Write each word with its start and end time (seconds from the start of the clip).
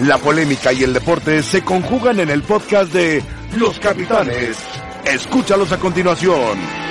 La 0.00 0.18
polémica 0.18 0.72
y 0.72 0.82
el 0.82 0.92
deporte 0.92 1.42
se 1.42 1.62
conjugan 1.62 2.20
en 2.20 2.30
el 2.30 2.42
podcast 2.42 2.92
de 2.92 3.22
Los 3.56 3.78
Capitanes. 3.78 4.58
Escúchalos 5.04 5.72
a 5.72 5.78
continuación. 5.78 6.86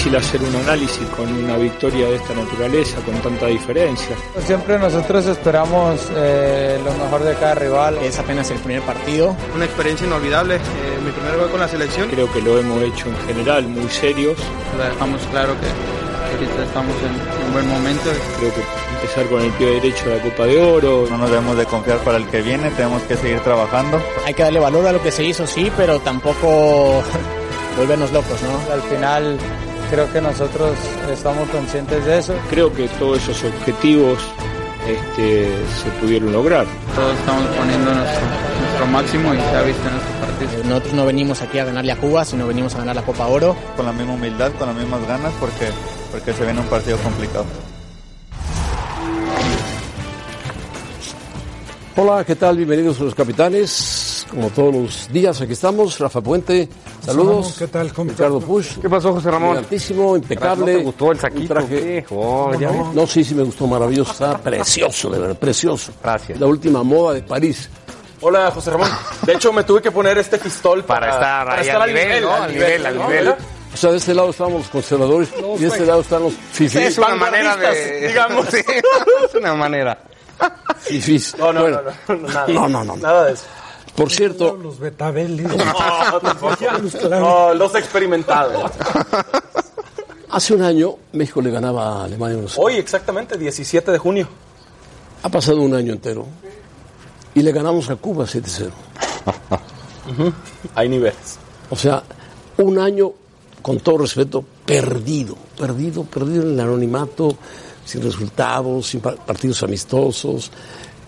difícil 0.00 0.16
hacer 0.16 0.42
un 0.42 0.56
análisis 0.56 1.06
con 1.10 1.30
una 1.30 1.58
victoria 1.58 2.06
de 2.06 2.16
esta 2.16 2.32
naturaleza, 2.32 2.96
con 3.04 3.14
tanta 3.16 3.46
diferencia. 3.48 4.16
Siempre 4.46 4.78
nosotros 4.78 5.26
esperamos 5.26 6.08
eh, 6.16 6.80
lo 6.82 6.92
mejor 7.04 7.22
de 7.22 7.34
cada 7.34 7.54
rival. 7.54 7.98
Es 7.98 8.18
apenas 8.18 8.50
el 8.50 8.58
primer 8.60 8.80
partido. 8.82 9.36
Una 9.54 9.66
experiencia 9.66 10.06
inolvidable, 10.06 10.56
eh, 10.56 10.60
mi 11.04 11.10
primer 11.10 11.36
gol 11.36 11.50
con 11.50 11.60
la 11.60 11.68
selección. 11.68 12.08
Creo 12.08 12.32
que 12.32 12.40
lo 12.40 12.58
hemos 12.58 12.82
hecho 12.82 13.08
en 13.08 13.16
general 13.26 13.68
muy 13.68 13.90
serios. 13.90 14.38
Dejamos 14.78 15.20
claro 15.30 15.52
que 15.60 15.99
ahorita 16.34 16.64
estamos 16.64 16.96
en 17.02 17.46
un 17.46 17.52
buen 17.52 17.68
momento. 17.68 18.10
Creo 18.38 18.54
que 18.54 18.62
empezar 18.94 19.26
con 19.26 19.42
el 19.42 19.50
pie 19.52 19.80
derecho 19.80 20.08
de 20.08 20.16
la 20.16 20.22
Copa 20.22 20.46
de 20.46 20.60
Oro. 20.60 21.06
No 21.10 21.18
nos 21.18 21.30
debemos 21.30 21.56
de 21.56 21.66
confiar 21.66 21.98
para 21.98 22.18
el 22.18 22.26
que 22.26 22.42
viene, 22.42 22.70
tenemos 22.70 23.02
que 23.02 23.16
seguir 23.16 23.40
trabajando. 23.40 24.00
Hay 24.26 24.34
que 24.34 24.42
darle 24.42 24.60
valor 24.60 24.86
a 24.86 24.92
lo 24.92 25.02
que 25.02 25.10
se 25.10 25.24
hizo, 25.24 25.46
sí, 25.46 25.70
pero 25.76 26.00
tampoco 26.00 27.02
volvernos 27.76 28.12
locos, 28.12 28.40
¿no? 28.42 28.72
Al 28.72 28.82
final 28.82 29.38
creo 29.90 30.12
que 30.12 30.20
nosotros 30.20 30.76
estamos 31.10 31.48
conscientes 31.50 32.04
de 32.04 32.18
eso. 32.18 32.34
Creo 32.48 32.72
que 32.72 32.88
todos 32.88 33.18
esos 33.28 33.44
objetivos 33.44 34.18
este, 34.86 35.52
se 35.82 35.90
pudieron 36.00 36.32
lograr. 36.32 36.66
Todos 36.94 37.18
estamos 37.18 37.44
poniendo 37.56 37.94
nuestro, 37.94 38.26
nuestro 38.60 38.86
máximo 38.86 39.34
y 39.34 39.36
se 39.36 39.56
ha 39.56 39.62
visto 39.62 39.88
en 39.88 39.94
estos 39.94 40.14
partidos. 40.20 40.64
Nosotros 40.66 40.94
no 40.94 41.06
venimos 41.06 41.42
aquí 41.42 41.58
a 41.58 41.64
ganarle 41.64 41.92
a 41.92 41.96
Cuba, 41.96 42.24
sino 42.24 42.46
venimos 42.46 42.74
a 42.74 42.78
ganar 42.78 42.96
la 42.96 43.02
Copa 43.02 43.26
Oro. 43.26 43.56
Con 43.76 43.86
la 43.86 43.92
misma 43.92 44.14
humildad, 44.14 44.52
con 44.58 44.68
las 44.68 44.76
mismas 44.76 45.06
ganas, 45.06 45.32
porque, 45.38 45.68
porque 46.10 46.32
se 46.32 46.44
viene 46.44 46.60
un 46.60 46.66
partido 46.66 46.96
complicado. 46.98 47.46
Hola, 51.96 52.24
¿qué 52.24 52.34
tal? 52.34 52.56
Bienvenidos 52.56 53.00
a 53.00 53.04
los 53.04 53.14
capitanes. 53.14 54.26
Como 54.30 54.48
todos 54.50 54.74
los 54.74 55.12
días, 55.12 55.40
aquí 55.40 55.52
estamos. 55.52 55.98
Rafa 55.98 56.20
Puente, 56.20 56.68
saludos. 57.02 57.54
¿Qué 57.58 57.66
tal? 57.66 57.92
¿Cómo 57.92 58.10
Ricardo? 58.10 58.40
Push. 58.40 58.78
¿Qué 58.80 58.88
pasó, 58.88 59.12
José 59.12 59.30
Ramón? 59.30 59.50
Elegantísimo, 59.50 60.16
impecable. 60.16 60.72
¿No 60.72 60.78
te 60.78 60.84
gustó 60.84 61.12
el 61.12 61.20
saquito? 61.20 61.40
Un 61.42 61.48
traje-. 61.48 62.06
Oh, 62.10 62.54
ya 62.54 62.70
ves. 62.70 62.86
No, 62.94 63.06
sí, 63.06 63.24
sí 63.24 63.34
me 63.34 63.42
gustó, 63.42 63.66
maravilloso. 63.66 64.12
Está 64.12 64.38
precioso, 64.42 65.10
de 65.10 65.18
verdad, 65.18 65.38
precioso. 65.38 65.92
Gracias. 66.02 66.38
La 66.40 66.46
última 66.46 66.82
moda 66.82 67.14
de 67.14 67.22
París. 67.22 67.68
Hola, 68.22 68.50
José 68.50 68.70
Ramón. 68.70 68.88
De 69.22 69.32
hecho, 69.32 69.52
me 69.52 69.64
tuve 69.64 69.80
que 69.80 69.90
poner 69.90 70.18
este 70.18 70.38
pistol 70.38 70.84
para, 70.84 71.10
Para 71.18 71.60
estar 71.62 71.82
ahí 71.82 71.90
al 71.90 71.94
nivel, 71.94 72.22
¿no? 72.22 72.34
Al 72.34 72.52
nivel, 72.52 72.86
al 72.86 72.98
nivel. 72.98 73.34
O 73.72 73.76
sea, 73.76 73.92
de 73.92 73.98
este 73.98 74.14
lado 74.14 74.30
estamos 74.30 74.52
los 74.54 74.68
conservadores 74.68 75.30
y 75.56 75.60
de 75.60 75.66
este 75.68 75.86
lado 75.86 76.00
están 76.00 76.22
los 76.24 76.34
fifís. 76.52 76.74
Es 76.76 76.98
una 76.98 77.14
manera 77.14 77.56
de... 77.56 78.08
digamos. 78.08 78.46
Sí, 78.50 78.58
es 78.66 79.34
una 79.34 79.54
manera. 79.54 79.98
Fifís. 80.80 81.36
No, 81.38 81.52
no, 81.52 81.62
Bueno, 81.62 81.80
no, 82.08 82.14
no, 82.16 82.28
nada. 82.28 82.46
No, 82.48 82.68
no, 82.68 82.84
no. 82.84 82.96
Nada 82.96 83.24
de 83.26 83.32
eso. 83.34 83.44
Por 84.00 84.10
cierto, 84.10 84.56
Los 84.62 84.78
Betabelli. 84.78 85.44
No, 87.10 87.52
los 87.54 87.74
experimentados. 87.74 88.70
hace 90.30 90.54
un 90.54 90.62
año 90.62 90.94
México 91.12 91.42
le 91.42 91.50
ganaba 91.50 92.00
a 92.00 92.04
Alemania. 92.04 92.38
Hoy, 92.56 92.76
exactamente, 92.76 93.36
17 93.36 93.90
de 93.92 93.98
junio. 93.98 94.26
Ha 95.22 95.28
pasado 95.28 95.60
un 95.60 95.74
año 95.74 95.92
entero 95.92 96.26
y 97.34 97.42
le 97.42 97.52
ganamos 97.52 97.90
a 97.90 97.96
Cuba 97.96 98.24
7-0. 98.24 98.70
Hay 100.74 100.88
niveles. 100.88 101.38
O 101.68 101.76
sea, 101.76 102.02
un 102.56 102.78
año, 102.78 103.12
con 103.60 103.80
todo 103.80 103.98
respeto, 103.98 104.42
perdido, 104.64 105.36
perdido, 105.58 106.04
perdido 106.04 106.42
en 106.44 106.52
el 106.54 106.60
anonimato, 106.60 107.36
sin 107.84 108.02
resultados, 108.02 108.86
sin 108.86 109.00
pa- 109.00 109.14
partidos 109.14 109.62
amistosos, 109.62 110.50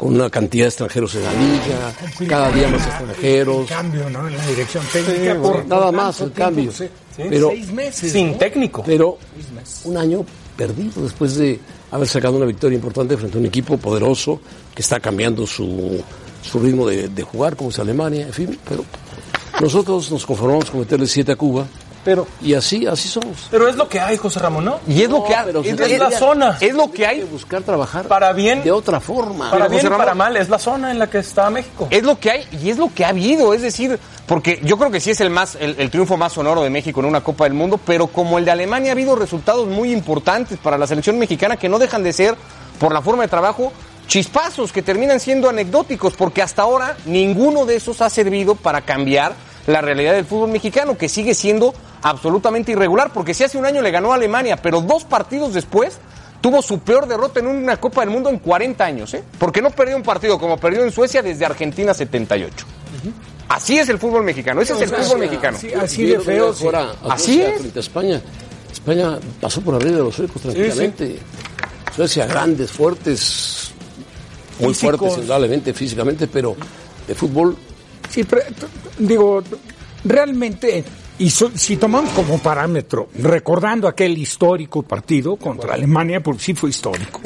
con 0.03 0.15
una 0.17 0.29
cantidad 0.29 0.65
de 0.65 0.69
extranjeros 0.71 1.15
en 1.15 1.23
la 1.23 1.33
liga, 1.33 1.95
cada 2.29 2.51
día 2.51 2.67
más 2.67 2.85
extranjeros. 2.85 3.69
Cambio, 3.69 4.11
¿no? 4.11 4.27
En 4.27 4.37
la 4.37 4.47
dirección 4.49 4.85
técnica. 4.93 5.37
por- 5.41 5.65
Nada 5.67 5.93
más 5.93 6.21
el 6.23 6.33
cambio. 6.33 6.73
sí. 6.73 6.89
Pero, 7.17 7.51
Seis 7.51 7.73
meses. 7.73 8.11
Sin 8.11 8.37
técnico. 8.37 8.83
pero 8.85 9.17
un 9.85 9.97
año 9.97 10.25
perdido 10.57 11.03
después 11.05 11.37
de 11.37 11.61
haber 11.93 12.09
sacado 12.09 12.37
una 12.37 12.47
victoria 12.47 12.75
importante 12.75 13.17
frente 13.17 13.37
a 13.37 13.41
un 13.41 13.47
equipo 13.47 13.77
poderoso 13.77 14.41
que 14.75 14.83
está 14.83 14.99
cambiando 14.99 15.47
su, 15.47 16.03
su 16.43 16.59
ritmo 16.59 16.85
de, 16.89 17.09
de 17.09 17.23
jugar, 17.23 17.55
como 17.55 17.71
es 17.71 17.79
Alemania, 17.79 18.27
en 18.27 18.33
fin, 18.33 18.59
pero 18.69 18.85
nosotros 19.61 20.11
nos 20.11 20.27
conformamos 20.27 20.69
con 20.69 20.81
meterle 20.81 21.07
siete 21.07 21.31
a 21.31 21.37
Cuba 21.37 21.65
Pero, 22.05 22.27
y 22.41 22.55
así, 22.55 22.85
así 22.87 23.09
somos. 23.09 23.47
pero 23.51 23.69
es 23.69 23.77
lo 23.77 23.89
que 23.89 24.01
hay, 24.01 24.17
José 24.17 24.41
Ramón, 24.41 24.65
¿no? 24.65 24.81
Y 24.89 25.03
es 25.03 25.09
lo 25.11 25.23
que 25.23 25.35
hay. 25.37 25.45
pero 25.47 25.61
Es, 25.63 25.99
la 25.99 26.11
zona. 26.11 26.59
Es 26.61 26.75
lo 26.75 26.91
que 26.91 27.07
Hay 27.07 27.19
que 27.19 27.25
buscar 27.27 27.63
trabajar 27.63 28.07
Para 28.09 28.33
bien- 28.33 28.65
de 28.65 28.73
otra 28.73 28.99
forma. 28.99 29.51
Para 29.53 29.69
bien 29.69 29.85
Ramón. 29.85 29.99
para 29.99 30.15
mal, 30.15 30.37
es 30.37 30.49
la 30.49 30.59
zona 30.59 30.91
en 30.91 30.99
la 30.99 31.09
que 31.09 31.19
está 31.19 31.49
México. 31.51 31.87
Es 31.91 32.03
lo 32.03 32.19
que 32.19 32.31
hay 32.33 32.45
y 32.61 32.71
es 32.71 32.77
lo 32.79 32.93
que 32.93 33.05
ha 33.05 33.11
habido, 33.11 33.55
es 33.55 33.63
decir, 33.63 33.99
porque 34.27 34.61
yo 34.65 34.77
creo 34.79 34.91
que 34.91 34.99
sí 35.01 35.11
es 35.11 35.21
el 35.21 35.31
más 35.31 35.57
el, 35.61 35.77
el 35.79 35.91
triunfo 35.91 36.17
más 36.17 36.33
sonoro 36.33 36.63
de 36.63 36.71
México 36.71 36.99
en 37.01 37.07
una 37.07 37.23
Copa 37.23 37.45
del 37.45 37.55
Mundo, 37.55 37.79
pero 37.85 38.09
como 38.09 38.37
el 38.39 38.45
de 38.45 38.51
Alemania 38.51 38.91
ha 38.91 38.95
habido 38.95 39.15
resultados 39.15 39.69
muy 39.69 39.93
importantes 39.93 40.59
para 40.59 40.77
la 40.79 40.87
selección 40.89 41.19
mexicana 41.19 41.57
que 41.57 41.69
no 41.69 41.79
dejan 41.79 42.03
de 42.03 42.13
ser 42.13 42.35
por 42.81 42.93
la 42.93 43.01
forma 43.01 43.23
de 43.23 43.29
trabajo 43.29 43.73
chispazos 44.09 44.73
que 44.73 44.83
terminan 44.83 45.21
siendo 45.21 45.49
anecdóticos, 45.49 46.15
porque 46.15 46.43
hasta 46.43 46.63
ahora 46.63 46.97
ninguno 47.07 47.65
de 47.65 47.77
esos 47.77 48.01
ha 48.03 48.11
servido 48.11 48.57
para 48.57 48.81
cambiar 48.81 49.35
la 49.67 49.81
realidad 49.81 50.13
del 50.15 50.25
fútbol 50.25 50.51
mexicano, 50.51 50.99
que 50.99 51.09
sigue 51.09 51.35
siendo 51.35 51.73
absolutamente 52.03 52.73
irregular, 52.73 53.13
porque 53.13 53.35
si 53.35 53.45
hace 53.45 53.59
un 53.59 53.67
año 53.67 53.81
le 53.83 53.91
ganó 53.91 54.13
a 54.13 54.17
Alemania, 54.17 54.57
pero 54.57 54.81
dos 54.81 55.05
partidos 55.05 55.55
después 55.55 55.99
tuvo 56.41 56.61
su 56.61 56.81
peor 56.81 57.07
derrota 57.07 57.41
en 57.41 57.47
una 57.47 57.77
Copa 57.79 58.01
del 58.03 58.11
Mundo 58.11 58.29
en 58.29 58.39
40 58.39 58.85
años, 58.85 59.15
¿eh? 59.15 59.23
Porque 59.39 59.63
no 59.63 59.71
perdió 59.71 59.97
un 59.97 60.03
partido 60.03 60.39
como 60.39 60.57
perdió 60.57 60.83
en 60.83 60.91
Suecia 60.91 61.23
desde 61.23 61.47
Argentina 61.47 61.95
78. 61.95 62.67
Así 63.49 63.79
es 63.79 63.89
el 63.89 63.99
fútbol 63.99 64.25
mexicano, 64.25 64.61
ese 64.63 64.73
es 64.75 64.81
el 64.81 64.89
fútbol 64.89 65.21
mexicano. 65.21 65.57
Así, 65.57 65.73
así 65.73 66.07
de 66.07 66.19
feo. 66.21 66.53
sí. 66.53 66.67
Así 67.09 67.43
es. 67.43 67.61
Frente 67.61 67.79
a 67.79 67.83
España. 67.83 68.21
España 68.73 69.19
pasó 69.41 69.61
por 69.61 69.75
arriba 69.75 69.99
de 69.99 70.03
los 70.05 70.15
suecos 70.15 70.43
tranquilamente. 70.43 71.19
Suecia, 71.95 72.27
grandes, 72.27 72.73
fuertes, 72.73 73.71
muy 74.59 74.73
Físicos. 74.73 74.99
fuertes 74.99 75.19
indudablemente 75.19 75.75
físicamente, 75.75 76.27
pero 76.27 76.57
de 77.07 77.15
fútbol 77.15 77.57
Sí, 78.13 78.25
pero, 78.25 78.43
digo, 78.99 79.43
realmente, 80.05 80.85
y 81.19 81.31
so- 81.31 81.51
si 81.55 81.77
tomamos 81.77 82.11
como 82.13 82.39
parámetro, 82.39 83.09
recordando 83.19 83.87
aquel 83.89 84.17
histórico 84.19 84.83
partido 84.83 85.37
contra 85.37 85.75
Alemania, 85.75 86.23
porque 86.23 86.43
sí 86.43 86.55
fue 86.55 86.71
histórico, 86.71 87.21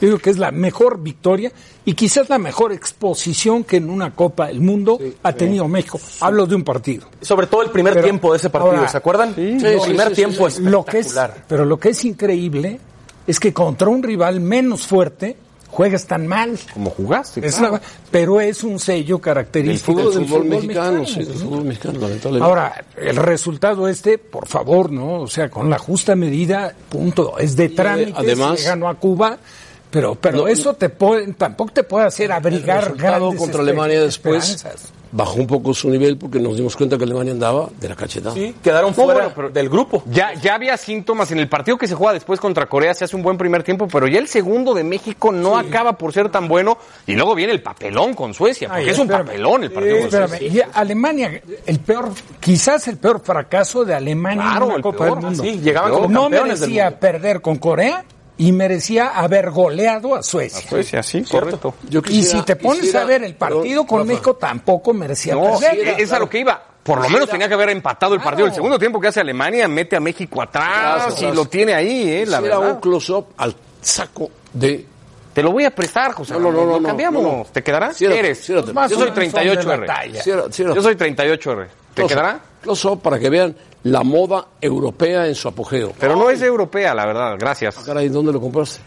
yo 0.00 0.08
digo 0.08 0.18
que 0.18 0.30
es 0.30 0.38
la 0.38 0.50
mejor 0.50 1.00
victoria 1.00 1.52
y 1.84 1.94
quizás 1.94 2.28
la 2.28 2.38
mejor 2.38 2.72
exposición 2.72 3.62
que 3.64 3.76
en 3.76 3.88
una 3.90 4.12
Copa 4.14 4.48
del 4.48 4.60
Mundo 4.60 4.98
ha 5.22 5.32
tenido 5.32 5.68
México. 5.68 6.00
Hablo 6.20 6.46
de 6.46 6.56
un 6.56 6.64
partido. 6.64 7.06
Sobre 7.20 7.46
todo 7.46 7.62
el 7.62 7.70
primer 7.70 7.92
Pero 7.94 8.04
tiempo 8.04 8.32
de 8.32 8.38
ese 8.38 8.50
partido, 8.50 8.76
ahora- 8.76 8.88
¿se 8.88 8.96
acuerdan? 8.96 9.34
Sí, 9.34 9.58
el 9.64 9.80
primer 9.80 10.12
tiempo 10.12 10.50
sí, 10.50 10.56
es 10.64 10.70
Lo 10.70 10.84
que 10.84 10.98
es, 10.98 11.06
espectacular. 11.06 11.44
pero 11.46 11.64
lo 11.64 11.78
que 11.78 11.90
es 11.90 12.04
increíble 12.04 12.80
es 13.26 13.38
que 13.38 13.52
contra 13.52 13.88
un 13.88 14.02
rival 14.02 14.40
menos 14.40 14.86
fuerte 14.86 15.36
juegas 15.72 16.06
tan 16.06 16.26
mal. 16.26 16.56
Como 16.74 16.90
jugaste. 16.90 17.44
Es 17.44 17.56
claro. 17.56 17.72
la- 17.74 17.82
pero 18.10 18.40
es 18.40 18.62
un 18.62 18.78
sello 18.78 19.16
el 19.16 19.22
característico 19.22 19.92
fútbol, 19.98 20.12
del 20.12 20.20
del 20.22 20.28
fútbol 20.28 20.44
mexicano, 20.44 20.92
sí, 20.92 21.00
mexicano. 21.00 21.28
del 21.28 21.38
fútbol 21.38 21.64
mexicano, 21.64 21.98
lamentablemente. 21.98 22.44
Ahora, 22.48 22.84
el 22.96 23.16
resultado 23.16 23.88
este, 23.88 24.18
por 24.18 24.46
favor, 24.46 24.92
¿no? 24.92 25.22
O 25.22 25.26
sea, 25.26 25.48
con 25.50 25.68
la 25.70 25.78
justa 25.78 26.14
medida, 26.14 26.74
punto. 26.88 27.38
Es 27.38 27.56
de 27.56 27.70
trámite, 27.70 28.12
además- 28.14 28.60
se 28.60 28.68
ganó 28.68 28.88
a 28.88 28.94
Cuba, 28.96 29.38
pero, 29.90 30.14
pero 30.14 30.38
No, 30.38 30.48
eso 30.48 30.74
te 30.74 30.88
puede, 30.90 31.32
tampoco 31.32 31.72
te 31.72 31.82
puede 31.84 32.06
hacer 32.06 32.26
el 32.26 32.32
abrigar 32.32 32.84
resultado 32.84 33.08
grandes 33.20 33.38
contra 33.40 33.60
Alemania 33.62 34.00
después 34.02 34.50
esperanzas. 34.50 34.92
Bajó 35.12 35.34
un 35.36 35.46
poco 35.46 35.72
su 35.74 35.88
nivel 35.90 36.16
porque 36.16 36.38
nos 36.40 36.56
dimos 36.56 36.74
cuenta 36.74 36.96
que 36.98 37.04
Alemania 37.04 37.32
andaba 37.32 37.68
de 37.78 37.88
la 37.88 37.94
cachetada. 37.94 38.34
Sí, 38.34 38.54
quedaron 38.62 38.90
No, 38.90 38.94
fuera 38.94 39.12
bueno, 39.14 39.32
pero- 39.36 39.50
del 39.50 39.68
grupo. 39.68 40.02
Ya, 40.06 40.32
ya 40.34 40.54
había 40.54 40.76
síntomas 40.76 41.30
en 41.32 41.38
el 41.38 41.48
partido 41.48 41.76
que 41.78 41.86
se 41.86 41.94
juega 41.94 42.14
después 42.14 42.40
contra 42.40 42.66
Corea, 42.66 42.94
se 42.94 43.04
hace 43.04 43.14
un 43.14 43.22
buen 43.22 43.36
primer 43.38 43.62
tiempo, 43.62 43.86
pero 43.88 44.08
ya 44.08 44.18
el 44.18 44.26
segundo 44.28 44.74
de 44.74 44.84
México 44.84 45.30
no 45.30 45.56
acaba 45.58 45.92
por 45.98 46.12
ser 46.12 46.30
tan 46.30 46.48
bueno. 46.48 46.78
Y 47.06 47.14
luego 47.14 47.34
viene 47.34 47.52
el 47.52 47.62
papelón 47.62 48.14
con 48.14 48.34
Suecia, 48.34 48.68
porque 48.68 48.84
Ay, 48.84 48.88
es 48.90 48.98
un 48.98 49.08
papelón 49.08 49.64
el 49.64 49.70
partido 49.70 49.96
Eh, 49.96 49.98
con 49.98 50.06
espérame, 50.08 50.28
Suecia. 50.38 50.68
y 50.70 50.78
Alemania, 50.78 51.42
el 51.66 51.78
peor, 51.80 52.08
quizás 52.40 52.88
el 52.88 52.96
peor 52.96 53.20
fracaso 53.22 53.84
de 53.84 53.94
Alemania 53.94 54.42
Claro, 54.42 54.70
en 54.70 54.76
el 54.76 54.82
Copa 54.82 55.04
peor, 55.04 55.16
del 55.18 55.24
Mundo. 55.26 55.42
sí, 55.42 55.60
llegaban 55.60 55.92
como 55.92 56.08
no 56.08 56.30
merecía 56.30 56.84
mundo. 56.84 56.98
perder 57.00 57.40
con 57.40 57.56
Corea 57.56 58.04
y 58.38 58.52
merecía 58.52 59.08
haber 59.08 59.50
goleado 59.50 60.14
a 60.14 60.22
Suecia. 60.22 60.68
Suecia, 60.68 61.02
sí, 61.02 61.22
correcto. 61.22 61.74
Yo 61.88 62.00
y 62.08 62.22
si 62.24 62.42
te 62.42 62.56
pones 62.56 62.80
quisiera- 62.80 63.02
a 63.02 63.04
ver 63.04 63.24
el 63.24 63.34
partido 63.34 63.86
con 63.86 64.00
Rafa, 64.00 64.08
México, 64.08 64.34
tampoco 64.36 64.92
merecía 64.94 65.34
No, 65.34 65.58
perder. 65.58 66.00
es 66.00 66.12
a 66.12 66.18
lo 66.18 66.28
que 66.28 66.38
iba. 66.40 66.62
Por 66.82 67.00
lo 67.00 67.08
menos 67.08 67.28
tenía 67.28 67.46
que 67.46 67.54
haber 67.54 67.70
empatado 67.70 68.14
el 68.14 68.20
partido. 68.20 68.46
El 68.48 68.54
segundo 68.54 68.78
tiempo 68.78 68.98
que 69.00 69.08
hace 69.08 69.20
Alemania 69.20 69.68
mete 69.68 69.94
a 69.96 70.00
México 70.00 70.42
atrás 70.42 71.20
y 71.22 71.30
lo 71.30 71.44
tiene 71.46 71.74
ahí, 71.74 72.10
eh, 72.10 72.26
la 72.26 72.38
Quisiera 72.38 72.58
verdad. 72.58 72.74
un 72.74 72.80
close-up 72.80 73.26
al 73.36 73.54
saco 73.80 74.30
de... 74.52 74.86
Te 75.32 75.42
lo 75.42 75.50
voy 75.52 75.64
a 75.64 75.70
prestar, 75.70 76.12
José. 76.12 76.34
No, 76.34 76.40
no, 76.40 76.50
no, 76.52 76.66
no, 76.66 76.78
lo 76.80 76.82
cambiamos. 76.86 77.22
no, 77.22 77.36
no. 77.38 77.46
¿Te 77.50 77.62
quedará? 77.62 77.92
¿Qué 77.96 78.04
eres? 78.18 78.50
Más 78.74 78.90
Yo 78.90 78.98
soy 78.98 79.10
menos 79.12 79.30
son 79.32 79.44
de 79.44 79.52
38R. 79.56 79.80
la 79.80 79.86
talla. 79.86 80.22
Ciérrate, 80.22 80.52
ciérrate. 80.52 80.76
Yo 80.76 80.82
soy 80.82 80.94
38R. 80.96 81.66
¿Te 81.94 82.06
quedará? 82.06 82.40
Close-up 82.62 83.00
para 83.00 83.18
que 83.18 83.28
vean 83.28 83.54
la 83.84 84.02
moda 84.02 84.46
europea 84.60 85.26
en 85.26 85.34
su 85.34 85.48
apogeo. 85.48 85.92
Pero 85.98 86.16
no 86.16 86.30
es 86.30 86.40
europea, 86.42 86.94
la 86.94 87.04
verdad. 87.04 87.36
Gracias. 87.38 87.76
Caray, 87.76 88.08
¿dónde 88.08 88.32
lo 88.32 88.40
compraste? 88.40 88.80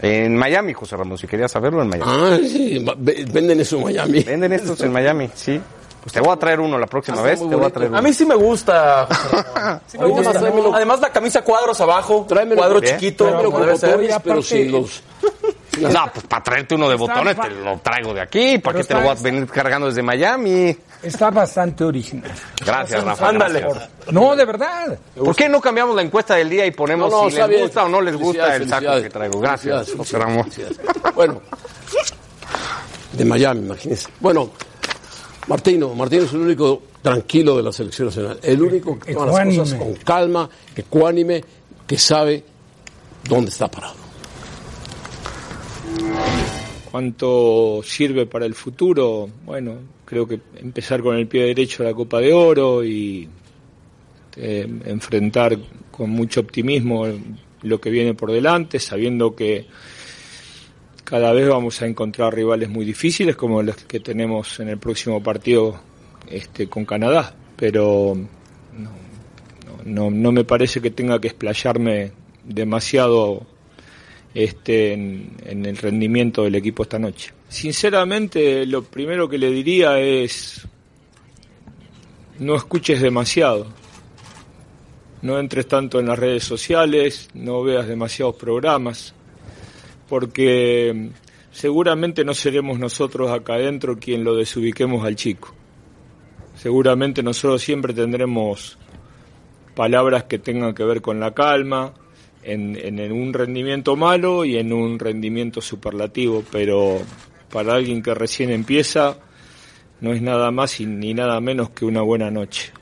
En 0.00 0.36
Miami, 0.36 0.72
José 0.72 0.96
Ramón, 0.96 1.16
si 1.16 1.26
querías 1.26 1.52
saberlo, 1.52 1.82
en 1.82 1.88
Miami. 1.88 2.10
Ah, 2.12 2.38
sí, 2.42 2.84
venden 2.98 3.60
eso 3.60 3.76
en 3.76 3.84
Miami. 3.84 4.22
Venden 4.24 4.52
estos 4.52 4.80
en 4.80 4.92
Miami, 4.92 5.30
sí. 5.34 5.60
Pues 6.02 6.12
te 6.12 6.20
voy 6.20 6.32
a 6.32 6.36
traer 6.36 6.58
uno 6.58 6.76
la 6.76 6.88
próxima 6.88 7.18
Está 7.18 7.28
vez. 7.28 7.48
Te 7.48 7.54
voy 7.54 7.64
a 7.64 7.70
traer 7.70 7.90
uno. 7.90 7.98
A 7.98 8.02
mí 8.02 8.12
sí 8.12 8.26
me 8.26 8.34
gusta. 8.34 9.06
Sí 9.86 9.98
me 9.98 10.06
gusta. 10.06 10.32
tráemelo. 10.32 10.74
Además 10.74 11.00
la 11.00 11.10
camisa 11.10 11.42
cuadros 11.42 11.80
abajo, 11.80 12.26
Tráemelo, 12.28 12.56
cuadro 12.56 12.78
¿eh? 12.78 12.86
chiquito, 12.86 13.24
Tráemelo 13.26 13.52
como 13.52 13.64
pero 14.24 14.42
sin 14.42 14.72
los... 14.72 15.02
No, 15.80 16.10
pues 16.12 16.26
para 16.26 16.42
traerte 16.42 16.74
uno 16.74 16.88
de 16.88 16.96
botones 16.96 17.34
te 17.40 17.50
lo 17.50 17.78
traigo 17.78 18.12
de 18.12 18.20
aquí. 18.20 18.58
¿Para 18.58 18.78
qué 18.78 18.84
te 18.84 18.94
lo 18.94 19.00
voy 19.00 19.10
a 19.10 19.14
venir 19.14 19.46
cargando 19.46 19.86
desde 19.86 20.02
Miami? 20.02 20.76
Está 21.02 21.30
bastante 21.30 21.82
original. 21.84 22.30
Gracias, 22.64 23.02
Rafa. 23.02 23.28
Ándale. 23.28 23.66
No, 24.10 24.36
de 24.36 24.44
verdad. 24.44 24.98
¿Por 25.16 25.34
qué 25.34 25.48
no 25.48 25.60
cambiamos 25.60 25.96
la 25.96 26.02
encuesta 26.02 26.34
del 26.34 26.50
día 26.50 26.66
y 26.66 26.70
ponemos 26.72 27.10
No, 27.10 27.24
no, 27.24 27.30
si 27.30 27.36
les 27.36 27.48
bien. 27.48 27.62
gusta 27.62 27.84
o 27.84 27.88
no 27.88 28.00
les 28.00 28.16
gusta 28.16 28.54
el 28.54 28.68
saco 28.68 29.00
que 29.00 29.10
traigo? 29.10 29.40
Gracias, 29.40 29.92
José 29.96 30.18
Ramón. 30.18 30.48
Bueno, 31.14 31.40
de 33.12 33.24
Miami, 33.24 33.60
imagínense. 33.60 34.08
Bueno, 34.20 34.50
Martino, 35.48 35.94
Martino 35.94 36.22
es 36.24 36.32
el 36.32 36.40
único 36.40 36.82
tranquilo 37.02 37.56
de 37.56 37.62
la 37.62 37.72
selección 37.72 38.08
nacional, 38.08 38.38
el 38.42 38.62
único 38.62 38.98
que 38.98 39.14
toma 39.14 39.44
las 39.44 39.56
cosas 39.56 39.78
con 39.78 39.94
calma, 39.94 40.48
ecuánime, 40.76 41.42
que 41.86 41.98
sabe 41.98 42.44
dónde 43.24 43.50
está 43.50 43.68
parado. 43.68 44.01
¿Cuánto 46.90 47.80
sirve 47.82 48.26
para 48.26 48.44
el 48.44 48.54
futuro? 48.54 49.28
Bueno, 49.46 49.78
creo 50.04 50.26
que 50.26 50.40
empezar 50.56 51.02
con 51.02 51.16
el 51.16 51.26
pie 51.26 51.44
derecho 51.46 51.82
a 51.82 51.86
la 51.86 51.94
Copa 51.94 52.20
de 52.20 52.34
Oro 52.34 52.84
y 52.84 53.28
eh, 54.36 54.68
enfrentar 54.84 55.56
con 55.90 56.10
mucho 56.10 56.40
optimismo 56.40 57.06
lo 57.62 57.80
que 57.80 57.90
viene 57.90 58.12
por 58.12 58.30
delante, 58.30 58.78
sabiendo 58.78 59.34
que 59.34 59.66
cada 61.04 61.32
vez 61.32 61.48
vamos 61.48 61.80
a 61.80 61.86
encontrar 61.86 62.34
rivales 62.34 62.68
muy 62.68 62.84
difíciles 62.84 63.36
como 63.36 63.62
los 63.62 63.76
que 63.76 64.00
tenemos 64.00 64.60
en 64.60 64.68
el 64.68 64.78
próximo 64.78 65.22
partido 65.22 65.80
este, 66.28 66.68
con 66.68 66.84
Canadá, 66.84 67.34
pero 67.56 68.16
no, 68.76 68.90
no, 69.84 70.10
no 70.10 70.32
me 70.32 70.44
parece 70.44 70.80
que 70.80 70.90
tenga 70.90 71.20
que 71.20 71.28
explayarme 71.28 72.12
demasiado 72.44 73.46
este, 74.34 74.92
en, 74.92 75.66
el 75.66 75.76
rendimiento 75.76 76.44
del 76.44 76.54
equipo 76.54 76.82
esta 76.82 76.98
noche. 76.98 77.32
Sinceramente, 77.48 78.64
lo 78.66 78.82
primero 78.82 79.28
que 79.28 79.38
le 79.38 79.50
diría 79.50 79.98
es 80.00 80.66
no 82.38 82.56
escuches 82.56 83.02
demasiado, 83.02 83.66
no 85.20 85.38
entres 85.38 85.68
tanto 85.68 86.00
en 86.00 86.06
las 86.06 86.18
redes 86.18 86.44
sociales, 86.44 87.28
no 87.34 87.62
veas 87.62 87.86
demasiados 87.86 88.36
programas, 88.36 89.14
porque 90.08 91.10
seguramente 91.52 92.24
no 92.24 92.34
seremos 92.34 92.78
nosotros 92.78 93.30
acá 93.30 93.54
adentro 93.54 93.98
quien 93.98 94.24
lo 94.24 94.34
desubiquemos 94.34 95.04
al 95.04 95.16
chico. 95.16 95.54
Seguramente 96.56 97.22
nosotros 97.22 97.62
siempre 97.62 97.92
tendremos 97.92 98.78
palabras 99.74 100.24
que 100.24 100.38
tengan 100.38 100.74
que 100.74 100.84
ver 100.84 101.00
con 101.00 101.20
la 101.20 101.32
calma, 101.32 101.94
en, 102.42 102.76
en- 102.76 102.98
en 102.98 103.12
un 103.12 103.32
rendimiento 103.32 103.96
malo 103.96 104.44
y 104.44 104.56
en 104.56 104.72
un 104.72 104.98
rendimiento 104.98 105.60
superlativo, 105.60 106.42
pero 106.50 107.00
para 107.50 107.74
alguien 107.74 108.02
que 108.02 108.14
recién 108.14 108.50
empieza 108.50 109.18
no 110.00 110.12
es 110.12 110.20
nada 110.22 110.50
más 110.50 110.80
y 110.80 110.86
ni 110.86 111.14
nada 111.14 111.40
menos 111.40 111.70
que 111.70 111.84
una 111.84 112.02
buena 112.02 112.30
noche. 112.30 112.72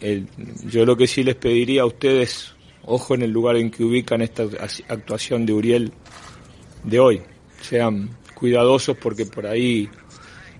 El- 0.00 0.28
yo 0.68 0.84
lo 0.86 0.96
que 0.96 1.06
sí 1.06 1.24
les 1.24 1.34
pediría 1.34 1.82
a 1.82 1.86
ustedes, 1.86 2.54
ojo 2.84 3.14
en 3.14 3.22
el 3.22 3.30
lugar 3.30 3.56
en 3.56 3.70
que 3.70 3.82
ubican 3.84 4.22
esta 4.22 4.44
actuación 4.88 5.44
de 5.46 5.52
Uriel 5.52 5.92
de 6.84 7.00
hoy, 7.00 7.22
sean 7.60 8.10
cuidadosos 8.34 8.96
porque 8.96 9.26
por 9.26 9.46
ahí 9.46 9.88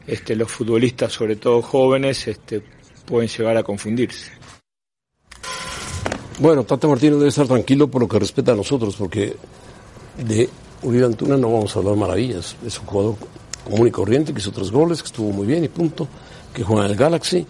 este, 0.07 0.35
los 0.35 0.51
futbolistas, 0.51 1.13
sobre 1.13 1.37
todo 1.37 1.63
jóvenes, 1.63 2.27
este, 2.27 2.63
pueden 3.07 3.29
llegar 3.29 3.57
a 3.57 3.63
confundirse. 3.63 4.33
Bueno, 6.41 6.65
Tata 6.65 6.89
Martino 6.89 7.19
debe 7.19 7.29
estar 7.29 7.47
tranquilo 7.47 7.89
por 7.89 8.01
lo 8.01 8.09
que 8.09 8.19
respeta 8.19 8.53
a 8.53 8.57
nosotros, 8.57 8.97
porque 8.97 9.37
de 10.17 10.49
Uribe 10.83 11.05
Antuna 11.05 11.37
no 11.37 11.53
vamos 11.53 11.77
a 11.77 11.81
hablar 11.81 11.97
maravillas. 11.97 12.57
Es 12.65 12.81
un 12.81 12.87
jugador 12.87 13.17
común 13.63 13.89
y 13.89 13.91
corriente, 13.91 14.33
que 14.33 14.41
hizo 14.41 14.51
tres 14.51 14.71
goles, 14.71 15.03
que 15.03 15.09
estuvo 15.09 15.31
muy 15.33 15.47
bien 15.47 15.65
y 15.65 15.69
punto, 15.69 16.09
que 16.55 16.65
juega 16.65 16.87
en 16.87 16.93
el 16.93 16.97
Galaxy 16.97 17.47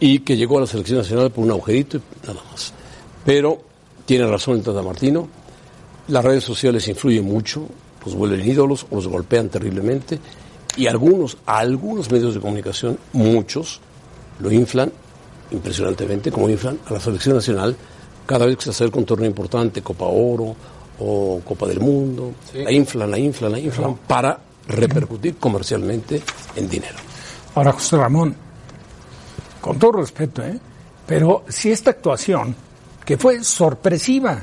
y 0.00 0.20
que 0.20 0.38
llegó 0.38 0.56
a 0.56 0.62
la 0.62 0.66
selección 0.66 1.00
nacional 1.00 1.30
por 1.30 1.44
un 1.44 1.50
agujerito 1.50 1.98
y 1.98 2.26
nada 2.26 2.40
más. 2.50 2.72
Pero 3.26 3.60
tiene 4.06 4.26
razón 4.26 4.56
el 4.56 4.62
Tata 4.62 4.80
Martino, 4.80 5.28
las 6.08 6.24
redes 6.24 6.42
sociales 6.42 6.88
influyen 6.88 7.26
mucho, 7.26 7.66
los 8.06 8.14
vuelven 8.14 8.48
ídolos 8.48 8.86
o 8.90 8.94
los 8.94 9.06
golpean 9.06 9.50
terriblemente 9.50 10.18
y 10.78 10.86
algunos, 10.86 11.36
algunos 11.44 12.10
medios 12.10 12.32
de 12.32 12.40
comunicación, 12.40 12.98
muchos, 13.12 13.82
lo 14.38 14.50
inflan 14.50 14.90
impresionantemente, 15.50 16.32
como 16.32 16.48
inflan 16.48 16.78
a 16.86 16.94
la 16.94 17.00
selección 17.00 17.34
nacional 17.34 17.76
cada 18.26 18.46
vez 18.46 18.56
que 18.56 18.64
se 18.64 18.70
acerca 18.70 18.98
un 18.98 19.04
torneo 19.04 19.28
importante, 19.28 19.82
Copa 19.82 20.06
Oro 20.06 20.54
o 20.98 21.40
Copa 21.44 21.66
del 21.66 21.80
Mundo, 21.80 22.32
la 22.54 22.70
inflan, 22.72 23.10
la 23.10 23.18
inflan, 23.18 23.52
la 23.52 23.58
inflan 23.58 23.96
para 24.06 24.38
repercutir 24.68 25.36
comercialmente 25.36 26.22
en 26.56 26.68
dinero. 26.68 26.96
Ahora, 27.54 27.72
José 27.72 27.96
Ramón, 27.96 28.34
con 29.60 29.78
todo 29.78 29.92
respeto, 29.92 30.42
¿eh? 30.42 30.58
pero 31.06 31.44
si 31.48 31.70
esta 31.70 31.90
actuación, 31.90 32.54
que 33.04 33.16
fue 33.16 33.42
sorpresiva, 33.42 34.40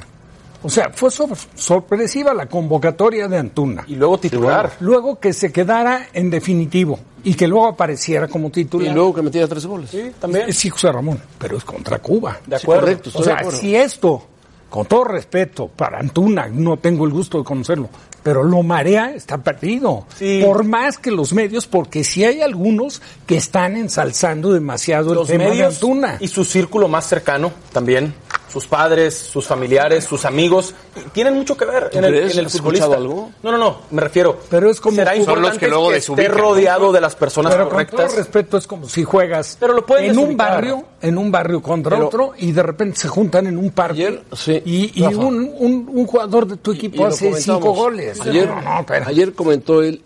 o 0.64 0.70
sea, 0.70 0.90
fue 0.94 1.10
sor- 1.12 1.38
sorpresiva 1.56 2.34
la 2.34 2.48
convocatoria 2.48 3.28
de 3.28 3.38
Antuna. 3.38 3.86
Y 3.88 3.96
luego 3.96 4.18
titular. 4.20 4.74
Luego 4.80 5.20
que 5.20 5.32
se 5.34 5.52
quedara 5.52 6.08
en 6.14 6.30
definitivo 6.30 7.00
y 7.30 7.34
que 7.34 7.48
luego 7.48 7.68
apareciera 7.68 8.28
como 8.28 8.48
Y 8.48 8.52
titular. 8.52 8.94
luego 8.94 9.14
que 9.16 9.22
metía 9.22 9.48
tres 9.48 9.66
goles. 9.66 9.90
Sí, 9.90 10.12
también. 10.20 10.54
Sí, 10.54 10.70
José 10.70 10.92
Ramón, 10.92 11.22
pero 11.38 11.58
es 11.58 11.64
contra 11.64 12.00
Cuba. 12.00 12.40
De 12.46 12.56
acuerdo. 12.56 12.82
correcto, 12.82 13.10
O 13.14 13.20
de 13.20 13.26
sea, 13.26 13.36
acuerdo. 13.40 13.60
si 13.60 13.76
esto, 13.76 14.26
con 14.70 14.86
todo 14.86 15.04
respeto, 15.04 15.68
para 15.68 16.00
Antuna, 16.00 16.48
no 16.48 16.78
tengo 16.78 17.06
el 17.06 17.12
gusto 17.12 17.38
de 17.38 17.44
conocerlo, 17.44 17.90
pero 18.24 18.44
lo 18.44 18.62
marea, 18.64 19.14
está 19.14 19.38
perdido. 19.38 20.06
Sí. 20.18 20.42
Por 20.44 20.64
más 20.66 20.98
que 20.98 21.12
los 21.12 21.32
medios, 21.34 21.66
porque 21.68 22.04
sí 22.04 22.24
hay 22.26 22.42
algunos 22.42 23.02
que 23.26 23.38
están 23.38 23.78
ensalzando 23.78 24.52
demasiado 24.54 25.14
Los 25.14 25.30
el 25.30 25.38
tema 25.38 25.44
de 25.46 25.50
medios 25.52 25.76
Antuna. 25.76 26.18
y 26.20 26.28
su 26.28 26.44
círculo 26.46 26.88
más 26.88 27.08
cercano 27.08 27.52
también. 27.72 28.14
Sus 28.52 28.66
padres, 28.66 29.14
sus 29.14 29.46
familiares, 29.46 30.06
sus 30.06 30.24
amigos, 30.24 30.74
tienen 31.12 31.36
mucho 31.36 31.58
que 31.58 31.66
ver 31.66 31.90
en 31.92 32.04
el, 32.06 32.16
en 32.16 32.40
el 32.40 32.46
¿Has 32.46 32.54
futbolista. 32.54 32.86
escuchado 32.86 32.94
algo? 32.94 33.32
No, 33.44 33.52
no, 33.52 33.58
no, 33.58 33.78
me 33.92 34.02
refiero. 34.02 34.40
Pero 34.50 34.70
es 34.72 34.80
como 34.80 34.96
será 34.96 35.12
son 35.12 35.20
los 35.20 35.28
importante 35.28 35.60
que 35.60 35.68
luego 35.68 35.90
que 35.90 35.98
esté 35.98 36.28
rodeado 36.30 36.92
de 36.94 37.02
las 37.02 37.16
personas 37.16 37.52
Pero 37.54 37.66
con 37.70 37.86
todo 37.86 37.88
correctas. 37.98 38.16
respeto 38.18 38.58
es 38.58 38.66
como 38.66 38.88
si 38.88 39.04
juegas 39.04 39.58
Pero 39.60 39.74
lo 39.74 39.86
pueden 39.86 40.12
en 40.12 40.18
un 40.18 40.38
barrio, 40.38 40.84
en 41.02 41.18
un 41.18 41.30
barrio 41.32 41.62
contra 41.62 41.98
Pero- 41.98 42.08
otro 42.08 42.34
y 42.38 42.52
de 42.54 42.64
repente 42.64 42.98
se 43.00 43.10
juntan 43.10 43.48
en 43.48 43.58
un 43.58 43.72
parque 43.72 44.08
Ayer, 44.08 44.24
sí, 44.34 44.62
y, 44.66 45.02
y 45.02 45.04
un, 45.14 45.52
un- 45.58 45.90
un 45.94 46.08
jugador 46.08 46.48
de 46.48 46.56
tu 46.58 46.72
Y 46.72 46.78
equipo 46.78 47.06
hace 47.06 47.34
cinco 47.42 47.74
goles. 47.74 48.22
Ayer, 48.22 48.48
No, 48.48 48.62
no, 48.62 48.86
pero- 48.88 49.08
ayer 49.08 49.34
comentó 49.34 49.84
él 49.84 50.02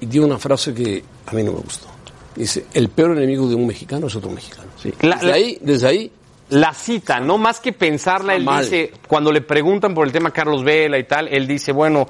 y 0.00 0.06
dio 0.06 0.24
una 0.26 0.36
frase 0.38 0.74
que 0.74 1.02
a 1.26 1.32
mí 1.32 1.42
no 1.42 1.52
me 1.52 1.60
gustó. 1.60 1.86
Dice, 2.34 2.66
el 2.74 2.90
peor 2.90 3.12
enemigo 3.16 3.48
de 3.48 3.54
un 3.54 3.66
mexicano 3.66 4.08
es 4.08 4.14
otro 4.16 4.30
mexicano. 4.30 4.68
La- 5.00 5.14
desde, 5.16 5.26
la- 5.28 5.32
ahí, 5.34 5.58
desde 5.62 5.86
ahí, 5.88 6.12
La 6.50 6.72
cita, 6.72 7.18
no 7.20 7.38
más 7.38 7.58
que 7.60 7.72
pensarla, 7.72 8.34
él 8.36 8.44
Mal. 8.44 8.62
dice, 8.62 8.92
cuando 9.08 9.32
le 9.32 9.40
preguntan 9.40 9.94
por 9.94 10.06
el 10.06 10.12
tema 10.12 10.30
Carlos 10.30 10.62
Vela 10.62 10.96
y 10.98 11.04
tal, 11.04 11.26
él 11.28 11.46
dice, 11.46 11.72
bueno, 11.72 12.06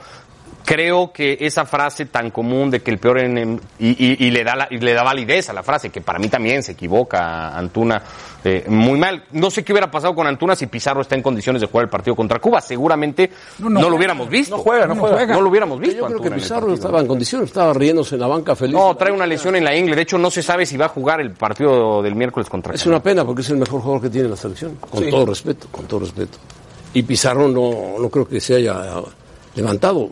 creo 0.65 1.13
que 1.13 1.39
esa 1.41 1.65
frase 1.65 2.07
tan 2.07 2.31
común 2.31 2.71
de 2.71 2.83
que 2.83 2.91
el 2.91 2.99
peor 2.99 3.19
enem- 3.21 3.61
y, 3.79 3.91
y- 4.05 4.27
y 4.27 4.31
le 4.31 4.45
da 4.45 4.57
la- 4.57 4.69
y 4.71 4.79
le 4.79 4.93
da 4.95 5.03
validez 5.05 5.49
a 5.49 5.53
la 5.53 5.63
frase, 5.63 5.91
que 5.91 6.01
para 6.01 6.19
mí 6.19 6.29
también 6.29 6.63
se 6.63 6.73
equivoca 6.73 7.57
Antuna 7.57 8.03
eh, 8.49 8.65
muy 8.69 8.97
mal. 8.99 9.25
No 9.33 9.51
sé 9.51 9.65
qué 9.65 9.73
hubiera 9.73 9.91
pasado 9.91 10.15
con 10.15 10.27
Antuna 10.27 10.55
si 10.55 10.67
Pizarro 10.69 11.01
está 11.01 11.17
en 11.17 11.23
condiciones 11.23 11.61
de 11.61 11.67
jugar 11.67 11.85
el 11.85 11.91
partido 11.91 12.15
contra 12.15 12.39
Cuba. 12.39 12.61
Seguramente 12.61 13.31
no, 13.59 13.69
No, 13.69 13.81
no. 13.81 13.91
lo 13.91 13.97
hubiéramos 13.97 14.29
visto. 14.29 14.57
No 14.57 14.63
juega, 14.63 14.87
no 14.87 14.95
juega. 14.95 15.27
No 15.35 15.41
lo 15.41 15.51
hubiéramos 15.51 15.81
visto. 15.81 15.97
yo 15.97 16.07
creo 16.07 16.19
que 16.21 16.27
Antuna 16.29 16.37
Pizarro 16.43 16.69
no 16.69 16.75
estaba 16.75 17.01
en 17.01 17.07
condiciones, 17.09 17.49
estaba 17.49 17.73
riéndose 17.73 18.15
en 18.15 18.21
la 18.21 18.29
banca 18.29 18.55
feliz. 18.55 18.75
No, 18.75 18.95
trae 18.97 19.11
una 19.13 19.27
lesión 19.27 19.57
en 19.57 19.65
la 19.65 19.75
ingle. 19.77 19.97
De 19.97 20.03
hecho, 20.03 20.17
no 20.19 20.31
se 20.31 20.43
sabe 20.43 20.65
si 20.67 20.77
va 20.77 20.87
a 20.87 20.91
jugar 20.91 21.21
el 21.21 21.33
partido 21.33 22.03
del 22.03 22.15
miércoles 22.15 22.49
contra 22.49 22.73
Es 22.75 22.83
Canadá. 22.85 22.97
una 22.99 23.03
pena 23.03 23.25
porque 23.25 23.43
es 23.43 23.51
el 23.51 23.57
mejor 23.57 23.81
jugador 23.81 24.03
que 24.03 24.11
tiene 24.11 24.29
la 24.29 24.37
selección, 24.37 24.77
con 24.77 25.03
Sí. 25.03 25.11
todo 25.11 25.27
respeto, 25.27 25.67
con 25.73 25.87
todo 25.87 26.01
respeto. 26.01 26.39
Y 26.95 27.03
Pizarro 27.03 27.49
no, 27.49 27.99
no 27.99 28.09
creo 28.09 28.29
que 28.29 28.41
se 28.41 28.55
haya 28.55 29.03
levantado. 29.55 30.11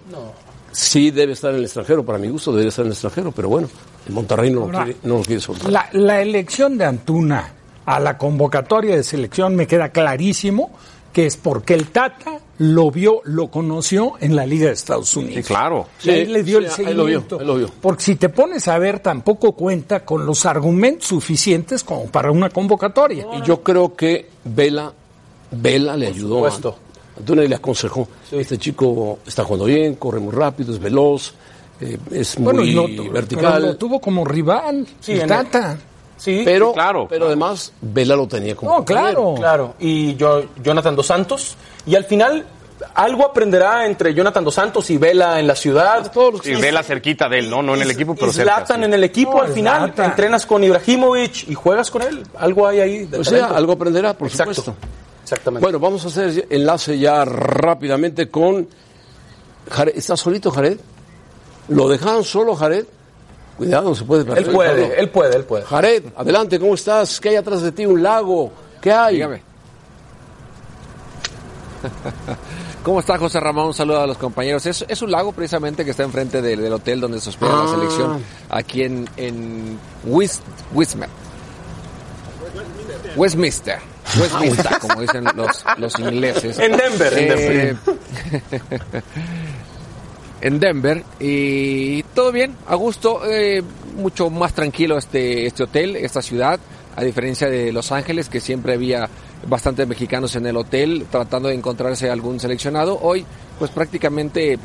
Sí 0.73 1.11
debe 1.13 1.35
estar 1.35 1.51
en 1.53 1.59
el 1.59 1.65
extranjero, 1.65 2.05
para 2.05 2.19
mi 2.19 2.29
gusto 2.29 2.53
debe 2.53 2.69
estar 2.69 2.83
en 2.83 2.89
el 2.89 2.93
extranjero, 2.95 3.31
pero 3.31 3.49
bueno, 3.49 3.69
el 4.09 4.13
Monterrey 4.13 4.51
no, 4.51 4.67
lo, 4.67 4.67
quiere, 4.71 4.97
no 5.05 5.19
lo 5.19 5.23
quiere 5.23 5.41
soltar. 5.41 5.71
La, 5.71 5.89
la 5.93 6.21
elección 6.21 6.77
de 6.77 6.85
Antuna 6.85 7.49
a 7.87 8.01
la 8.01 8.17
convocatoria 8.19 8.97
de 8.97 9.03
selección 9.03 9.55
me 9.57 9.67
queda 9.67 9.91
clarísimo 9.91 10.71
que 11.13 11.27
es 11.27 11.37
porque 11.37 11.75
el 11.75 11.89
Tata 11.91 12.41
lo 12.59 12.91
vio, 12.91 13.21
lo 13.25 13.47
conoció 13.49 14.15
en 14.21 14.35
la 14.35 14.45
Liga 14.47 14.67
de 14.67 14.73
Estados 14.73 15.15
Unidos. 15.17 15.37
Sí, 15.37 15.43
claro. 15.45 15.87
Ahí 16.05 16.25
Sí, 16.27 16.33
le 16.33 16.43
dio 16.43 16.59
sí, 16.69 16.83
el 16.83 16.89
ahí 16.89 16.95
lo 16.95 17.05
vio, 17.05 17.21
seguimiento. 17.21 17.39
ahí 17.41 17.47
lo 17.47 17.55
vio. 17.55 17.71
Porque 17.81 18.03
si 18.03 18.17
te 18.17 18.29
pones 18.31 18.67
a 18.67 18.79
ver, 18.79 18.99
tampoco 18.99 19.53
cuenta 19.53 20.05
con 20.05 20.27
los 20.27 20.45
argumentos 20.45 21.07
suficientes 21.07 21.85
como 21.85 22.07
para 22.07 22.33
una 22.33 22.51
convocatoria. 22.51 23.27
Y 23.39 23.43
yo 23.43 23.63
creo 23.63 23.95
que 23.95 24.29
Vela, 24.45 24.93
Vela 25.53 25.97
le 25.97 26.09
ayudó. 26.09 26.47
a- 26.47 26.51
supuesto. 26.51 26.79
Antuna 27.17 27.43
le 27.43 27.55
aconsejó, 27.55 28.09
este 28.33 28.59
chico 28.59 29.21
está 29.25 29.45
jugando 29.45 29.67
bien, 29.67 29.95
corre 29.95 30.19
muy 30.19 30.33
rápido, 30.35 30.73
es 30.73 30.81
veloz, 30.81 31.33
eh, 31.81 31.97
es 32.11 32.37
muy 32.41 32.47
Bueno, 32.55 32.65
y 32.65 32.73
lo, 32.73 32.87
pero 32.87 33.13
vertical. 33.13 33.63
lo 33.63 33.77
tuvo 33.77 34.01
como 34.01 34.25
rival. 34.25 34.85
Sí, 34.99 35.13
el 35.13 35.19
en 35.19 35.23
el- 35.23 35.29
Tata. 35.29 35.79
Sí, 36.25 36.41
pero, 36.43 36.73
claro. 36.73 37.07
pero 37.07 37.27
además 37.27 37.71
Vela 37.83 38.17
lo 38.17 38.27
tenía 38.27 38.57
como 38.57 38.79
No, 38.79 38.85
claro. 38.85 39.35
Claro, 39.37 39.75
y 39.79 40.17
yo, 40.17 40.45
Jonathan 40.63 40.97
Dos 40.97 41.07
Santos. 41.07 41.55
Y 41.85 41.95
al 41.97 42.05
final, 42.07 42.47
algo 42.95 43.27
aprenderá 43.27 43.85
entre 43.85 44.15
Jonathan 44.15 44.43
Dos 44.43 44.55
Santos 44.55 44.89
y 44.89 44.97
Vela 44.97 45.39
en 45.39 45.47
la 45.47 45.55
ciudad. 45.55 46.11
Y 46.45 46.55
Vela 46.55 46.83
cerquita 46.83 47.29
de 47.29 47.41
él, 47.41 47.51
¿no? 47.51 47.63
No 47.63 47.75
en 47.75 47.83
el 47.83 47.91
equipo, 47.91 48.15
pero 48.15 48.29
y 48.29 48.33
cerca. 48.33 48.55
Zlatan 48.55 48.79
sí. 48.79 48.85
en 48.85 48.95
el 48.95 49.05
equipo 49.05 49.35
No, 49.35 49.43
al 49.43 49.53
final. 49.53 49.81
Zlatan. 49.93 50.07
Entrenas 50.07 50.47
con 50.47 50.65
Ibrahimovic 50.65 51.47
y 51.51 51.55
juegas 51.55 51.91
con 51.91 52.01
él. 52.01 52.23
Algo 52.39 52.67
hay 52.67 52.81
ahí. 52.81 53.05
de 53.05 53.19
O 53.19 53.25
sea, 53.25 53.49
algo 53.49 53.73
aprenderá, 53.75 54.15
por 54.15 54.29
Exacto. 54.29 54.55
supuesto. 54.55 54.83
Exactamente. 55.25 55.63
Bueno, 55.63 55.79
vamos 55.79 56.05
a 56.07 56.09
hacer 56.09 56.47
enlace 56.49 56.99
ya 56.99 57.23
rápidamente 57.27 58.31
con 58.31 58.67
Jared. 59.71 59.95
¿Está 59.95 60.17
solito 60.17 60.51
Jared? 60.51 60.79
¿Lo 61.69 61.87
dejaron 61.89 62.25
solo 62.25 62.55
Jared? 62.57 62.87
Cuidado, 63.57 63.95
se 63.95 64.05
puede 64.05 64.25
perder. 64.25 64.45
él 64.45 64.51
puede, 64.53 65.01
él 65.01 65.09
puede, 65.11 65.37
él 65.37 65.45
puede. 65.45 65.65
Jared, 65.65 66.05
adelante, 66.17 66.59
¿cómo 66.59 66.75
estás? 66.75 67.21
¿Qué 67.21 67.29
hay 67.31 67.37
atrás 67.37 67.63
de 67.63 67.71
ti? 67.73 67.87
¿Un 67.87 68.03
lago? 68.03 68.53
¿Qué 68.81 68.91
hay? 68.93 69.15
Dígame. 69.15 69.43
¿Cómo 72.83 73.01
está 73.01 73.17
José 73.19 73.41
Ramón? 73.41 73.69
Un 73.69 73.75
saludo 73.75 74.01
a 74.01 74.07
los 74.07 74.19
compañeros. 74.19 74.65
Es, 74.67 74.85
es 74.89 75.03
un 75.03 75.11
lago 75.11 75.33
precisamente 75.33 75.85
que 75.85 75.93
está 75.93 76.03
enfrente 76.03 76.43
del, 76.43 76.61
del 76.61 76.73
hotel 76.73 77.01
donde 77.01 77.21
se 77.21 77.31
hospeda 77.31 77.51
Ah. 77.55 77.65
la 77.65 77.71
selección 77.71 78.23
aquí 78.51 78.83
en, 78.83 79.09
en 79.17 79.79
West, 80.05 80.43
Westminster. 80.73 81.09
Westminster. 83.17 83.79
Westminster, 84.21 84.79
como 84.81 85.01
dicen 85.01 85.25
los, 85.35 85.65
los 85.79 85.99
ingleses. 85.99 86.59
En 86.59 86.77
Denver, 86.77 87.19
en 87.19 87.79
Eh, 87.91 89.03
en 90.45 90.61
Denver 90.61 91.03
y 91.19 92.03
todo 92.15 92.31
bien, 92.31 92.55
a 92.67 92.75
gusto, 92.75 93.23
eh, 93.27 93.63
mucho 93.97 94.29
más 94.29 94.53
tranquilo 94.53 94.99
este, 94.99 95.47
este 95.47 95.63
hotel, 95.63 95.97
esta 95.97 96.21
ciudad, 96.21 96.61
a 96.95 97.03
diferencia 97.03 97.49
de 97.49 97.73
Los 97.73 97.91
Ángeles, 97.93 98.29
que 98.29 98.41
siempre 98.41 98.75
había 98.75 99.09
bastantes 99.49 99.89
mexicanos 99.89 100.37
en 100.37 100.45
el 100.45 100.59
hotel 100.59 101.07
tratando 101.11 101.49
de 101.49 101.55
encontrarse 101.55 102.11
algún 102.11 102.41
seleccionado. 102.41 102.99
Hoy, 103.01 103.25
pues 103.59 103.71
prácticamente 103.71 104.59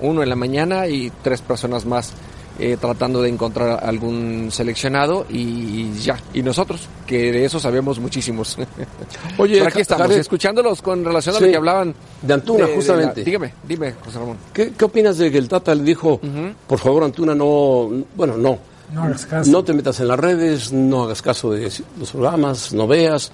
uno 0.00 0.22
en 0.22 0.30
la 0.30 0.36
mañana 0.36 0.86
y 0.88 1.12
tres 1.22 1.42
personas 1.42 1.84
más 1.84 2.14
eh, 2.60 2.76
tratando 2.80 3.22
de 3.22 3.28
encontrar 3.30 3.80
algún 3.84 4.48
seleccionado 4.52 5.26
y 5.30 5.92
ya. 5.94 6.18
Y 6.34 6.42
nosotros, 6.42 6.82
que 7.06 7.32
de 7.32 7.44
eso 7.44 7.58
sabemos 7.58 7.98
muchísimos. 7.98 8.56
Oye, 9.38 9.54
Pero 9.58 9.68
aquí 9.68 9.80
estamos, 9.80 10.02
Jared, 10.06 10.18
escuchándolos 10.20 10.82
con 10.82 11.04
relación 11.04 11.34
a 11.34 11.38
Sí, 11.38 11.44
lo 11.46 11.50
que 11.50 11.56
hablaban. 11.56 11.94
de 12.22 12.34
Antuna, 12.34 12.66
justamente. 12.74 13.24
dígame, 13.24 13.54
dime, 13.66 13.94
José 14.04 14.18
Ramón. 14.18 14.36
¿Qué, 14.52 14.72
qué 14.76 14.84
opinas 14.84 15.16
de 15.18 15.30
que 15.32 15.38
el 15.38 15.48
Tata 15.48 15.74
le 15.74 15.82
dijo, 15.82 16.20
por 16.66 16.78
favor, 16.78 17.02
Antuna, 17.04 17.34
no, 17.34 17.90
bueno, 18.14 18.36
no, 18.36 18.58
No 18.92 19.02
hagas 19.04 19.24
caso. 19.26 19.50
no 19.50 19.64
te 19.64 19.72
metas 19.72 19.98
en 20.00 20.08
las 20.08 20.18
redes, 20.20 20.72
no 20.72 21.04
hagas 21.04 21.22
caso 21.22 21.50
de 21.52 21.70
los 21.98 22.10
programas, 22.12 22.72
no 22.74 22.86
veas, 22.86 23.32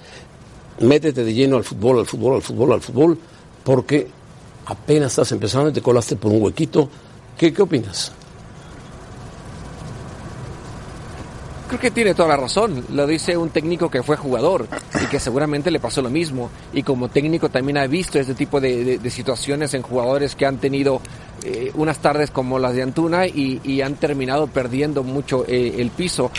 métete 0.79 1.23
de 1.23 1.33
lleno 1.33 1.57
al 1.57 1.63
fútbol, 1.63 1.99
al 1.99 2.05
fútbol, 2.05 2.35
al 2.35 2.41
fútbol, 2.41 2.71
al 2.73 2.81
fútbol, 2.81 3.17
porque 3.63 4.07
apenas 4.67 5.11
estás 5.11 5.31
empezando 5.31 5.69
y 5.69 5.73
te 5.73 5.81
colaste 5.81 6.15
por 6.15 6.31
un 6.31 6.41
huequito. 6.41 6.89
¿Qué, 7.37 7.51
qué 7.53 7.61
opinas? 7.61 8.11
Creo 11.67 11.79
que 11.81 11.91
tiene 11.91 12.13
toda 12.13 12.29
la 12.29 12.37
razón. 12.37 12.85
Lo 12.93 13.05
dice 13.05 13.35
un 13.35 13.49
técnico 13.49 13.89
que 13.91 14.01
fue 14.01 14.15
jugador 14.15 14.67
y 15.03 15.05
que 15.07 15.19
seguramente 15.19 15.69
le 15.69 15.79
pasó 15.79 16.01
lo 16.01 16.09
mismo. 16.09 16.49
Y 16.71 16.83
como 16.83 17.09
técnico 17.09 17.49
también 17.49 17.77
ha 17.77 17.87
visto 17.87 18.19
este 18.19 18.35
tipo 18.35 18.61
de, 18.61 18.97
de- 18.99 19.09
situaciones 19.09 19.73
en 19.73 19.81
jugadores 19.81 20.35
que 20.35 20.45
han 20.45 20.57
tenido 20.59 21.01
eh, 21.43 21.71
unas 21.75 21.99
tardes 21.99 22.31
como 22.31 22.57
las 22.57 22.73
de 22.73 22.83
Antuna 22.83 23.27
y, 23.27 23.81
han 23.81 23.95
terminado 23.95 24.47
perdiendo 24.47 25.03
mucho 25.03 25.43
eh, 25.47 25.75
el 25.79 25.89
piso 25.91 26.31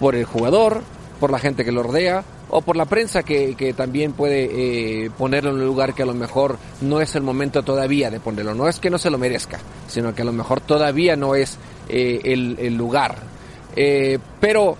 por 0.00 0.16
el 0.16 0.24
jugador, 0.24 0.82
por 1.20 1.30
la 1.30 1.38
gente 1.38 1.64
que 1.64 1.72
lo 1.72 1.82
rodea 1.84 2.24
o 2.48 2.60
por 2.62 2.76
la 2.76 2.86
prensa 2.86 3.22
que, 3.22 3.54
que 3.54 3.72
también 3.72 4.12
puede 4.12 5.04
eh, 5.04 5.10
ponerlo 5.16 5.50
en 5.50 5.56
un 5.56 5.66
lugar 5.66 5.94
que 5.94 6.02
a 6.02 6.06
lo 6.06 6.14
mejor 6.14 6.58
no 6.80 7.00
es 7.00 7.14
el 7.14 7.22
momento 7.22 7.62
todavía 7.62 8.10
de 8.10 8.18
ponerlo. 8.18 8.54
No 8.54 8.68
es 8.68 8.80
que 8.80 8.90
no 8.90 8.98
se 8.98 9.10
lo 9.10 9.18
merezca, 9.18 9.60
sino 9.86 10.12
que 10.12 10.22
a 10.22 10.24
lo 10.24 10.32
mejor 10.32 10.60
todavía 10.60 11.14
no 11.14 11.36
es 11.36 11.56
eh, 11.88 12.20
el 12.24 12.74
lugar. 12.74 13.29
Eh, 13.76 14.18
pero 14.40 14.76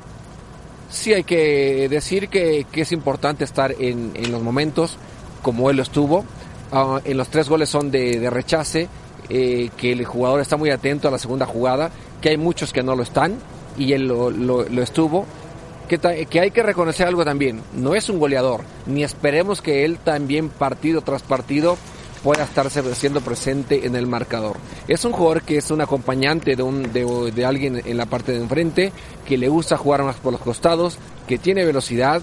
sí 0.90 1.12
hay 1.12 1.24
que 1.24 1.88
decir 1.88 2.28
que, 2.28 2.66
que 2.70 2.82
es 2.82 2.92
importante 2.92 3.44
estar 3.44 3.72
en, 3.78 4.12
en 4.14 4.32
los 4.32 4.42
momentos 4.42 4.96
como 5.42 5.70
él 5.70 5.76
lo 5.76 5.82
estuvo. 5.82 6.24
Ah, 6.72 7.00
en 7.04 7.16
los 7.16 7.28
tres 7.28 7.48
goles 7.48 7.68
son 7.68 7.90
de, 7.90 8.18
de 8.20 8.30
rechace, 8.30 8.88
eh, 9.28 9.70
que 9.76 9.92
el 9.92 10.04
jugador 10.04 10.40
está 10.40 10.56
muy 10.56 10.70
atento 10.70 11.08
a 11.08 11.10
la 11.10 11.18
segunda 11.18 11.46
jugada, 11.46 11.90
que 12.20 12.28
hay 12.30 12.36
muchos 12.36 12.72
que 12.72 12.82
no 12.82 12.94
lo 12.96 13.02
están 13.02 13.34
y 13.78 13.92
él 13.92 14.06
lo, 14.08 14.30
lo- 14.30 14.68
lo 14.68 14.82
estuvo. 14.82 15.26
Que, 15.88 15.98
que 16.26 16.38
hay 16.40 16.52
que 16.52 16.62
reconocer 16.62 17.08
algo 17.08 17.24
también, 17.24 17.62
no 17.74 17.96
es 17.96 18.08
un 18.08 18.20
goleador, 18.20 18.60
ni 18.86 19.02
esperemos 19.02 19.60
que 19.60 19.84
él 19.84 19.98
también 19.98 20.48
partido 20.48 21.00
tras 21.02 21.22
partido 21.22 21.76
pueda 22.22 22.44
estarse 22.44 22.82
siendo 22.94 23.20
presente 23.20 23.86
en 23.86 23.96
el 23.96 24.06
marcador. 24.06 24.56
Es 24.88 25.04
un 25.04 25.12
jugador 25.12 25.42
que 25.42 25.56
es 25.56 25.70
un 25.70 25.80
acompañante 25.80 26.56
de, 26.56 26.62
un, 26.62 26.92
de, 26.92 27.32
de 27.34 27.44
alguien 27.44 27.82
en 27.84 27.96
la 27.96 28.06
parte 28.06 28.32
de 28.32 28.38
enfrente, 28.38 28.92
que 29.26 29.38
le 29.38 29.48
gusta 29.48 29.76
jugar 29.76 30.02
más 30.02 30.16
por 30.16 30.32
los 30.32 30.40
costados, 30.40 30.98
que 31.26 31.38
tiene 31.38 31.64
velocidad, 31.64 32.22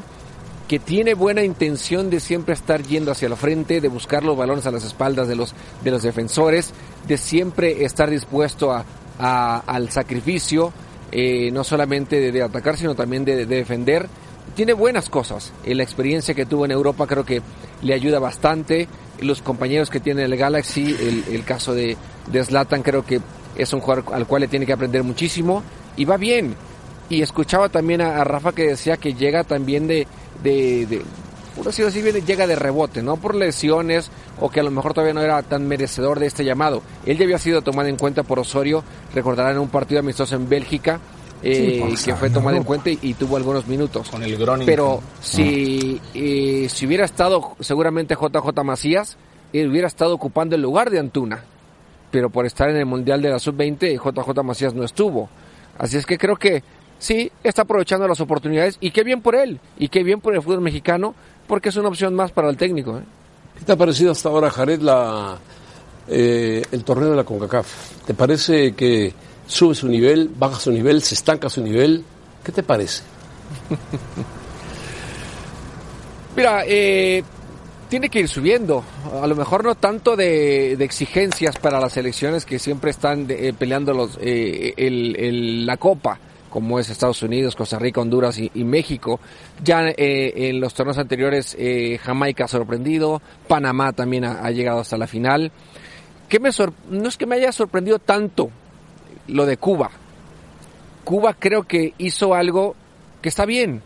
que 0.67 0.79
tiene 0.79 1.13
buena 1.13 1.43
intención 1.43 2.09
de 2.09 2.19
siempre 2.19 2.53
estar 2.53 2.83
yendo 2.83 3.11
hacia 3.11 3.29
la 3.29 3.35
frente, 3.35 3.79
de 3.81 3.87
buscar 3.87 4.23
los 4.23 4.37
balones 4.37 4.65
a 4.65 4.71
las 4.71 4.83
espaldas 4.83 5.27
de 5.27 5.35
los, 5.35 5.55
de 5.83 5.91
los 5.91 6.03
defensores, 6.03 6.73
de 7.07 7.17
siempre 7.17 7.85
estar 7.85 8.09
dispuesto 8.09 8.71
a, 8.71 8.85
al 9.59 9.89
sacrificio, 9.89 10.73
eh, 11.11 11.49
no 11.51 11.63
solamente 11.63 12.31
de, 12.31 12.43
atacar, 12.43 12.77
sino 12.77 12.95
también 12.95 13.23
de 13.23 13.45
defender. 13.45 14.09
Tiene 14.57 14.73
buenas 14.73 15.07
cosas. 15.07 15.53
La 15.67 15.83
experiencia 15.83 16.33
que 16.33 16.47
tuvo 16.47 16.65
en 16.65 16.71
Europa 16.71 17.05
creo 17.05 17.23
que 17.23 17.43
le 17.83 17.93
ayuda 17.93 18.17
bastante. 18.17 18.87
Los 19.21 19.43
compañeros 19.43 19.91
que 19.91 19.99
tiene 19.99 20.23
el 20.23 20.35
Galaxy, 20.35 20.97
el, 21.29 21.43
caso 21.43 21.75
de, 21.75 21.95
de 22.31 22.43
Zlatan, 22.43 22.81
creo 22.81 23.05
que 23.05 23.21
es 23.55 23.71
un 23.73 23.81
jugador 23.81 24.05
al 24.15 24.25
cual 24.25 24.41
le 24.41 24.47
tiene 24.47 24.65
que 24.65 24.73
aprender 24.73 25.03
muchísimo. 25.03 25.61
Y 25.95 26.05
va 26.05 26.17
bien. 26.17 26.55
Y 27.07 27.21
escuchaba 27.21 27.69
también 27.69 28.01
a, 28.01 28.23
Rafa 28.23 28.51
que 28.51 28.63
decía 28.63 28.97
que 28.97 29.13
llega 29.13 29.43
también 29.43 29.85
de, 29.85 30.07
de, 30.41 30.87
de 30.87 31.03
por 31.55 31.67
así, 31.67 31.83
viene- 32.01 32.21
llega 32.21 32.47
de 32.47 32.55
rebote, 32.55 33.03
no 33.03 33.17
por 33.17 33.35
lesiones 33.35 34.09
o 34.39 34.49
que 34.49 34.59
a 34.59 34.63
lo 34.63 34.71
mejor 34.71 34.95
todavía 34.95 35.13
no 35.13 35.21
era 35.21 35.41
tan 35.43 35.67
merecedor 35.67 36.19
de 36.19 36.25
este 36.25 36.43
llamado. 36.43 36.81
Él 37.05 37.15
ya 37.19 37.25
había 37.25 37.37
sido 37.37 37.61
tomado 37.61 37.89
en 37.89 37.97
cuenta 37.97 38.23
por 38.23 38.39
Osorio, 38.39 38.83
recordarán 39.13 39.53
en 39.53 39.59
un 39.59 39.69
partido 39.69 39.99
amistoso 39.99 40.35
en 40.35 40.49
Bélgica, 40.49 40.99
eh, 41.43 41.93
que 42.03 42.15
fue 42.15 42.29
tomado 42.29 42.57
en 42.57 42.63
cuenta 42.63 42.89
y, 42.89 42.99
y 43.01 43.13
tuvo 43.13 43.37
algunos 43.37 43.67
minutos. 43.67 44.09
Con 44.09 44.23
el 44.23 44.37
Groningen. 44.37 44.65
Pero 44.65 45.01
si, 45.21 46.01
eh, 46.13 46.67
si 46.69 46.85
hubiera 46.87 47.05
estado 47.05 47.55
seguramente 47.59 48.15
JJ 48.15 48.63
Macías, 48.63 49.17
él 49.53 49.69
hubiera 49.69 49.87
estado 49.87 50.13
ocupando 50.13 50.55
el 50.55 50.61
lugar 50.61 50.89
de 50.89 50.99
Antuna. 50.99 51.43
Pero 52.11 52.29
por 52.29 52.45
estar 52.45 52.69
en 52.69 52.77
el 52.77 52.85
Mundial 52.85 53.21
de 53.21 53.29
la 53.29 53.39
Sub-20, 53.39 54.01
JJ 54.01 54.43
Macías 54.43 54.73
no 54.73 54.83
estuvo. 54.83 55.29
Así 55.77 55.97
es 55.97 56.05
que 56.05 56.17
creo 56.17 56.37
que 56.37 56.63
sí, 56.97 57.31
está 57.43 57.63
aprovechando 57.63 58.07
las 58.07 58.19
oportunidades 58.21 58.77
y 58.79 58.91
qué 58.91 59.03
bien 59.03 59.21
por 59.21 59.35
él. 59.35 59.59
Y 59.77 59.89
qué 59.89 60.03
bien 60.03 60.21
por 60.21 60.33
el 60.33 60.41
fútbol 60.41 60.61
mexicano, 60.61 61.13
porque 61.47 61.69
es 61.69 61.75
una 61.75 61.89
opción 61.89 62.15
más 62.15 62.31
para 62.31 62.49
el 62.49 62.57
técnico. 62.57 62.97
¿eh? 62.97 63.03
¿Qué 63.59 63.65
te 63.65 63.71
ha 63.73 63.75
parecido 63.75 64.11
hasta 64.11 64.29
ahora, 64.29 64.49
Jared, 64.49 64.81
la, 64.81 65.37
eh, 66.07 66.63
el 66.71 66.83
torneo 66.83 67.09
de 67.11 67.15
la 67.17 67.23
CONCACAF? 67.23 68.05
¿Te 68.05 68.13
parece 68.13 68.73
que 68.73 69.13
sube 69.47 69.73
su 69.73 69.87
nivel, 69.87 70.29
baja 70.37 70.59
su 70.59 70.71
nivel, 70.71 71.01
se 71.01 71.15
estanca 71.15 71.49
su 71.49 71.63
nivel? 71.63 72.03
¿Qué 72.43 72.51
te 72.51 72.63
parece? 72.63 73.03
Mira, 76.35 76.63
eh, 76.67 77.23
tiene 77.89 78.09
que 78.09 78.19
ir 78.19 78.27
subiendo. 78.27 78.83
A 79.21 79.27
lo 79.27 79.35
mejor 79.35 79.63
no 79.63 79.75
tanto 79.75 80.15
de, 80.15 80.73
exigencias 80.73 81.57
para 81.57 81.79
las 81.79 81.97
elecciones 81.97 82.45
que 82.45 82.59
siempre 82.59 82.91
están 82.91 83.27
eh, 83.29 83.53
peleando 83.57 83.93
los, 83.93 84.17
eh, 84.21 84.73
la 85.65 85.77
copa, 85.77 86.19
como 86.49 86.79
es 86.79 86.89
Estados 86.89 87.21
Unidos, 87.23 87.55
Costa 87.55 87.79
Rica, 87.79 88.01
Honduras 88.01 88.37
y, 88.37 88.63
México. 88.63 89.19
Ya 89.63 89.87
eh, 89.89 90.49
en 90.49 90.59
los 90.59 90.73
torneos 90.73 90.97
anteriores 90.97 91.57
Jamaica 92.01 92.45
ha 92.45 92.47
sorprendido, 92.47 93.21
Panamá 93.47 93.93
también 93.93 94.25
ha, 94.25 94.49
llegado 94.51 94.79
hasta 94.79 94.97
la 94.97 95.07
final. 95.07 95.51
¿Qué 96.29 96.39
me 96.39 96.49
no 96.89 97.07
es 97.07 97.17
que 97.17 97.25
me 97.25 97.35
haya 97.35 97.51
sorprendido 97.51 97.99
tanto 97.99 98.49
lo 99.27 99.45
de 99.45 99.57
Cuba. 99.57 99.91
Cuba 101.03 101.35
creo 101.37 101.63
que 101.63 101.93
hizo 101.97 102.33
algo 102.33 102.75
que 103.21 103.29
está 103.29 103.45
bien, 103.45 103.81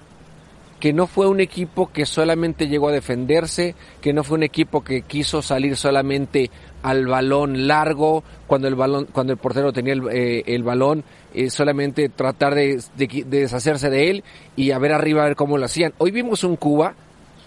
que 0.82 0.92
no 0.92 1.06
fue 1.06 1.28
un 1.28 1.40
equipo 1.40 1.92
que 1.92 2.08
solamente 2.08 2.68
llegó 2.68 2.90
a 2.90 2.92
defenderse, 2.92 3.76
que 4.02 4.14
no 4.14 4.24
fue 4.24 4.38
un 4.38 4.44
equipo 4.44 4.84
que 4.84 5.04
quiso 5.04 5.44
salir 5.44 5.78
solamente 5.78 6.50
al 6.82 7.06
balón 7.06 7.68
largo, 7.68 8.24
cuando 8.48 8.68
el 8.68 8.74
balón, 8.74 9.08
cuando 9.12 9.32
el 9.32 9.38
portero 9.38 9.72
tenía 9.72 9.94
el, 9.94 10.02
eh, 10.12 10.44
el 10.48 10.64
balón, 10.64 11.04
eh, 11.36 11.52
solamente 11.52 12.10
tratar 12.10 12.56
de, 12.56 12.82
deshacerse 12.98 13.92
de 13.92 14.10
él 14.10 14.24
y 14.56 14.72
a 14.72 14.80
ver 14.80 14.94
arriba 14.94 15.22
a 15.22 15.28
ver 15.28 15.36
cómo 15.36 15.60
lo 15.60 15.66
hacían. 15.66 15.94
Hoy 16.00 16.10
vimos 16.10 16.44
un 16.44 16.56
Cuba, 16.56 16.96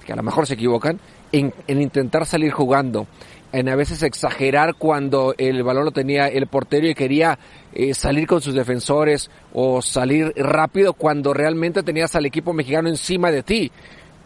que 0.06 0.12
a 0.12 0.16
lo 0.16 0.22
mejor 0.22 0.46
se 0.46 0.54
equivocan, 0.54 1.00
en, 1.32 1.52
en 1.66 1.82
intentar 1.82 2.26
salir 2.26 2.52
jugando, 2.52 3.08
en 3.54 3.68
a 3.68 3.76
veces 3.76 4.02
exagerar 4.02 4.75
cuando 4.75 5.32
el 5.38 5.62
balón 5.62 5.84
lo 5.84 5.90
tenía 5.92 6.26
el 6.26 6.49
portero 6.49 6.88
y 6.88 6.94
quería 6.94 7.38
eh, 7.73 7.94
salir 7.94 8.26
con 8.26 8.42
sus 8.42 8.52
defensores 8.52 9.30
o 9.52 9.80
salir 9.80 10.32
rápido 10.37 10.92
cuando 10.92 11.32
realmente 11.32 11.84
tenías 11.84 12.16
al 12.16 12.26
equipo 12.26 12.52
mexicano 12.52 12.88
encima 12.88 13.30
de 13.30 13.44
ti. 13.44 13.70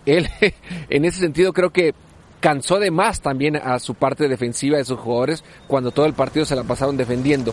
Él, 0.07 0.29
en 0.89 1.05
ese 1.05 1.21
sentido, 1.21 1.53
creo 1.53 1.71
que 1.71 1.95
cansó 2.41 2.79
de 2.79 2.91
más 2.91 3.21
también 3.21 3.57
a 3.57 3.79
su 3.81 3.95
parte 3.95 4.29
defensiva 4.29 4.79
de 4.79 4.85
sus 4.87 4.99
jugadores 4.99 5.45
cuando 5.67 5.91
todo 5.91 6.07
el 6.07 6.15
partido 6.15 6.47
se 6.47 6.57
la 6.57 6.65
pasaron 6.65 6.97
defendiendo. 6.97 7.53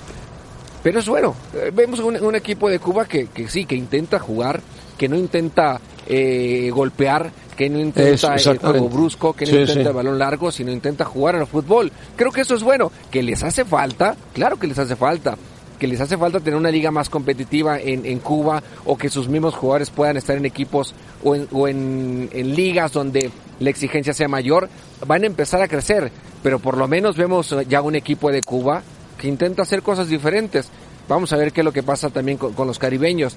Pero 0.81 0.99
es 0.99 1.09
bueno, 1.09 1.35
eh, 1.55 1.71
vemos 1.73 1.99
un, 1.99 2.35
equipo 2.35 2.69
de 2.69 2.79
Cuba 2.79 3.05
que, 3.05 3.27
que 3.27 3.49
sí, 3.49 3.65
que 3.65 3.75
intenta 3.75 4.17
jugar, 4.19 4.61
que 4.97 5.09
no 5.09 5.17
intenta 5.17 5.81
eh, 6.07 6.69
golpear, 6.73 7.31
que 7.55 7.69
no 7.69 7.79
Eso, 7.79 8.27
intenta 8.33 8.51
el 8.51 8.57
juego 8.59 8.89
brusco, 8.89 9.33
que 9.33 9.45
no 9.45 9.51
Sí, 9.51 9.57
intenta 9.57 9.81
sí. 9.81 9.87
el 9.87 9.93
balón 9.93 10.19
largo, 10.19 10.51
sino 10.51 10.71
intenta 10.71 11.05
jugar 11.05 11.35
al 11.35 11.47
fútbol. 11.47 11.91
Creo 12.15 12.31
que 12.31 12.41
eso 12.41 12.55
es 12.55 12.63
bueno. 12.63 12.91
Que 13.09 13.23
les 13.23 13.43
hace 13.43 13.65
falta, 13.65 14.15
claro 14.33 14.57
que 14.57 14.67
les 14.67 14.77
hace 14.77 14.95
falta. 14.95 15.37
Que 15.79 15.87
les 15.87 15.99
hace 15.99 16.17
falta 16.17 16.39
tener 16.39 16.55
una 16.57 16.71
liga 16.71 16.89
más 16.91 17.09
competitiva 17.09 17.79
en, 17.79 18.05
en 18.05 18.19
Cuba 18.19 18.63
o 18.85 18.97
que 18.97 19.09
sus 19.09 19.27
mismos 19.27 19.55
jugadores 19.55 19.89
puedan 19.89 20.15
estar 20.17 20.37
en 20.37 20.45
equipos 20.45 20.93
o 21.23 21.35
en, 21.35 21.47
o 21.51 21.67
en, 21.67 22.29
en 22.31 22.55
ligas 22.55 22.93
donde 22.93 23.29
la 23.59 23.69
exigencia 23.69 24.13
sea 24.13 24.27
mayor, 24.27 24.69
van 25.05 25.23
a 25.23 25.27
empezar 25.27 25.61
a 25.61 25.67
crecer. 25.67 26.11
Pero 26.43 26.59
por 26.59 26.77
lo 26.77 26.87
menos 26.87 27.17
vemos 27.17 27.55
ya 27.67 27.81
un 27.81 27.95
equipo 27.95 28.31
de 28.31 28.41
Cuba 28.41 28.83
que 29.17 29.27
intenta 29.27 29.63
hacer 29.63 29.81
cosas 29.81 30.07
diferentes. 30.07 30.69
Vamos 31.09 31.33
a 31.33 31.37
ver 31.37 31.51
qué 31.51 31.61
es 31.61 31.65
lo 31.65 31.73
que 31.73 31.83
pasa 31.83 32.09
también 32.09 32.37
con, 32.37 32.53
con 32.53 32.67
los 32.67 32.79
caribeños. 32.79 33.35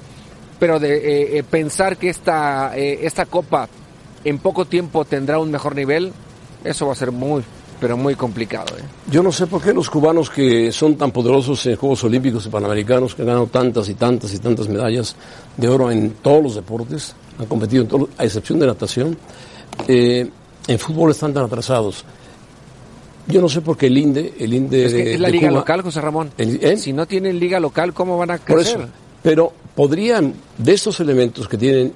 Pero 0.59 0.79
de 0.81 0.97
eh, 0.97 1.39
eh, 1.39 1.43
pensar 1.43 1.97
que 1.97 2.09
esta, 2.09 2.77
eh, 2.77 3.01
esta 3.03 3.27
copa 3.27 3.69
en 4.29 4.39
poco 4.39 4.65
tiempo 4.65 5.05
tendrá 5.05 5.39
un 5.39 5.51
mejor 5.51 5.75
nivel, 5.75 6.13
eso 6.65 6.87
va 6.87 6.93
a 6.93 6.97
ser 6.97 7.11
muy, 7.13 7.43
pero 7.81 7.97
muy 7.97 8.15
complicado. 8.15 8.77
¿eh? 8.77 8.83
Yo 9.11 9.23
no 9.23 9.31
sé 9.33 9.47
por 9.47 9.63
qué 9.63 9.73
los 9.73 9.89
cubanos 9.91 10.29
que 10.31 10.71
son 10.73 10.97
tan 10.97 11.11
poderosos 11.13 11.65
en 11.67 11.77
Juegos 11.77 12.03
Olímpicos 12.05 12.47
y 12.47 12.49
Panamericanos, 12.49 13.15
que 13.15 13.23
han 13.23 13.29
ganado 13.29 13.47
tantas 13.47 13.89
y 13.89 13.95
tantas 13.95 14.33
y 14.35 14.39
tantas 14.39 14.69
medallas 14.69 15.15
de 15.57 15.69
oro 15.69 15.91
en 15.91 16.11
todos 16.23 16.43
los 16.43 16.55
deportes, 16.55 17.15
han 17.39 17.47
competido 17.47 17.83
en 17.83 17.89
todos, 17.89 18.09
a 18.19 18.25
excepción 18.25 18.59
de 18.59 18.67
natación, 18.67 19.17
eh, 19.87 20.29
en 20.67 20.79
fútbol 20.79 21.11
están 21.13 21.33
tan 21.33 21.45
atrasados. 21.45 22.05
Yo 23.27 23.41
no 23.43 23.49
sé 23.49 23.61
por 23.61 23.77
qué 23.77 23.87
el 23.89 23.99
INDE, 23.99 24.35
el 24.39 24.55
INDE 24.55 24.87
Es, 24.87 24.93
que 24.95 25.05
de- 25.05 25.15
es 25.15 25.21
la 25.21 25.29
de 25.29 25.33
liga 25.33 25.49
Cuba- 25.49 25.59
local, 25.61 25.83
José 25.83 26.01
Ramón. 26.01 26.31
El- 26.39 26.65
¿eh? 26.65 26.77
Si 26.79 26.93
no 26.95 27.07
tienen 27.07 27.39
liga 27.39 27.61
local, 27.61 27.93
¿cómo 27.93 28.17
van 28.17 28.31
a 28.31 28.39
Por 28.39 28.57
crecer? 28.57 28.81
eso. 28.81 28.89
Pero 29.23 29.53
podrían, 29.75 30.33
de 30.57 30.73
estos 30.73 30.99
elementos 31.01 31.47
que 31.47 31.59
tienen, 31.59 31.93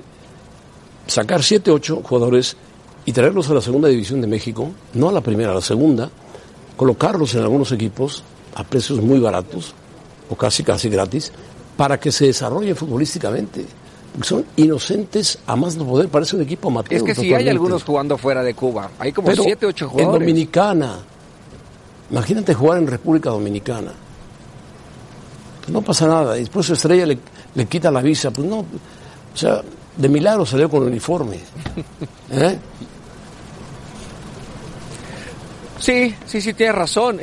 sacar 1.06 1.42
siete, 1.42 1.70
ocho 1.70 2.02
jugadores 2.02 2.56
y 3.04 3.12
traerlos 3.12 3.50
a 3.50 3.54
la 3.54 3.60
segunda 3.60 3.88
división 3.88 4.20
de 4.20 4.26
México, 4.26 4.70
no 4.94 5.08
a 5.08 5.12
la 5.12 5.20
primera, 5.20 5.52
a 5.52 5.54
la 5.54 5.60
segunda, 5.60 6.10
colocarlos 6.76 7.34
en 7.34 7.42
algunos 7.42 7.72
equipos 7.72 8.22
a 8.54 8.64
precios 8.64 9.00
muy 9.00 9.18
baratos 9.18 9.74
o 10.28 10.36
casi, 10.36 10.62
casi 10.62 10.88
gratis, 10.88 11.32
para 11.76 11.98
que 11.98 12.12
se 12.12 12.26
desarrollen 12.26 12.76
futbolísticamente. 12.76 13.66
Son 14.22 14.44
inocentes 14.56 15.38
a 15.46 15.56
más 15.56 15.76
no 15.76 15.86
poder, 15.86 16.08
parece 16.08 16.36
un 16.36 16.42
equipo 16.42 16.68
amateur. 16.68 16.98
Es 16.98 17.02
que 17.02 17.14
si 17.14 17.32
hay 17.32 17.48
algunos 17.48 17.82
jugando 17.82 18.18
fuera 18.18 18.42
de 18.42 18.54
Cuba, 18.54 18.90
hay 18.98 19.10
como 19.10 19.28
Pero 19.28 19.42
siete, 19.42 19.66
ocho 19.66 19.86
En 19.86 19.90
jugadores. 19.90 20.20
Dominicana. 20.20 20.98
Imagínate 22.10 22.52
jugar 22.52 22.78
en 22.78 22.86
República 22.86 23.30
Dominicana. 23.30 23.92
No 25.68 25.80
pasa 25.80 26.06
nada. 26.06 26.36
Y 26.36 26.40
después 26.40 26.66
su 26.66 26.74
estrella 26.74 27.06
le, 27.06 27.18
le 27.54 27.66
quita 27.66 27.90
la 27.90 28.02
visa. 28.02 28.30
Pues 28.30 28.46
no. 28.46 28.58
O 28.58 29.36
sea, 29.36 29.62
de 29.96 30.08
milagro 30.08 30.46
salió 30.46 30.68
con 30.70 30.82
uniforme. 30.82 31.38
¿Eh? 32.30 32.58
Sí, 35.78 36.14
sí, 36.26 36.40
sí, 36.40 36.52
tienes 36.54 36.76
razón. 36.76 37.18
Eh, 37.20 37.22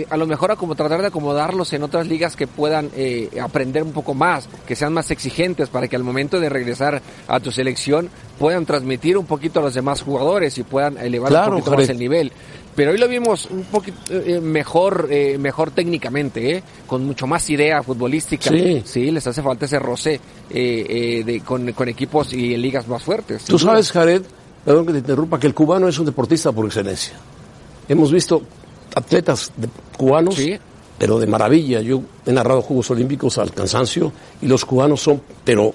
eh, 0.00 0.06
a 0.08 0.16
lo 0.16 0.26
mejor 0.26 0.50
a 0.50 0.56
como 0.56 0.74
tratar 0.74 1.02
de 1.02 1.08
acomodarlos 1.08 1.70
en 1.74 1.82
otras 1.82 2.06
ligas 2.06 2.36
que 2.36 2.46
puedan 2.46 2.88
eh, 2.96 3.28
aprender 3.42 3.82
un 3.82 3.92
poco 3.92 4.14
más, 4.14 4.48
que 4.66 4.74
sean 4.74 4.94
más 4.94 5.10
exigentes 5.10 5.68
para 5.68 5.88
que 5.88 5.96
al 5.96 6.04
momento 6.04 6.40
de 6.40 6.48
regresar 6.48 7.02
a 7.26 7.38
tu 7.38 7.52
selección 7.52 8.08
puedan 8.38 8.64
transmitir 8.64 9.18
un 9.18 9.26
poquito 9.26 9.60
a 9.60 9.62
los 9.64 9.74
demás 9.74 10.00
jugadores 10.00 10.56
y 10.56 10.62
puedan 10.62 10.96
elevar 10.96 11.28
Claro, 11.28 11.46
un 11.48 11.52
poquito 11.58 11.70
Jared. 11.72 11.82
más 11.84 11.90
el 11.90 11.98
nivel. 11.98 12.32
Pero 12.78 12.92
hoy 12.92 12.98
lo 12.98 13.08
vimos 13.08 13.46
un 13.50 13.64
poquito 13.64 13.98
eh, 14.08 14.38
mejor, 14.40 15.08
eh, 15.10 15.36
mejor 15.36 15.72
técnicamente, 15.72 16.52
¿eh? 16.58 16.62
con 16.86 17.04
mucho 17.04 17.26
más 17.26 17.50
idea 17.50 17.82
futbolística. 17.82 18.50
Sí. 18.84 19.10
les 19.10 19.26
hace 19.26 19.42
falta 19.42 19.64
ese 19.64 19.80
roce 19.80 20.14
eh, 20.14 20.20
eh, 20.88 21.24
de, 21.26 21.40
con, 21.40 21.72
con 21.72 21.88
equipos 21.88 22.32
y 22.32 22.54
en 22.54 22.62
ligas 22.62 22.86
más 22.86 23.02
fuertes. 23.02 23.42
Tú 23.46 23.58
sabes, 23.58 23.90
Jared, 23.90 24.22
perdón 24.64 24.86
que 24.86 24.92
te 24.92 24.98
interrumpa, 24.98 25.40
que 25.40 25.48
el 25.48 25.54
cubano 25.54 25.88
es 25.88 25.98
un 25.98 26.06
deportista 26.06 26.52
por 26.52 26.66
excelencia. 26.66 27.14
Hemos 27.88 28.12
visto 28.12 28.42
atletas 28.94 29.50
de- 29.56 29.68
cubanos, 29.96 30.40
pero 31.00 31.18
de 31.18 31.26
maravilla. 31.26 31.80
Yo 31.80 32.00
he 32.26 32.32
narrado 32.32 32.62
Juegos 32.62 32.92
Olímpicos 32.92 33.38
al 33.38 33.52
cansancio 33.52 34.12
y 34.40 34.46
los 34.46 34.64
cubanos 34.64 35.00
son, 35.02 35.20
pero 35.42 35.72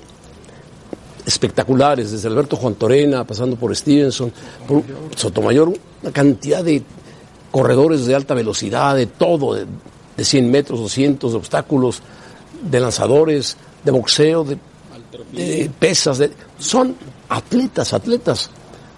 espectaculares, 1.26 2.12
desde 2.12 2.30
Alberto 2.30 2.56
Juan 2.56 2.76
Torena, 2.76 3.26
pasando 3.26 3.56
por 3.58 3.76
Stevenson, 3.76 4.32
por 4.68 4.84
Sotomayor, 5.18 5.74
una 6.04 6.12
cantidad 6.12 6.64
de 6.64 6.84
corredores 7.52 8.06
de 8.06 8.14
alta 8.16 8.34
velocidad, 8.34 8.96
de 8.96 9.06
todo, 9.08 9.56
de, 9.56 9.66
de 10.18 10.24
100 10.24 10.52
metros, 10.52 10.80
200, 10.80 11.32
de 11.32 11.38
obstáculos, 11.38 12.02
de 12.70 12.80
lanzadores, 12.80 13.58
de 13.84 13.92
boxeo, 13.92 14.44
de, 14.44 14.58
de 15.32 15.70
pesas, 15.80 16.18
de- 16.20 16.32
son 16.60 16.96
atletas, 17.30 17.94
atletas 17.94 18.50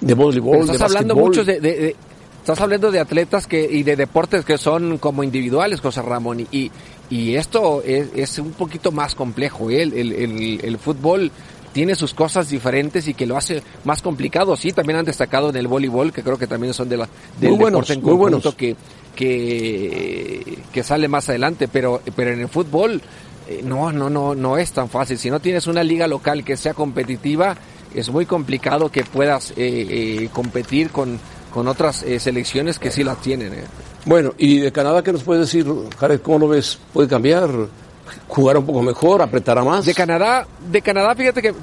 de 0.02 0.14
voleibol, 0.14 0.52
Pero 0.54 0.66
de 0.68 0.72
estás 0.74 0.92
hablando 0.92 1.16
mucho 1.16 1.44
de, 1.46 1.60
de- 1.60 1.96
estás 2.40 2.60
hablando 2.62 2.92
de 2.92 3.00
atletas 3.00 3.48
que 3.48 3.64
y 3.64 3.84
de 3.84 3.96
deportes 3.96 4.46
que 4.46 4.58
son 4.58 4.98
como 5.00 5.24
individuales, 5.24 5.82
José 5.82 6.02
Ramón, 6.02 6.42
y, 6.42 6.48
y, 6.52 6.72
y 7.10 7.36
esto 7.36 7.82
es, 7.84 8.10
es 8.16 8.38
un 8.40 8.52
poquito 8.52 8.92
más 8.92 9.16
complejo. 9.16 9.70
¿eh? 9.70 9.82
El, 9.84 9.94
el, 9.94 10.12
el- 10.14 10.60
el 10.64 10.78
fútbol 10.78 11.32
tiene 11.76 11.94
sus 11.96 12.14
cosas 12.14 12.48
diferentes 12.50 13.06
y 13.10 13.14
que 13.14 13.26
lo 13.26 13.36
hace 13.36 13.62
más 13.84 14.02
complicado. 14.02 14.56
Sí, 14.56 14.72
también 14.72 15.00
han 15.00 15.06
destacado 15.06 15.50
en 15.50 15.58
el 15.58 15.68
voleibol, 15.68 16.14
que 16.14 16.24
creo 16.24 16.38
que 16.38 16.48
también 16.48 16.74
son 16.74 16.88
de 16.88 16.96
la, 16.96 17.10
del 17.38 17.50
Muy 17.50 17.60
buenos, 17.60 17.82
deporte 17.82 17.94
en 17.96 18.00
muy 18.02 18.12
conjunto 18.12 18.40
buenos. 18.40 18.56
que, 18.56 18.76
que, 19.14 20.60
que 20.72 20.84
sale 20.84 21.10
más 21.10 21.28
adelante, 21.28 21.68
pero, 21.68 22.02
pero 22.16 22.32
en 22.32 22.40
el 22.40 22.48
fútbol 22.48 23.02
eh, 23.50 23.62
no, 23.62 23.92
no, 23.92 24.10
no, 24.10 24.34
no 24.36 24.58
es 24.58 24.72
tan 24.72 24.88
fácil. 24.88 25.18
Si 25.18 25.30
no 25.30 25.42
tienes 25.42 25.68
una 25.68 25.84
liga 25.84 26.08
local 26.08 26.46
que 26.46 26.56
sea 26.56 26.74
competitiva, 26.74 27.58
es 27.94 28.10
muy 28.10 28.26
complicado 28.26 28.90
que 28.90 29.04
puedas 29.04 29.52
eh, 29.52 29.56
eh, 29.58 30.30
competir 30.32 30.92
con, 30.92 31.20
con 31.54 31.68
otras 31.68 32.04
eh, 32.04 32.22
selecciones 32.22 32.80
que 32.80 32.90
sí 32.90 33.04
las 33.04 33.22
tienen. 33.22 33.54
eh. 33.54 33.64
Bueno, 34.06 34.34
y 34.38 34.60
de 34.60 34.72
Canadá, 34.72 35.04
¿qué 35.04 35.12
nos 35.12 35.24
puedes 35.24 35.46
decir, 35.52 35.66
Jared? 35.98 36.22
¿Cómo 36.22 36.40
lo 36.40 36.48
ves? 36.48 36.80
¿Puede 36.94 37.10
cambiar? 37.10 37.50
¿Jugar 38.28 38.58
un 38.58 38.66
poco 38.66 38.82
mejor? 38.82 39.22
¿Apretará 39.22 39.64
más? 39.64 39.86
De 39.86 39.94
Canadá, 39.94 40.46
de 40.70 40.82
Canadá, 40.82 41.16
fíjate 41.16 41.42
que 41.42 41.54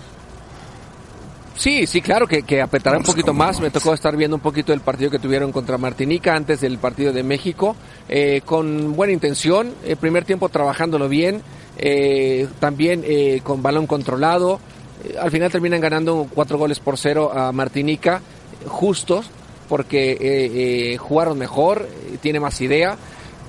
sí, 1.55 1.87
sí, 1.87 2.01
claro 2.01 2.27
que, 2.27 2.43
que 2.43 2.61
apretará 2.61 2.97
un 2.99 3.05
poquito 3.05 3.33
más. 3.33 3.61
Me 3.61 3.71
tocó 3.71 3.95
estar 3.95 4.17
viendo 4.17 4.37
un 4.37 4.43
poquito 4.43 4.73
el 4.73 4.81
partido 4.81 5.11
que 5.11 5.19
tuvieron 5.19 5.53
contra 5.53 5.79
Martinica 5.79 6.35
antes 6.35 6.61
del 6.61 6.79
partido 6.79 7.13
de 7.13 7.23
México, 7.23 7.77
eh, 8.09 8.43
con 8.45 8.95
buena 8.95 9.13
intención. 9.13 9.75
El 9.85 9.97
primer 9.97 10.25
tiempo 10.25 10.49
trabajándolo 10.49 11.09
bien, 11.09 11.43
eh, 11.79 12.49
también 12.59 13.03
eh, 13.07 13.41
con 13.45 13.63
balón 13.63 13.87
controlado. 13.87 14.61
Eh, 15.05 15.17
al 15.21 15.31
final 15.31 15.51
terminan 15.51 15.81
ganando 15.81 16.27
cuatro 16.35 16.59
goles 16.59 16.81
por 16.81 16.99
cero 16.99 17.33
a 17.35 17.53
Martinica, 17.53 18.21
justos, 18.67 19.31
porque 19.69 20.13
eh, 20.13 20.19
eh, 20.21 20.97
jugaron 20.99 21.39
mejor, 21.39 21.89
eh, 21.89 22.19
tiene 22.21 22.41
más 22.41 22.61
idea. 22.61 22.97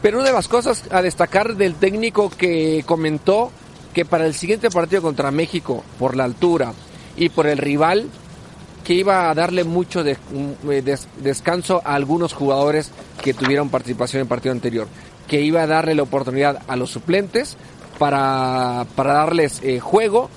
Pero 0.03 0.19
una 0.19 0.27
de 0.27 0.33
las 0.33 0.47
cosas 0.47 0.83
a 0.91 1.01
destacar 1.01 1.55
del 1.55 1.73
técnico 1.75 2.29
que 2.29 2.83
comentó 2.85 3.51
que 3.93 4.05
para 4.05 4.25
el 4.27 4.35
siguiente 4.35 4.69
partido 4.69 5.01
contra 5.01 5.31
México, 5.31 5.83
por 5.97 6.15
la 6.15 6.25
altura 6.25 6.73
y 7.17 7.29
por 7.29 7.47
el 7.47 7.57
rival, 7.57 8.09
que 8.83 8.95
iba 8.95 9.29
a 9.29 9.33
darle 9.33 9.63
mucho 9.63 10.03
eh, 10.05 10.17
des- 10.83 11.07
descanso 11.21 11.81
a 11.85 11.95
algunos 11.95 12.33
jugadores 12.33 12.91
que 13.23 13.33
tuvieron 13.33 13.69
participación 13.69 14.19
en 14.19 14.25
el 14.25 14.27
partido 14.29 14.51
anterior, 14.51 14.87
que 15.27 15.39
iba 15.41 15.61
a 15.63 15.67
darle 15.67 15.95
la 15.95 16.03
oportunidad 16.03 16.61
a 16.67 16.75
los 16.75 16.91
suplentes 16.91 17.55
para, 17.97 18.85
para 18.95 19.13
darles 19.13 19.61
eh, 19.63 19.79
juego 19.79 20.29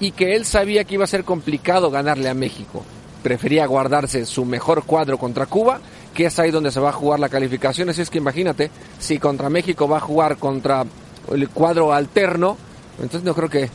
y 0.00 0.12
que 0.12 0.34
él 0.34 0.46
sabía 0.46 0.84
que 0.84 0.94
iba 0.94 1.04
a 1.04 1.08
ser 1.08 1.24
complicado 1.24 1.90
ganarle 1.90 2.30
a 2.30 2.34
México. 2.34 2.82
Prefería 3.22 3.66
guardarse 3.66 4.24
su 4.24 4.46
mejor 4.46 4.84
cuadro 4.84 5.18
contra 5.18 5.44
Cuba, 5.44 5.80
que 6.14 6.26
es 6.26 6.38
ahí 6.38 6.50
donde 6.50 6.70
se 6.70 6.80
va 6.80 6.90
a 6.90 6.92
jugar 6.92 7.20
la 7.20 7.28
calificación. 7.28 7.88
Así 7.88 8.02
es 8.02 8.10
que 8.10 8.18
imagínate, 8.18 8.70
si 8.98 9.18
contra 9.18 9.48
México 9.50 9.88
va 9.88 9.98
a 9.98 10.00
jugar 10.00 10.36
contra 10.38 10.84
el 11.32 11.48
cuadro 11.50 11.92
alterno, 11.92 12.56
entonces 13.00 13.22
no 13.24 13.34
creo 13.34 13.48
que, 13.48 13.70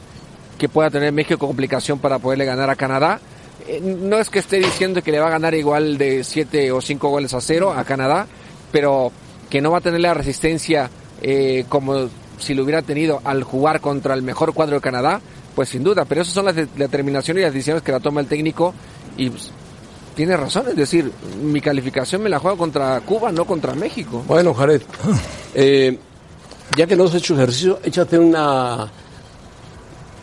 que 0.57 0.69
pueda 0.69 0.89
tener 0.89 1.11
México 1.11 1.47
complicación 1.47 1.99
para 1.99 2.19
poderle 2.19 2.45
ganar 2.45 2.69
a 2.69 2.75
Canadá. 2.75 3.19
Eh, 3.67 3.79
no 3.81 4.17
es 4.19 4.29
que 4.29 4.39
esté 4.39 4.57
diciendo 4.57 5.01
que 5.01 5.11
le 5.11 5.19
va 5.19 5.27
a 5.27 5.31
ganar 5.31 5.55
igual 5.55 5.97
de 5.97 6.23
7 6.23 6.71
o 6.71 6.81
5 6.81 7.09
goles 7.09 7.33
a 7.33 7.41
cero 7.41 7.73
a 7.75 7.83
Canadá, 7.83 8.27
pero 8.71 9.11
que 9.49 9.61
no 9.61 9.71
va 9.71 9.77
a 9.77 9.81
tener 9.81 10.01
la 10.01 10.13
resistencia 10.13 10.89
eh, 11.21 11.65
como 11.69 12.09
si 12.37 12.53
lo 12.53 12.63
hubiera 12.63 12.81
tenido 12.81 13.21
al 13.23 13.43
jugar 13.43 13.79
contra 13.79 14.13
el 14.13 14.21
mejor 14.21 14.53
cuadro 14.53 14.75
de 14.75 14.81
Canadá, 14.81 15.21
pues 15.55 15.69
sin 15.69 15.83
duda. 15.83 16.03
Pero 16.05 16.21
esas 16.21 16.33
son 16.33 16.45
las 16.45 16.55
de- 16.55 16.67
determinaciones 16.75 17.41
y 17.41 17.45
las 17.45 17.53
decisiones 17.53 17.81
que 17.81 17.93
la 17.93 18.01
toma 18.01 18.19
el 18.19 18.27
técnico 18.27 18.73
y 19.17 19.29
pues, 19.29 19.51
tiene 20.15 20.37
razón, 20.37 20.65
es 20.69 20.75
decir, 20.75 21.11
mi 21.43 21.61
calificación 21.61 22.23
me 22.23 22.29
la 22.29 22.39
juego 22.39 22.57
contra 22.57 22.99
Cuba, 23.01 23.31
no 23.31 23.45
contra 23.45 23.73
México. 23.75 24.23
Bueno, 24.27 24.53
Jared, 24.53 24.81
eh, 25.53 25.97
ya 26.77 26.87
que 26.87 26.95
no 26.95 27.03
has 27.03 27.15
hecho 27.15 27.35
ejercicio, 27.35 27.79
échate 27.83 28.17
una 28.17 28.89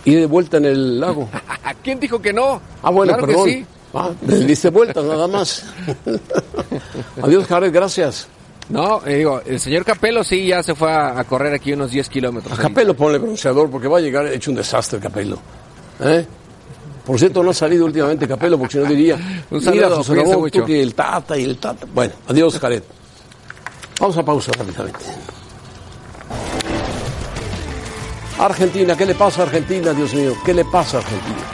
ida 0.05 0.21
de 0.21 0.27
vuelta 0.27 0.57
en 0.57 0.65
el 0.65 0.99
lago. 1.01 1.29
¿Quién 1.85 2.01
dijo 2.01 2.21
que 2.21 2.33
no? 2.33 2.61
Ah, 2.83 2.91
bueno, 2.91 3.13
Claro 3.13 3.27
perdón. 3.27 3.45
que 3.47 3.53
sí. 3.53 3.67
Ah, 3.95 4.11
diste 4.23 4.71
vuelta 4.71 5.03
nada 5.03 5.29
más. 5.29 5.65
Adiós, 7.23 7.47
Jared, 7.47 7.73
gracias. 7.73 8.27
No, 8.69 9.03
eh, 9.05 9.17
digo, 9.19 9.43
el 9.45 9.61
señor 9.61 9.85
Capello 9.85 10.25
sí 10.25 10.47
ya 10.47 10.63
se 10.63 10.75
fue 10.75 10.91
a, 10.91 11.19
a 11.19 11.25
correr 11.25 11.53
aquí 11.53 11.73
unos 11.75 11.91
10 11.91 12.09
kilómetros. 12.09 12.59
A 12.59 12.63
Capello 12.63 12.95
ponle 12.97 13.19
bronceador 13.19 13.69
porque 13.71 13.89
va 13.89 13.99
a 13.99 14.01
llegar 14.01 14.27
hecho 14.29 14.51
un 14.51 14.57
desastre 14.57 14.99
Capello. 14.99 15.37
¿Eh? 16.01 16.25
Por 17.05 17.19
cierto, 17.19 17.43
no 17.43 17.51
ha 17.51 17.55
salido 17.55 17.85
últimamente 17.85 18.29
Capello 18.29 18.59
porque 18.59 18.73
si 18.73 18.79
no 18.79 18.89
diría, 18.89 19.17
Un 19.51 19.61
saludo, 19.61 19.87
mira, 19.87 19.97
José 19.97 20.15
Ramón, 20.15 20.33
tú 20.33 20.41
mucho. 20.41 20.65
que 20.65 20.83
el 20.83 20.95
tata 20.95 21.37
y 21.37 21.45
el 21.45 21.59
tata. 21.59 21.87
Bueno, 21.93 22.15
adiós, 22.29 22.59
Jared. 22.59 22.83
Vamos 24.01 24.17
a 24.17 24.25
pausa 24.25 24.53
rápidamente. 24.53 24.99
Argentina, 28.39 28.97
¿qué 28.97 29.07
le 29.07 29.15
pasa 29.15 29.43
a 29.43 29.45
Argentina, 29.45 29.93
Dios 29.93 30.15
mío? 30.15 30.33
¿Qué 30.45 30.55
le 30.55 30.65
pasa 30.65 30.99
a 30.99 31.01
Argentina? 31.01 31.52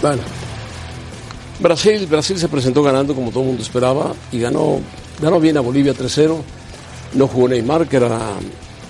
Bueno, 0.00 0.22
Brasil, 1.60 2.06
Brasil 2.06 2.38
se 2.38 2.48
presentó 2.48 2.82
ganando 2.82 3.14
como 3.14 3.30
todo 3.30 3.40
el 3.40 3.48
mundo 3.48 3.62
esperaba 3.62 4.14
y 4.32 4.40
ganó, 4.40 4.80
ganó 5.20 5.38
bien 5.40 5.56
a 5.58 5.60
Bolivia 5.60 5.92
3-0. 5.94 6.36
No 7.14 7.26
jugó 7.26 7.48
Neymar, 7.48 7.86
que 7.86 7.96
era, 7.96 8.18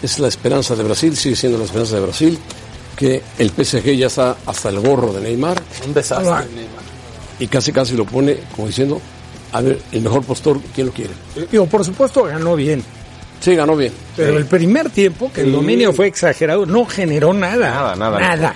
es 0.02 0.18
la 0.18 0.28
esperanza 0.28 0.76
de 0.76 0.84
Brasil, 0.84 1.16
sigue 1.16 1.34
siendo 1.34 1.58
la 1.58 1.64
esperanza 1.64 1.96
de 1.96 2.02
Brasil, 2.02 2.38
que 2.96 3.22
el 3.38 3.50
PSG 3.50 3.96
ya 3.96 4.06
está 4.06 4.36
hasta 4.46 4.68
el 4.68 4.78
gorro 4.80 5.12
de 5.12 5.20
Neymar 5.20 5.60
Un 5.86 5.94
desastre. 5.94 6.30
Ah, 6.30 6.44
y 7.40 7.46
casi 7.46 7.72
casi 7.72 7.96
lo 7.96 8.04
pone 8.04 8.38
como 8.54 8.68
diciendo, 8.68 9.00
a 9.52 9.60
ver, 9.62 9.80
el 9.90 10.02
mejor 10.02 10.22
postor, 10.22 10.60
¿quién 10.74 10.88
lo 10.88 10.92
quiere? 10.92 11.14
Digo, 11.50 11.66
por 11.66 11.84
supuesto 11.84 12.24
ganó 12.24 12.54
bien. 12.54 12.84
Sí, 13.40 13.54
ganó 13.54 13.74
bien. 13.74 13.92
Pero 14.16 14.36
el 14.36 14.44
primer 14.44 14.90
tiempo, 14.90 15.32
que 15.32 15.40
el 15.40 15.52
dominio 15.52 15.92
fue 15.94 16.06
exagerado, 16.06 16.66
no 16.66 16.84
generó 16.84 17.32
nada. 17.32 17.70
Nada, 17.70 17.96
nada, 17.96 18.20
Nada. 18.20 18.54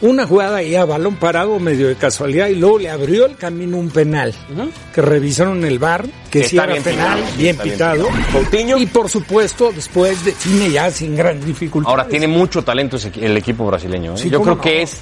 Una 0.00 0.26
jugada 0.26 0.58
ahí 0.58 0.74
a 0.76 0.84
balón 0.84 1.16
parado, 1.16 1.58
medio 1.58 1.88
de 1.88 1.96
casualidad, 1.96 2.48
y 2.48 2.54
luego 2.54 2.78
le 2.78 2.90
abrió 2.90 3.26
el 3.26 3.36
camino 3.36 3.76
un 3.78 3.90
penal. 3.90 4.32
Que 4.94 5.02
revisaron 5.02 5.64
el 5.64 5.78
bar, 5.78 6.04
que 6.30 6.40
Que 6.42 6.48
sí 6.48 6.56
era 6.56 6.66
bien 6.66 6.82
penal, 6.82 7.18
pitado, 7.18 7.36
bien 7.36 7.56
bien 7.56 7.58
pitado. 7.58 8.08
Coutinho. 8.32 8.78
Y 8.78 8.86
por 8.86 9.08
supuesto, 9.08 9.72
después 9.72 10.24
define 10.24 10.70
ya 10.70 10.90
sin 10.90 11.16
gran 11.16 11.44
dificultad. 11.44 11.90
Ahora 11.90 12.06
tiene 12.06 12.28
mucho 12.28 12.62
talento 12.62 12.96
ese 12.96 13.10
el 13.20 13.36
equipo 13.36 13.66
brasileño. 13.66 14.14
¿eh? 14.14 14.18
Sí, 14.18 14.30
Yo 14.30 14.40
creo 14.40 14.54
no. 14.56 14.60
que 14.60 14.82
es 14.82 14.98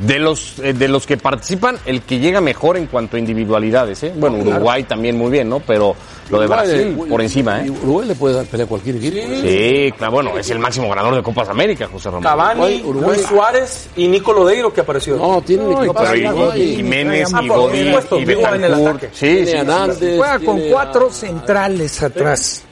de 0.00 0.18
los 0.18 0.58
eh, 0.58 0.72
de 0.72 0.88
los 0.88 1.06
que 1.06 1.16
participan 1.16 1.78
el 1.86 2.02
que 2.02 2.18
llega 2.18 2.40
mejor 2.40 2.76
en 2.76 2.86
cuanto 2.86 3.16
a 3.16 3.18
individualidades. 3.20 4.02
¿eh? 4.02 4.12
Bueno, 4.16 4.38
Uruguay 4.38 4.84
también 4.84 5.16
muy 5.16 5.30
bien, 5.30 5.48
¿no? 5.48 5.60
Pero 5.60 5.94
lo 6.30 6.40
de 6.40 6.46
Brasil 6.46 6.88
Uruguay, 6.88 7.10
por 7.10 7.22
encima, 7.22 7.64
¿eh? 7.64 7.70
Uruguay 7.70 8.08
le 8.08 8.14
puede 8.14 8.34
dar 8.34 8.46
pelea 8.46 8.66
a 8.66 8.68
cualquier 8.68 8.96
equipo. 8.96 9.16
Sí, 9.42 9.92
claro, 9.96 10.12
bueno, 10.12 10.36
es 10.38 10.50
el 10.50 10.58
máximo 10.58 10.88
ganador 10.88 11.14
de 11.14 11.22
Copas 11.22 11.48
América, 11.48 11.88
José 11.90 12.08
Ramón. 12.08 12.22
Cavani, 12.24 12.60
Uruguay, 12.60 12.82
Uruguay. 12.84 13.16
Luis 13.16 13.26
Suárez 13.28 13.88
y 13.96 14.08
Nico 14.08 14.32
Lodeiro 14.32 14.72
que 14.72 14.80
apareció. 14.82 15.16
No, 15.16 15.40
tiene 15.42 15.64
un 15.64 15.70
No, 15.72 15.84
equipo. 15.84 15.94
Pero 16.02 16.54
y- 16.56 16.60
y 16.60 16.76
Jiménez, 16.76 17.30
y 17.42 17.48
Godín, 17.48 17.76
y 17.76 17.80
en 17.80 17.86
el 17.88 18.26
Betancourt. 18.26 18.88
ataque. 18.88 19.10
Sí, 19.12 19.46
sí, 19.46 20.16
Juega 20.16 20.38
con 20.40 20.60
cuatro 20.70 21.08
a- 21.08 21.12
centrales 21.12 22.02
atrás. 22.02 22.62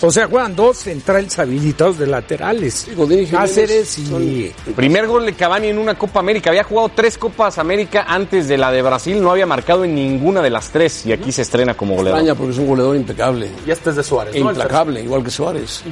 O 0.00 0.12
sea, 0.12 0.28
juegan 0.28 0.54
dos 0.54 0.76
centrales 0.78 1.36
habilitados 1.40 1.98
de 1.98 2.06
laterales. 2.06 2.86
Jiménez 2.88 3.30
Cáceres 3.30 3.98
y... 3.98 4.06
son- 4.06 4.74
Primer 4.76 5.08
gol 5.08 5.26
de 5.26 5.32
Cavani 5.32 5.68
en 5.68 5.78
una 5.78 5.96
Copa 5.98 6.20
América. 6.20 6.50
Había 6.50 6.62
jugado 6.62 6.88
tres 6.94 7.18
Copas 7.18 7.58
América 7.58 8.04
antes 8.08 8.46
de 8.46 8.56
la 8.58 8.70
de 8.70 8.80
Brasil. 8.82 9.20
No 9.20 9.32
había 9.32 9.46
marcado 9.46 9.84
en 9.84 9.96
ninguna 9.96 10.40
de 10.40 10.50
las 10.50 10.70
tres. 10.70 11.04
Y 11.04 11.12
aquí 11.12 11.32
se 11.32 11.42
estrena 11.42 11.74
como 11.76 11.96
goleador. 11.96 12.20
España 12.20 12.34
porque 12.36 12.52
es 12.52 12.58
un 12.58 12.68
goleador 12.68 12.94
impecable. 12.96 13.50
Y 13.66 13.70
este 13.72 13.90
es 13.90 13.96
de 13.96 14.04
Suárez. 14.04 14.34
E 14.36 14.40
¿no? 14.40 14.50
Implacable, 14.50 15.02
igual 15.02 15.24
que 15.24 15.30
Suárez. 15.30 15.82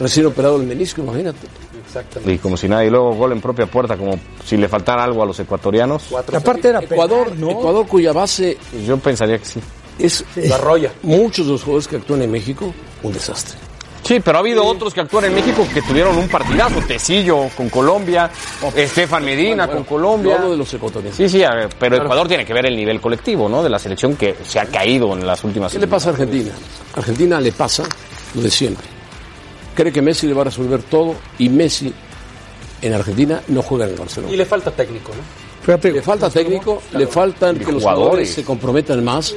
Recién 0.00 0.24
operado 0.26 0.56
el 0.56 0.66
menisco, 0.66 1.02
imagínate. 1.02 1.46
Exactamente. 1.84 2.32
Y 2.32 2.38
como 2.38 2.56
si 2.56 2.68
nada. 2.68 2.84
Y 2.86 2.88
luego 2.90 3.12
gol 3.14 3.32
en 3.32 3.42
propia 3.42 3.66
puerta, 3.66 3.98
como 3.98 4.18
si 4.46 4.56
le 4.56 4.66
faltara 4.66 5.04
algo 5.04 5.22
a 5.22 5.26
los 5.26 5.38
ecuatorianos. 5.38 6.04
Cuatro 6.08 6.38
aparte 6.38 6.68
era 6.70 6.80
Ecuador, 6.80 7.24
penal, 7.26 7.40
¿no? 7.40 7.50
Ecuador 7.50 7.86
cuya 7.86 8.12
base 8.14 8.56
yo 8.86 8.96
pensaría 8.96 9.38
que 9.38 9.44
sí. 9.44 9.60
es 9.98 10.24
La 10.36 10.56
Roya. 10.56 10.90
muchos 11.02 11.44
de 11.44 11.52
los 11.52 11.62
jugadores 11.62 11.86
que 11.86 11.96
actúan 11.96 12.22
en 12.22 12.30
México, 12.30 12.72
un 13.02 13.12
desastre. 13.12 13.58
Sí, 14.04 14.18
pero 14.18 14.38
ha 14.38 14.40
habido 14.40 14.64
otros 14.64 14.92
que 14.92 15.00
actúan 15.00 15.26
en 15.26 15.34
México 15.34 15.64
que 15.72 15.80
tuvieron 15.80 16.16
un 16.18 16.28
partidazo. 16.28 16.80
Tecillo 16.80 17.48
con 17.56 17.68
Colombia, 17.68 18.28
Estefan 18.74 19.24
Medina 19.24 19.66
Bueno, 19.66 19.84
con 19.84 19.96
Colombia. 19.96 20.34
hablo 20.36 20.50
de 20.50 20.56
los 20.56 20.74
ecuatorianos. 20.74 21.16
Sí, 21.16 21.28
sí, 21.28 21.38
ver, 21.38 21.68
pero 21.78 21.96
Ecuador 21.98 22.26
tiene 22.26 22.44
que 22.44 22.52
ver 22.52 22.66
el 22.66 22.74
nivel 22.76 23.00
colectivo, 23.00 23.48
¿no? 23.48 23.62
De 23.62 23.70
la 23.70 23.78
selección 23.78 24.16
que 24.16 24.34
se 24.44 24.58
ha 24.58 24.66
caído 24.66 25.12
en 25.12 25.24
las 25.24 25.44
últimas 25.44 25.72
¿Qué 25.72 25.78
le 25.78 25.86
pasa 25.86 26.08
a 26.08 26.12
Argentina? 26.12 26.50
A 26.96 26.98
Argentina 26.98 27.40
le 27.40 27.52
pasa 27.52 27.84
lo 28.34 28.42
de 28.42 28.50
siempre. 28.50 28.86
Cree 29.76 29.92
que 29.92 30.02
Messi 30.02 30.26
le 30.26 30.34
va 30.34 30.42
a 30.42 30.44
resolver 30.46 30.82
todo 30.82 31.14
y 31.38 31.48
Messi 31.48 31.94
en 32.82 32.94
Argentina 32.94 33.40
no 33.48 33.62
juega 33.62 33.84
en 33.84 33.90
el 33.90 33.96
Y 33.96 34.00
Barcelona. 34.00 34.36
le 34.36 34.44
falta 34.44 34.72
técnico, 34.72 35.12
¿no? 35.14 35.22
Fíjate, 35.62 35.92
Le 35.92 36.02
falta 36.02 36.28
técnico, 36.28 36.82
le 36.92 37.06
faltan 37.06 37.56
que 37.58 37.70
los 37.72 37.82
jugadores. 37.82 38.32
se 38.34 38.42
comprometan 38.44 39.02
más. 39.04 39.34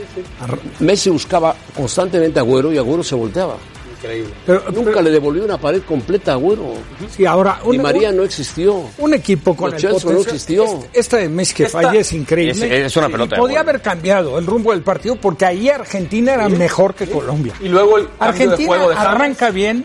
Messi 0.79 1.09
buscaba 1.09 1.55
constantemente 1.75 2.39
a 2.39 2.41
Agüero 2.41 2.73
y 2.73 2.77
Agüero 2.77 3.03
se 3.03 3.15
volteaba. 3.15 3.57
Increíble. 3.97 4.33
pero, 4.45 4.63
Nunca 4.71 5.01
le 5.01 5.09
devolvió 5.09 5.43
una 5.45 5.57
pared 5.57 5.81
completa 5.81 6.31
a 6.31 6.35
Agüero. 6.35 6.73
sí, 7.09 7.25
ahora 7.25 7.59
Di 7.63 7.77
un, 7.77 7.81
María 7.81 8.09
un- 8.09 8.17
no 8.17 8.23
existió. 8.23 8.83
un 8.99 9.13
equipo 9.13 9.55
con 9.55 9.73
el 9.73 9.79
Chelsea 9.79 10.11
no 10.11 10.19
existió. 10.19 10.63
este- 10.65 10.99
Esta 10.99 11.17
de 11.17 11.29
Messi 11.29 11.53
que 11.55 11.63
Esta- 11.63 11.81
falla 11.81 11.99
es 11.99 12.13
increíble. 12.13 12.51
Es- 12.81 12.85
es 12.87 12.97
una 12.97 13.09
pelota 13.09 13.35
Podía 13.37 13.61
haber 13.61 13.81
cambiado 13.81 14.37
el 14.37 14.45
rumbo 14.45 14.71
del 14.71 14.81
partido 14.81 15.15
porque 15.15 15.45
ahí 15.45 15.69
Argentina 15.69 16.33
era 16.35 16.49
mejor 16.49 16.93
que 16.93 17.07
Colombia. 17.07 17.53
Y 17.61 17.67
luego 17.69 17.97
el 17.97 18.03
de 18.05 18.09
Argentina 18.19 18.67
juego 18.67 18.89
de 18.89 18.95
arranca 18.95 19.49
bien 19.49 19.83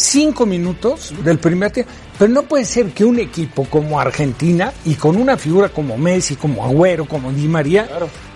cinco 0.00 0.46
minutos 0.46 1.12
del 1.22 1.38
primer 1.38 1.70
tiempo, 1.70 1.92
pero 2.18 2.32
no 2.32 2.42
puede 2.42 2.64
ser 2.64 2.92
que 2.92 3.04
un 3.04 3.18
equipo 3.18 3.64
como 3.64 4.00
Argentina 4.00 4.72
y 4.84 4.94
con 4.94 5.16
una 5.16 5.36
figura 5.36 5.68
como 5.68 5.96
Messi, 5.96 6.36
como 6.36 6.64
Agüero, 6.64 7.06
como 7.06 7.32
Di 7.32 7.46
María, 7.48 7.88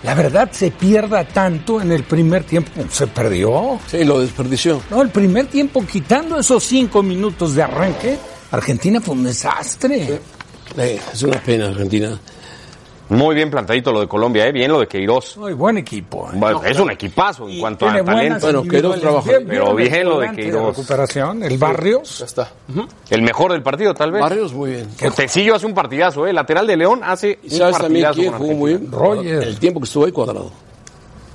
la 0.03 0.13
verdad 0.13 0.49
se 0.51 0.71
pierda 0.71 1.25
tanto 1.25 1.81
en 1.81 1.91
el 1.91 2.03
primer 2.03 2.43
tiempo. 2.43 2.71
Se 2.89 3.07
perdió. 3.07 3.79
Sí, 3.87 4.03
lo 4.03 4.19
desperdició. 4.19 4.81
No, 4.89 5.01
el 5.01 5.09
primer 5.09 5.47
tiempo, 5.47 5.85
quitando 5.85 6.39
esos 6.39 6.63
cinco 6.63 7.01
minutos 7.01 7.55
de 7.55 7.63
arranque, 7.63 8.17
Argentina 8.51 9.01
fue 9.01 9.15
un 9.15 9.23
desastre. 9.23 10.19
Eh, 10.77 10.99
es 11.13 11.23
una 11.23 11.41
pena 11.41 11.67
Argentina. 11.67 12.19
Muy 13.09 13.35
bien 13.35 13.51
plantadito 13.51 13.91
lo 13.91 13.99
de 13.99 14.07
Colombia, 14.07 14.47
¿eh? 14.47 14.51
Bien 14.51 14.71
lo 14.71 14.79
de 14.79 14.87
Queiroz. 14.87 15.37
Muy 15.37 15.53
buen 15.53 15.77
equipo. 15.77 16.27
¿eh? 16.27 16.35
Bueno, 16.35 16.63
es 16.63 16.79
un 16.79 16.89
equipazo 16.91 17.47
en 17.47 17.59
cuanto 17.59 17.87
a 17.87 18.03
talento. 18.03 18.39
Bueno, 18.41 18.63
Queiroz 18.63 18.99
trabaja 18.99 19.29
Bien, 19.29 19.45
pero 19.47 19.75
bien 19.75 19.91
bien 19.91 20.09
lo 20.09 20.19
de 20.19 20.31
Queiroz. 20.31 20.75
recuperación, 20.75 21.43
el 21.43 21.57
Barrios. 21.57 22.19
Ya 22.19 22.25
está. 22.25 22.51
El 23.09 23.21
mejor 23.21 23.51
del 23.51 23.61
partido, 23.61 23.93
tal 23.93 24.11
vez. 24.11 24.21
Barrios 24.21 24.53
muy 24.53 24.71
bien. 24.71 24.87
Tecillo 25.15 25.55
hace 25.55 25.65
un 25.65 25.73
partidazo, 25.73 26.25
¿eh? 26.25 26.33
Lateral 26.33 26.65
de 26.65 26.77
León 26.77 27.01
hace 27.03 27.39
¿Y 27.43 27.53
un 27.53 27.57
sabes 27.59 27.77
también 27.77 28.05
partidazo 28.05 28.19
quién 28.19 28.31
con 28.31 28.39
jugó 28.41 28.53
muy 28.53 28.73
bien? 28.73 28.91
Roger. 28.91 29.43
El 29.43 29.59
tiempo 29.59 29.79
que 29.79 29.85
estuvo 29.85 30.05
ahí 30.05 30.11
cuadrado. 30.11 30.51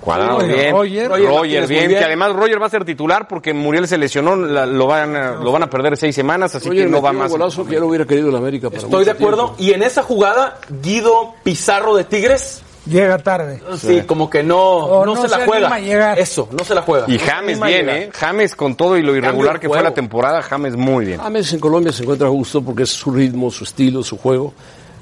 Cuadrado 0.01 0.41
Roger, 0.41 0.57
bien. 0.57 0.73
Roger. 0.73 1.09
Roger, 1.09 1.29
muy 1.31 1.49
bien, 1.49 1.67
bien. 1.69 1.89
que 1.91 2.05
además 2.05 2.33
Roger 2.33 2.61
va 2.63 2.67
a 2.67 2.71
ser 2.71 2.85
titular 2.85 3.29
porque 3.29 3.53
Muriel 3.53 3.87
se 3.87 3.99
lesionó, 3.99 4.35
la- 4.37 4.65
lo 4.67 4.87
van 4.87 5.15
a, 5.15 5.33
lo 5.33 5.53
van 5.53 5.63
a 5.65 5.71
perder 5.71 5.97
seis 5.97 6.15
semanas, 6.15 6.55
así 6.55 6.71
que 6.71 6.87
no 6.87 7.03
va 7.03 7.13
más. 7.13 7.31
golazo 7.31 7.67
que 7.67 7.75
ya 7.75 7.81
lo 7.81 7.87
hubiera 7.89 8.05
querido 8.07 8.31
el 8.31 8.37
América 8.37 8.71
para 8.71 8.83
Estoy 8.83 9.05
de 9.05 9.11
acuerdo. 9.11 9.55
tiempo. 9.55 9.63
Y 9.63 9.73
en 9.75 9.83
esa 9.83 10.03
jugada, 10.03 10.59
Guido 10.83 11.35
Pizarro 11.45 11.95
de 11.97 12.05
Tigres, 12.05 12.63
Llega 12.87 13.19
tarde. 13.19 13.61
sí, 13.79 14.01
como 14.07 14.31
que 14.31 14.43
no, 14.43 15.05
no, 15.05 15.15
no 15.15 15.17
se 15.23 15.29
se 15.29 15.37
la 15.39 15.45
juega. 15.45 15.67
anima 15.67 15.77
a 15.77 15.81
llegar. 15.81 16.19
Eso, 16.19 16.49
no 16.51 16.65
se 16.65 16.75
la 16.75 16.81
juega. 16.81 17.05
Y 17.09 17.19
No 17.19 17.25
James 17.27 17.61
a 17.63 17.67
bien. 17.67 17.89
¿eh? 17.91 18.11
James 18.13 18.57
con 18.57 18.75
todo 18.75 18.97
y 18.97 19.03
lo 19.03 19.15
irregular 19.15 19.61
que 19.61 19.69
fue 19.69 19.83
la 19.83 19.93
temporada, 19.93 20.41
James 20.41 20.77
muy 20.77 21.05
bien. 21.05 21.21
James 21.21 21.53
en 21.53 21.61
Colombia 21.61 21.93
se 21.93 22.03
encuentra 22.05 22.27
a 22.27 22.31
gusto 22.31 22.63
porque 22.63 22.85
es 22.85 22.91
su 22.91 23.11
ritmo, 23.13 23.51
su 23.51 23.65
estilo, 23.65 24.03
su 24.03 24.17
juego. 24.17 24.55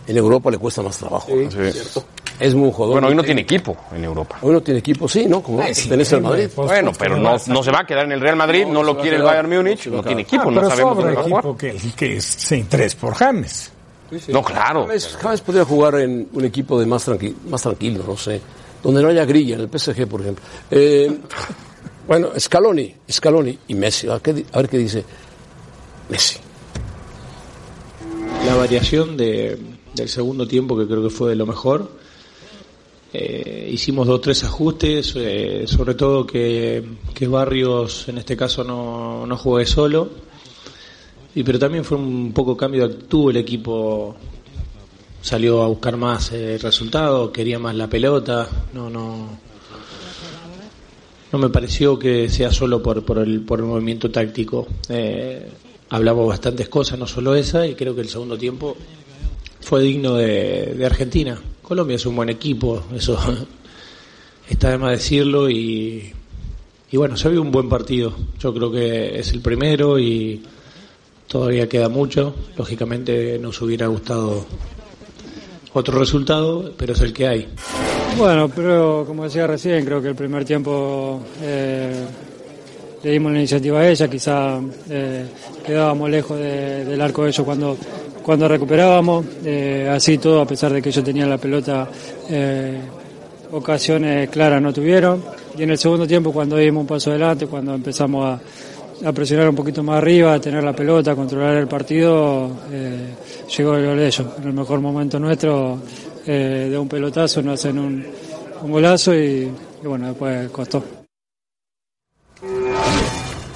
En 0.09 0.17
Europa 0.17 0.51
le 0.51 0.59
cuesta 0.59 0.83
más 0.83 0.99
trabajo. 0.99 1.29
¿no? 1.31 1.51
Sí. 1.51 1.81
Es 2.41 2.55
muy 2.55 2.71
jugador. 2.71 2.95
Bueno, 2.95 3.09
hoy 3.09 3.15
no 3.17 3.23
tiene 3.25 3.41
equipo 3.41 3.77
en 3.93 4.05
Europa. 4.05 4.39
Hoy 4.43 4.53
no 4.53 4.61
tiene 4.61 4.79
equipo, 4.81 5.09
sí, 5.09 5.27
¿no? 5.27 5.43
Como 5.43 5.59
pertenece 5.59 6.15
al 6.15 6.23
Madrid. 6.23 6.49
pues, 6.55 6.69
Bueno, 6.69 6.91
pues, 6.91 6.99
pero 6.99 7.17
no, 7.17 7.37
no 7.47 7.63
se 7.63 7.71
va 7.73 7.81
a 7.81 7.87
quedar 7.87 8.05
en 8.05 8.13
el 8.13 8.21
Real 8.21 8.37
Madrid, 8.37 8.65
no 8.67 8.83
lo 8.83 8.97
quiere 8.99 9.17
el 9.17 9.23
Bayern 9.23 9.49
Múnich, 9.51 9.87
no 9.89 10.03
tiene 10.03 10.25
quedar. 10.25 10.41
equipo, 10.45 10.49
Ah, 10.51 10.63
no 10.63 10.69
sabemos 10.71 10.97
dónde 10.99 11.15
va 11.15 11.21
a 11.21 11.25
jugar. 11.25 11.45
equipo 11.45 11.57
que, 11.57 11.77
que 11.97 12.21
se 12.21 12.57
interés 12.57 12.95
por 12.95 13.15
James. 13.15 13.73
No, 14.29 14.43
claro. 14.43 14.87
James, 14.87 15.19
James 15.21 15.41
podría 15.43 15.65
jugar 15.65 15.97
en 15.97 16.29
un 16.33 16.45
equipo 16.45 16.79
de 16.81 16.87
más, 16.87 17.07
tranqui- 17.09 17.35
más 17.49 17.61
tranquilo, 17.63 18.05
no 18.07 18.17
sé. 18.17 18.41
Donde 18.83 19.03
no 19.03 19.09
haya 19.09 19.25
grilla, 19.25 19.57
en 19.57 19.63
el 19.63 19.69
PSG, 19.69 20.07
por 20.07 20.21
ejemplo. 20.21 20.45
Eh, 20.71 21.19
bueno, 22.07 22.29
Scaloni, 22.39 22.95
Scaloni 23.11 23.59
y 23.69 23.75
Messi. 23.75 24.09
A 24.09 24.19
ver, 24.19 24.45
a 24.53 24.57
ver 24.59 24.69
qué 24.69 24.79
dice 24.79 25.05
Messi. 26.09 26.39
la 28.47 28.55
variación 28.55 29.17
de, 29.17 29.59
del 29.95 30.09
segundo 30.09 30.47
tiempo 30.47 30.79
que 30.79 30.87
creo 30.87 31.03
que 31.03 31.11
fue 31.11 31.31
de 31.31 31.37
lo 31.37 31.45
mejor 31.47 31.91
Eh, 33.13 33.71
hicimos 33.73 34.07
dos 34.07 34.17
o 34.17 34.21
tres 34.21 34.45
ajustes, 34.45 35.15
eh, 35.17 35.65
sobre 35.67 35.95
todo 35.95 36.27
que, 36.27 36.85
que 37.15 37.27
Barrios 37.27 38.07
en 38.09 38.19
este 38.19 38.37
caso 38.37 38.63
no, 38.65 39.27
no 39.27 39.37
juegue 39.37 39.67
solo. 39.67 40.11
Y 41.35 41.43
pero 41.43 41.59
también 41.59 41.85
fue 41.85 41.97
un 41.97 42.33
poco 42.33 42.57
cambio 42.57 42.89
de 42.89 43.31
el 43.31 43.37
equipo 43.37 44.17
salió 45.23 45.63
a 45.63 45.69
buscar 45.69 45.97
más 45.97 46.33
eh, 46.33 46.59
resultados, 46.59 47.31
quería 47.31 47.59
más 47.59 47.75
la 47.75 47.89
pelota, 47.89 48.49
no, 48.75 48.91
no, 48.91 49.39
no 51.33 51.39
me 51.39 51.49
pareció 51.49 51.99
que 51.99 52.29
sea 52.29 52.53
solo 52.53 52.83
por, 52.83 53.05
por, 53.05 53.19
el, 53.19 53.41
por 53.41 53.61
el 53.61 53.67
movimiento 53.67 54.11
táctico. 54.11 54.67
Eh, 54.89 55.49
hablamos 55.91 56.29
bastantes 56.29 56.69
cosas, 56.69 56.99
no 56.99 57.07
solo 57.07 57.35
esa, 57.35 57.67
y 57.67 57.75
creo 57.75 57.95
que 57.95 58.03
el 58.03 58.09
segundo 58.09 58.37
tiempo 58.37 58.77
fue 59.61 59.83
digno 59.83 60.15
de 60.15 60.85
Argentina. 60.85 61.41
Colombia 61.69 61.97
es 61.97 62.07
un 62.07 62.17
buen 62.17 62.31
equipo, 62.31 62.83
eso 62.95 63.19
está 64.49 64.71
de 64.71 64.79
más 64.79 64.93
decirlo, 64.93 65.51
y, 65.51 66.11
bueno, 66.93 67.15
se 67.17 67.29
vio 67.29 67.43
un 67.43 67.51
buen 67.53 67.69
partido. 67.69 68.15
Yo 68.41 68.55
creo 68.55 68.73
que 68.73 69.19
es 69.19 69.31
el 69.33 69.41
primero 69.43 69.99
y 69.99 70.43
todavía 71.27 71.69
queda 71.69 71.91
mucho. 71.91 72.35
Lógicamente 72.57 73.39
nos 73.39 73.61
hubiera 73.61 73.87
gustado 73.89 74.47
otro 75.75 75.99
resultado, 75.99 76.73
pero 76.79 76.95
es 76.95 77.01
el 77.03 77.13
que 77.13 77.29
hay. 77.29 77.49
Bueno, 78.17 78.49
pero 78.49 79.05
como 79.07 79.25
decía 79.25 79.47
recién, 79.47 79.85
creo 79.85 80.01
que 80.01 80.09
el 80.09 80.15
primer 80.17 80.45
tiempo 80.47 81.21
eh, 81.43 82.05
le 83.05 83.11
dimos 83.11 83.31
la 83.33 83.39
iniciativa 83.39 83.81
a 83.81 83.89
ella, 83.91 84.09
quizá 84.09 84.59
eh, 84.89 85.27
quedábamos 85.67 86.09
lejos 86.09 86.39
de- 86.39 86.87
del 86.87 87.01
arco 87.03 87.25
de 87.25 87.29
ellos 87.29 87.45
cuando, 87.45 87.77
cuando 88.29 88.47
recuperábamos, 88.47 89.25
eh, 89.43 89.89
así 89.91 90.19
todo, 90.19 90.43
a 90.43 90.47
pesar 90.47 90.71
de 90.71 90.83
que 90.83 90.91
ellos 90.91 91.03
tenían 91.03 91.31
la 91.31 91.39
pelota, 91.39 91.89
eh, 92.29 92.79
ocasiones 93.53 94.29
claras 94.29 94.61
no 94.61 94.71
tuvieron. 94.71 95.25
Y 95.57 95.63
en 95.63 95.71
el 95.71 95.79
segundo 95.79 96.07
tiempo, 96.07 96.31
cuando 96.31 96.59
dimos 96.59 96.83
un 96.83 96.87
paso 96.87 97.09
adelante, 97.09 97.47
cuando 97.47 97.75
empezamos 97.75 98.39
a, 99.03 99.13
presionar 99.15 99.49
un 99.49 99.57
poquito 99.57 99.83
más 99.83 99.97
arriba, 99.97 100.35
a 100.35 100.41
tener 100.43 100.63
la 100.63 100.75
pelota, 100.75 101.13
a 101.13 101.17
controlar 101.17 101.57
el 101.57 101.69
partido, 101.69 102.51
eh, 102.71 103.15
llegó 103.57 103.75
el 103.77 103.87
gol 103.87 103.97
de 103.97 104.07
ellos. 104.09 104.27
En 104.37 104.49
el 104.49 104.53
mejor 104.53 104.81
momento 104.83 105.19
nuestro, 105.19 105.81
de 106.27 106.77
un 106.79 106.87
pelotazo, 106.87 107.41
nos 107.41 107.59
hacen 107.59 107.79
un, 107.79 108.07
un 108.61 108.71
golazo 108.71 109.15
y, 109.15 109.51
y 109.83 109.87
bueno, 109.87 110.09
después 110.09 110.51
costó. 110.51 110.85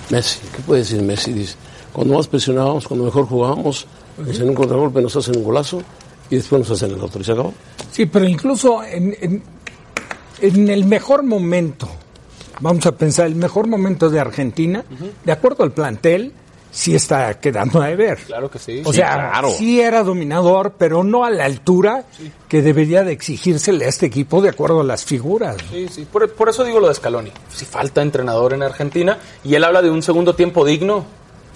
Messi, 0.09 0.41
¿qué 0.57 0.63
puede 0.63 0.81
decir 0.81 1.03
Messi? 1.03 1.35
Dice, 1.35 1.57
cuando 1.93 2.15
más 2.15 2.27
presionábamos, 2.27 2.87
cuando 2.87 3.05
mejor 3.05 3.27
jugábamos, 3.27 3.87
pues 4.17 4.41
en 4.41 4.49
un 4.49 4.55
contragolpe 4.55 5.01
nos 5.03 5.15
hacen 5.17 5.37
un 5.37 5.45
golazo 5.45 5.83
y 6.31 6.37
después 6.37 6.61
nos 6.61 6.71
hacen 6.71 6.93
el 6.93 7.01
otro 7.01 7.21
y 7.21 7.25
se 7.25 7.33
acabó. 7.33 7.53
Sí, 7.91 8.07
pero 8.07 8.27
incluso 8.27 8.83
en, 8.83 9.15
en, 9.21 9.43
en 10.41 10.69
el 10.71 10.85
mejor 10.85 11.23
momento, 11.23 11.89
vamos 12.61 12.87
a 12.87 12.93
pensar, 12.93 13.27
el 13.27 13.35
mejor 13.35 13.67
momento 13.67 14.09
de 14.09 14.21
Argentina, 14.21 14.85
de 15.25 15.33
acuerdo 15.33 15.65
al 15.65 15.73
plantel, 15.73 16.33
sí 16.71 16.95
está 16.95 17.39
quedando 17.39 17.83
a 17.83 17.89
deber. 17.89 18.19
Claro 18.21 18.51
que 18.51 18.59
sí. 18.59 18.81
O 18.85 18.93
sea, 18.95 19.43
sí 19.59 19.81
era 19.81 20.03
dominador, 20.03 20.75
pero 20.79 21.05
no 21.05 21.25
a 21.25 21.31
la 21.31 21.45
altura 21.45 22.07
que 22.49 22.63
debería 22.63 23.05
de 23.05 23.13
exigírsele 23.13 23.85
a 23.85 23.89
este 23.89 24.07
equipo 24.07 24.41
de 24.41 24.49
acuerdo 24.49 24.81
a 24.81 24.85
las 24.85 25.05
figuras. 25.05 25.57
Sí, 25.71 25.87
sí. 25.91 26.07
Por, 26.11 26.33
por 26.33 26.49
eso 26.49 26.65
digo 26.65 26.81
lo 26.81 26.89
de 26.89 26.95
Scaloni. 26.95 27.31
Si 27.55 27.67
falta 27.67 28.01
entrenador 28.01 28.55
en 28.55 28.63
Argentina 28.63 29.19
y 29.45 29.55
él 29.55 29.65
habla 29.65 29.83
de 29.83 29.91
un 29.91 30.03
segundo 30.03 30.35
tiempo 30.35 30.65
digno, 30.65 31.05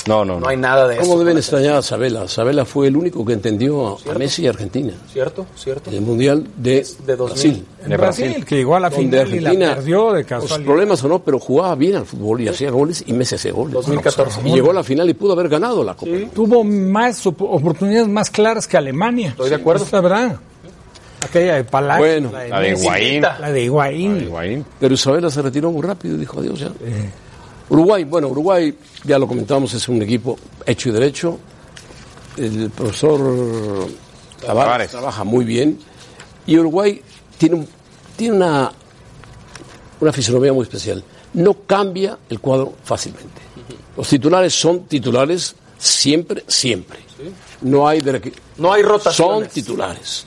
No, 0.06 0.24
no, 0.24 0.38
no 0.40 0.48
hay 0.48 0.56
nada 0.56 0.86
de 0.86 0.96
¿Cómo 0.98 1.14
eso. 1.14 1.18
deben 1.18 1.36
extrañar 1.38 1.74
a 1.76 1.82
Sabela? 1.82 2.28
Sabela 2.28 2.64
fue 2.64 2.86
el 2.86 2.96
único 2.96 3.24
que 3.24 3.32
entendió 3.32 3.88
a, 4.06 4.12
a 4.12 4.14
Messi 4.18 4.42
y 4.42 4.46
Argentina. 4.46 4.92
¿Cierto? 5.12 5.46
¿Cierto? 5.56 5.90
El 5.90 6.00
Mundial 6.02 6.46
de, 6.56 6.86
de 7.06 7.16
2000. 7.16 7.16
Brasil. 7.16 7.64
En 7.84 7.96
Brasil, 7.96 8.44
que 8.44 8.56
llegó 8.56 8.76
a 8.76 8.80
la 8.80 8.90
final 8.90 9.28
y 9.34 9.40
la 9.40 9.50
Argentina, 9.50 9.74
perdió 9.74 10.12
de 10.12 10.20
Los 10.20 10.28
casualidad. 10.28 10.66
problemas 10.66 11.02
o 11.04 11.08
no, 11.08 11.18
pero 11.20 11.38
jugaba 11.38 11.74
bien 11.74 11.96
al 11.96 12.06
fútbol 12.06 12.40
y 12.40 12.48
hacía 12.48 12.70
goles 12.70 13.02
y 13.06 13.12
Messi 13.12 13.34
hacía 13.34 13.52
goles. 13.52 13.74
2014. 13.74 14.40
Y 14.44 14.52
llegó 14.52 14.70
a 14.70 14.74
la 14.74 14.84
final 14.84 15.08
y 15.10 15.14
pudo 15.14 15.32
haber 15.32 15.48
ganado 15.48 15.82
la 15.82 15.94
Copa. 15.94 16.12
Tuvo 16.34 16.62
más 16.64 17.26
op- 17.26 17.42
oportunidades 17.42 18.08
más 18.08 18.30
claras 18.30 18.66
que 18.68 18.76
Alemania. 18.76 19.30
Estoy 19.30 19.50
de 19.50 19.56
acuerdo. 19.56 19.84
Es 19.84 19.92
la 19.92 20.00
verdad. 20.00 20.36
Aquella 21.20 21.54
de 21.56 21.64
Palacio. 21.64 22.04
Bueno, 22.06 22.30
la 22.32 22.60
de 22.60 22.70
Messi, 22.70 22.82
Higuaín. 22.84 23.22
La 23.22 23.50
de 23.50 23.62
Higuaín. 23.64 24.64
Pero 24.78 24.94
Isabela 24.94 25.30
se 25.30 25.42
retiró 25.42 25.72
muy 25.72 25.82
rápido 25.82 26.14
y 26.14 26.18
dijo 26.18 26.38
adiós 26.38 26.60
ya. 26.60 26.70
Uruguay, 27.68 28.04
bueno, 28.04 28.28
Uruguay, 28.28 28.74
ya 29.04 29.18
lo 29.18 29.26
comentamos, 29.26 29.72
es 29.74 29.88
un 29.88 30.00
equipo 30.02 30.38
hecho 30.64 30.88
y 30.88 30.92
derecho. 30.92 31.38
El 32.36 32.70
profesor 32.70 33.88
Tavares 34.44 34.90
trabaja 34.90 35.24
muy 35.24 35.44
bien. 35.44 35.78
Y 36.46 36.58
Uruguay 36.58 37.00
tiene, 37.38 37.56
un- 37.56 37.68
tiene 38.16 38.36
una, 38.36 38.70
una 40.00 40.12
fisonomía 40.12 40.52
muy 40.52 40.62
especial. 40.64 41.02
No 41.34 41.54
cambia 41.66 42.18
el 42.30 42.40
cuadro 42.40 42.74
fácilmente. 42.84 43.42
Los 43.96 44.08
titulares 44.08 44.54
son 44.54 44.84
titulares 44.84 45.54
siempre, 45.78 46.44
siempre. 46.46 46.98
No 47.62 47.88
hay 47.88 48.00
de- 48.00 48.32
No 48.58 48.72
hay 48.72 48.82
rotaciones. 48.82 49.46
Son 49.46 49.48
titulares. 49.52 50.26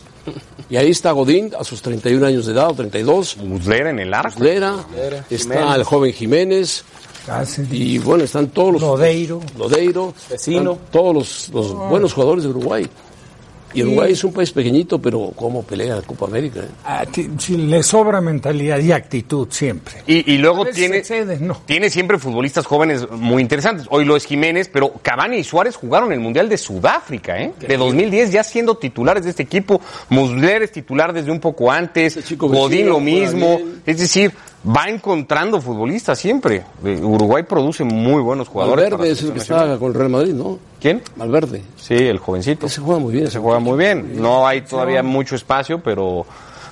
Y 0.70 0.76
ahí 0.78 0.90
está 0.92 1.12
Godín 1.12 1.52
a 1.58 1.64
sus 1.64 1.82
31 1.82 2.26
años 2.26 2.46
de 2.46 2.54
edad, 2.54 2.70
o 2.70 2.74
32. 2.74 3.38
Muslera 3.38 3.90
en 3.92 4.00
el 4.00 4.14
arco. 4.14 4.40
Muslera, 4.40 4.74
Muslera, 4.74 5.26
está 5.30 5.38
Jiménez. 5.56 5.76
el 5.76 5.84
joven 5.84 6.14
Jiménez, 6.14 6.84
Ah, 7.28 7.44
y 7.72 7.98
bueno, 8.00 8.24
están 8.24 8.48
todos 8.50 8.74
los. 8.74 8.82
Lodeiro. 8.82 9.42
Lodeiro. 9.58 10.14
Vecino. 10.30 10.78
todos 10.92 11.14
los, 11.14 11.50
los 11.54 11.74
buenos 11.90 12.14
jugadores 12.14 12.44
de 12.44 12.50
Uruguay. 12.50 12.88
Y 13.72 13.84
Uruguay 13.84 14.14
es 14.14 14.24
un 14.24 14.34
país 14.34 14.50
pequeñito, 14.52 14.98
pero 15.00 15.32
cómo 15.36 15.62
pelea 15.62 15.98
la 15.98 16.02
Copa 16.02 16.26
América. 16.26 16.62
eh? 16.62 16.68
Ah, 16.84 17.06
ti- 17.06 17.30
sí, 17.38 17.56
le 17.56 17.84
sobra 17.84 18.20
mentalidad 18.20 18.80
y 18.80 18.92
actitud 18.92 19.48
siempre. 19.52 19.94
Y, 20.08 20.34
y 20.34 20.40
luego 20.40 20.64
A 20.64 20.72
tiene, 20.72 21.04
no. 21.40 21.62
tiene 21.68 21.92
siempre 21.92 22.18
futbolistas 22.18 22.66
jóvenes 22.66 23.08
muy 23.12 23.44
interesantes. 23.44 23.86
Hoy 23.92 24.06
lo 24.06 24.16
es 24.16 24.26
Jiménez, 24.26 24.72
pero 24.74 24.94
Cavani 25.04 25.38
y 25.38 25.44
Suárez 25.44 25.76
jugaron 25.76 26.12
el 26.12 26.20
Mundial 26.20 26.50
de 26.50 26.58
Sudáfrica, 26.58 27.40
¿eh? 27.40 27.54
De 27.60 27.78
2010 27.78 28.32
ya 28.32 28.44
siendo 28.44 28.76
titulares 28.76 29.24
de 29.26 29.30
este 29.30 29.44
equipo. 29.44 29.80
Musler 30.10 30.64
es 30.64 30.72
titular 30.72 31.14
desde 31.14 31.30
un 31.30 31.40
poco 31.40 31.72
antes. 31.72 32.18
Godín 32.40 32.90
lo 32.90 33.00
mismo. 33.00 33.60
Es 33.86 34.00
decir, 34.00 34.32
va 34.68 34.86
encontrando 34.90 35.62
futbolistas 35.62 36.20
siempre. 36.20 36.64
Uruguay 36.84 37.44
produce 37.44 37.84
muy 37.84 38.22
buenos 38.22 38.48
jugadores. 38.48 38.86
para 38.86 38.98
Valverde 38.98 39.14
es 39.14 39.24
el 39.24 39.34
que 39.34 39.40
está 39.40 39.78
con 39.78 39.90
el 39.90 39.94
Real 39.94 40.10
Madrid, 40.10 40.34
¿no? 40.34 40.60
¿Quién? 40.82 41.02
Valverde. 41.16 41.64
Sí, 41.78 41.96
el 41.96 42.20
jovencito. 42.20 42.66
Ese 42.68 42.82
juega 42.82 43.00
muy 43.00 43.14
bien. 43.14 43.30
Se 43.32 43.40
juega 43.40 43.60
muy 43.60 43.78
bien. 43.78 44.22
No 44.22 44.46
hay 44.48 44.62
todavía 44.62 45.02
mucho 45.04 45.36
espacio, 45.36 45.82
pero 45.82 46.26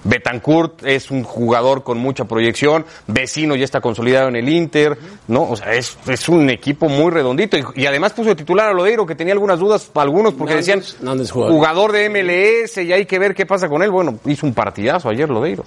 Betancourt 0.04 0.86
es 0.86 1.12
un 1.12 1.24
jugador 1.24 1.84
con 1.84 1.98
mucha 1.98 2.26
proyección. 2.26 2.86
Vecino 3.08 3.56
ya 3.56 3.66
está 3.66 3.82
consolidado 3.82 4.30
en 4.30 4.36
el 4.38 4.48
Inter, 4.50 4.98
¿no? 5.28 5.44
O 5.50 5.56
sea, 5.56 5.74
es, 5.74 5.98
es 6.08 6.30
un 6.30 6.50
equipo 6.50 6.88
muy 6.88 7.12
redondito. 7.12 7.58
Y, 7.58 7.64
y 7.76 7.86
además 7.86 8.14
puso 8.14 8.30
de 8.30 8.36
titular 8.36 8.70
a 8.70 8.74
Lodeiro, 8.74 9.06
que 9.06 9.16
tenía 9.16 9.34
algunas 9.34 9.60
dudas, 9.60 9.90
algunos, 9.96 10.34
porque 10.34 10.54
Nández- 10.56 10.58
decían 10.58 10.84
Nández 11.02 11.32
jugador 11.32 11.92
de 11.92 12.10
MLS 12.10 12.78
y 12.78 12.94
hay 12.94 13.06
que 13.06 13.20
ver 13.20 13.34
qué 13.36 13.46
pasa 13.46 13.68
con 13.68 13.82
él. 13.84 13.92
Bueno, 13.92 14.20
hizo 14.26 14.46
un 14.46 14.54
partidazo 14.54 15.10
ayer 15.10 15.30
Lodeiro. 15.30 15.64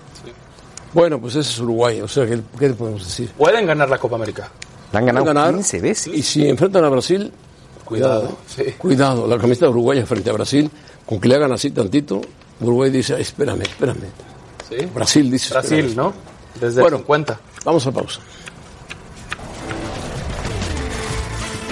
Bueno, 0.92 1.20
pues 1.20 1.36
ese 1.36 1.50
es 1.50 1.58
Uruguay. 1.60 2.00
O 2.00 2.08
sea, 2.08 2.26
¿qué, 2.26 2.40
qué 2.58 2.68
le 2.68 2.74
podemos 2.74 3.04
decir? 3.04 3.30
Pueden 3.36 3.66
ganar 3.66 3.88
la 3.88 3.98
Copa 3.98 4.16
América. 4.16 4.50
Le 4.92 4.98
han 4.98 5.06
ganado 5.06 5.26
ganar. 5.26 5.54
15 5.54 5.80
veces. 5.80 6.14
Y 6.14 6.22
si 6.22 6.48
enfrentan 6.48 6.84
a 6.84 6.88
Brasil, 6.88 7.32
cuidado. 7.84 8.36
Sí. 8.48 8.64
Cuidado. 8.78 9.26
La 9.26 9.38
camiseta 9.38 9.66
de 9.66 9.70
Uruguay 9.72 10.02
frente 10.02 10.30
a 10.30 10.32
Brasil, 10.32 10.68
con 11.06 11.20
que 11.20 11.28
le 11.28 11.36
hagan 11.36 11.52
así 11.52 11.70
tantito, 11.70 12.20
Uruguay 12.60 12.90
dice, 12.90 13.14
"Ay, 13.14 13.22
espérame, 13.22 13.62
espérame. 13.62 14.06
Sí. 14.68 14.86
Brasil 14.94 15.30
dice, 15.30 15.54
Brasil, 15.54 15.78
espérame. 15.86 15.96
¿no? 15.96 16.12
Desde 16.60 16.80
Bueno. 16.80 16.96
el 16.96 17.02
50. 17.02 17.40
Vamos 17.64 17.86
a 17.86 17.92
pausa. 17.92 18.20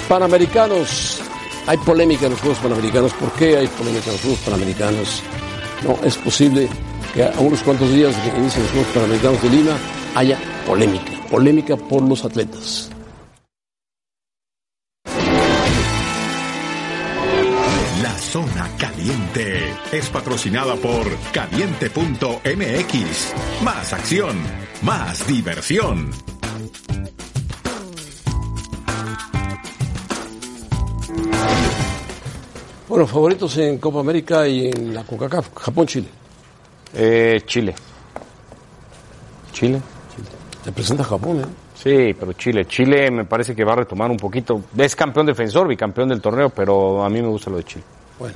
Panamericanos. 0.09 1.21
Hay 1.67 1.77
polémica 1.79 2.27
en 2.27 2.33
los 2.33 2.41
Juegos 2.41 2.59
Panamericanos. 2.61 3.13
¿Por 3.15 3.31
qué 3.33 3.57
hay 3.59 3.67
polémica 3.67 4.07
en 4.07 4.13
los 4.13 4.21
Juegos 4.23 4.41
Panamericanos? 4.41 5.23
No 5.85 5.99
es 6.03 6.17
posible 6.17 6.69
que 7.15 7.25
a 7.25 7.41
unos 7.41 7.63
cuantos 7.63 7.91
días 7.93 8.15
de 8.25 8.31
que 8.31 8.39
inicien 8.39 8.63
los 8.63 8.73
Juegos 8.73 8.93
Panamericanos 8.93 9.43
de 9.43 9.51
Lima 9.51 9.77
haya 10.15 10.39
polémica. 10.67 11.13
Polémica 11.31 11.77
por 11.77 12.03
los 12.03 12.25
atletas. 12.25 12.91
La 18.03 18.17
zona 18.19 18.69
caliente 18.79 19.73
es 19.93 20.09
patrocinada 20.09 20.75
por 20.77 21.07
caliente.mx. 21.33 23.35
Más 23.63 23.93
acción, 23.93 24.37
más 24.83 25.27
diversión. 25.27 26.11
Bueno, 32.89 33.07
favoritos 33.07 33.57
en 33.59 33.79
Copa 33.79 34.01
América 34.01 34.49
y 34.49 34.69
en 34.69 34.95
la 34.95 35.05
CONCACAF, 35.05 35.55
Japón-Chile. 35.55 36.09
Eh, 36.95 37.43
Chile. 37.47 37.75
Chile. 39.53 39.81
Se 40.65 40.73
presenta 40.73 41.05
Japón, 41.05 41.41
¿eh? 41.41 41.45
Sí, 41.75 42.15
pero 42.19 42.33
Chile. 42.33 42.67
Chile 42.67 43.11
me 43.11 43.25
parece 43.25 43.55
que 43.55 43.65
va 43.65 43.73
a 43.73 43.77
retomar 43.77 44.11
un 44.11 44.17
poquito. 44.17 44.63
Es 44.77 44.97
campeón 44.97 45.27
defensor, 45.27 45.69
bicampeón 45.69 46.09
del 46.09 46.21
torneo, 46.21 46.51
pero 46.51 47.05
a 47.05 47.09
mí 47.09 47.23
me 47.23 47.29
gusta 47.29 47.51
lo 47.51 47.57
de 47.59 47.65
Chile. 47.65 47.85
Bueno, 48.19 48.35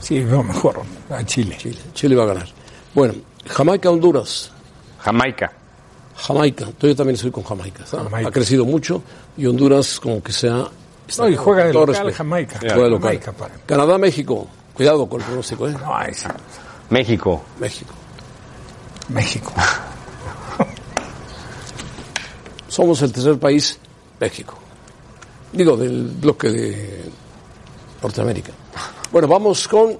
Sí, 0.00 0.20
veo 0.20 0.42
mejor 0.42 0.80
a 1.10 1.24
Chile. 1.24 1.56
Chile. 1.58 1.78
Chile 1.92 2.16
va 2.16 2.22
a 2.24 2.26
ganar. 2.26 2.48
Bueno, 2.94 3.14
Jamaica, 3.46 3.90
Honduras. 3.90 4.50
Jamaica. 5.00 5.52
Jamaica. 6.16 6.64
Entonces 6.64 6.90
yo 6.90 6.96
también 6.96 7.14
estoy 7.16 7.30
con 7.30 7.44
Jamaica. 7.44 7.84
¿está? 7.84 8.00
Ha 8.00 8.30
crecido 8.30 8.64
mucho 8.64 9.02
y 9.36 9.46
Honduras 9.46 10.00
como 10.00 10.22
que 10.22 10.32
sea... 10.32 10.64
No, 11.18 11.28
y 11.28 11.36
juega 11.36 11.64
de 11.66 11.72
local. 11.74 12.12
Jamaica. 12.12 12.58
Juega 12.60 12.74
de 12.76 12.90
local. 12.90 13.00
Jamaica, 13.10 13.32
para- 13.32 13.54
Canadá, 13.66 13.98
México. 13.98 14.48
Cuidado 14.72 15.06
con 15.08 15.20
el 15.20 15.26
pronóstico, 15.26 15.68
¿eh? 15.68 15.72
No, 15.72 15.94
ahí 15.94 16.14
sí. 16.14 16.26
México. 16.90 17.42
México. 17.58 17.94
México. 19.08 19.52
Somos 22.68 23.00
el 23.02 23.12
tercer 23.12 23.38
país, 23.38 23.78
México. 24.20 24.58
Digo, 25.52 25.76
del 25.76 26.08
bloque 26.08 26.50
de 26.50 27.10
Norteamérica. 28.02 28.52
Bueno, 29.10 29.28
vamos 29.28 29.66
con 29.66 29.98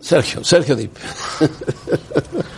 Sergio, 0.00 0.44
Sergio 0.44 0.76
Dip. 0.76 0.96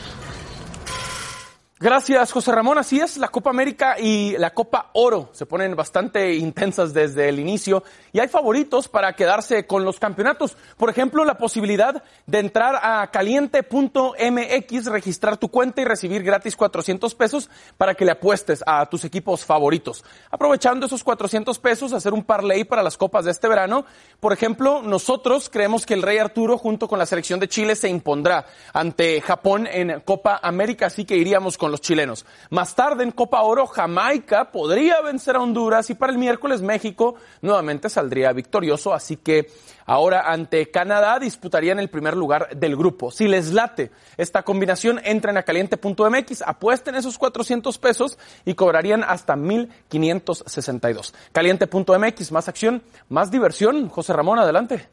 Gracias, 1.84 2.32
José 2.32 2.50
Ramón. 2.50 2.78
Así 2.78 2.98
es, 2.98 3.18
la 3.18 3.28
Copa 3.28 3.50
América 3.50 3.96
y 4.00 4.38
la 4.38 4.54
Copa 4.54 4.88
Oro 4.94 5.28
se 5.32 5.44
ponen 5.44 5.76
bastante 5.76 6.34
intensas 6.34 6.94
desde 6.94 7.28
el 7.28 7.38
inicio 7.38 7.84
y 8.10 8.20
hay 8.20 8.28
favoritos 8.28 8.88
para 8.88 9.12
quedarse 9.12 9.66
con 9.66 9.84
los 9.84 10.00
campeonatos. 10.00 10.56
Por 10.78 10.88
ejemplo, 10.88 11.26
la 11.26 11.36
posibilidad 11.36 12.02
de 12.26 12.38
entrar 12.38 12.80
a 12.82 13.06
caliente.mx, 13.10 14.86
registrar 14.86 15.36
tu 15.36 15.48
cuenta 15.48 15.82
y 15.82 15.84
recibir 15.84 16.22
gratis 16.22 16.56
400 16.56 17.14
pesos 17.14 17.50
para 17.76 17.92
que 17.92 18.06
le 18.06 18.12
apuestes 18.12 18.64
a 18.66 18.86
tus 18.86 19.04
equipos 19.04 19.44
favoritos. 19.44 20.06
Aprovechando 20.30 20.86
esos 20.86 21.04
400 21.04 21.58
pesos, 21.58 21.92
hacer 21.92 22.14
un 22.14 22.24
parlay 22.24 22.64
para 22.64 22.82
las 22.82 22.96
copas 22.96 23.26
de 23.26 23.30
este 23.30 23.46
verano. 23.46 23.84
Por 24.20 24.32
ejemplo, 24.32 24.80
nosotros 24.80 25.50
creemos 25.50 25.84
que 25.84 25.92
el 25.92 26.00
Rey 26.00 26.16
Arturo 26.16 26.56
junto 26.56 26.88
con 26.88 26.98
la 26.98 27.04
selección 27.04 27.40
de 27.40 27.48
Chile 27.48 27.76
se 27.76 27.90
impondrá 27.90 28.46
ante 28.72 29.20
Japón 29.20 29.68
en 29.70 30.00
Copa 30.00 30.40
América, 30.42 30.86
así 30.86 31.04
que 31.04 31.18
iríamos 31.18 31.58
con 31.58 31.73
los 31.74 31.80
chilenos. 31.80 32.24
Más 32.50 32.76
tarde 32.76 33.02
en 33.02 33.10
Copa 33.10 33.42
Oro, 33.42 33.66
Jamaica 33.66 34.52
podría 34.52 35.00
vencer 35.00 35.34
a 35.34 35.40
Honduras 35.40 35.90
y 35.90 35.94
para 35.94 36.12
el 36.12 36.18
miércoles 36.18 36.62
México 36.62 37.16
nuevamente 37.42 37.88
saldría 37.88 38.32
victorioso, 38.32 38.94
así 38.94 39.16
que 39.16 39.50
ahora 39.84 40.30
ante 40.30 40.70
Canadá 40.70 41.18
disputarían 41.18 41.80
el 41.80 41.90
primer 41.90 42.16
lugar 42.16 42.56
del 42.56 42.76
grupo. 42.76 43.10
Si 43.10 43.26
les 43.26 43.52
late 43.52 43.90
esta 44.16 44.44
combinación, 44.44 45.00
entren 45.02 45.36
a 45.36 45.42
caliente.mx, 45.42 46.42
apuesten 46.46 46.94
esos 46.94 47.18
400 47.18 47.76
pesos 47.78 48.16
y 48.44 48.54
cobrarían 48.54 49.02
hasta 49.02 49.34
1562. 49.34 51.12
Caliente.mx, 51.32 52.30
más 52.30 52.48
acción, 52.48 52.84
más 53.08 53.32
diversión. 53.32 53.88
José 53.88 54.12
Ramón, 54.12 54.38
adelante. 54.38 54.88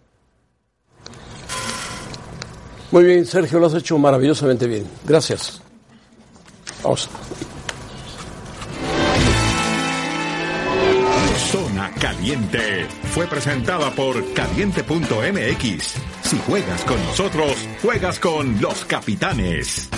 Muy 2.89 3.04
bien, 3.04 3.24
Sergio, 3.28 3.60
lo 3.60 3.67
has 3.67 3.76
hecho 3.76 4.00
maravillosamente 4.00 4.65
bien. 4.65 4.86
Gracias. 5.06 5.62
Zona 11.52 11.91
Caliente 12.00 12.88
fue 13.13 13.28
presentada 13.28 13.91
por 13.91 14.34
caliente.mx. 14.34 15.94
Si 16.24 16.38
juegas 16.48 16.82
con 16.84 17.04
nosotros, 17.06 17.67
juegas 17.82 18.20
con 18.20 18.62
los 18.62 18.86
capitanes. 18.86 19.89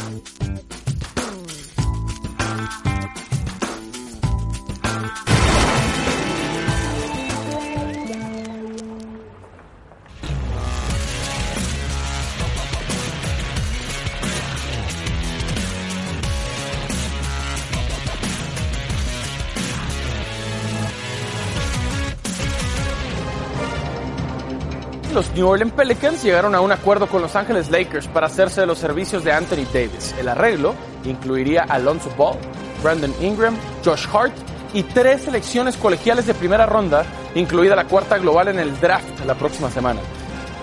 Los 25.13 25.31
New 25.35 25.47
Orleans 25.47 25.73
Pelicans 25.73 26.23
llegaron 26.23 26.55
a 26.55 26.61
un 26.61 26.71
acuerdo 26.71 27.05
con 27.05 27.21
Los 27.21 27.35
Ángeles 27.35 27.69
Lakers 27.69 28.07
para 28.07 28.25
hacerse 28.25 28.61
de 28.61 28.67
los 28.67 28.79
servicios 28.79 29.23
de 29.23 29.31
Anthony 29.31 29.63
Davis. 29.71 30.15
El 30.17 30.27
arreglo 30.27 30.73
incluiría 31.05 31.65
a 31.69 31.75
Alonso 31.75 32.09
Ball, 32.17 32.35
Brandon 32.81 33.13
Ingram, 33.21 33.55
Josh 33.85 34.07
Hart 34.11 34.33
y 34.73 34.81
tres 34.81 35.21
selecciones 35.21 35.77
colegiales 35.77 36.25
de 36.25 36.33
primera 36.33 36.65
ronda, 36.65 37.05
incluida 37.35 37.75
la 37.75 37.85
cuarta 37.85 38.17
global 38.17 38.47
en 38.47 38.57
el 38.57 38.79
draft 38.79 39.23
la 39.27 39.35
próxima 39.35 39.69
semana. 39.69 39.99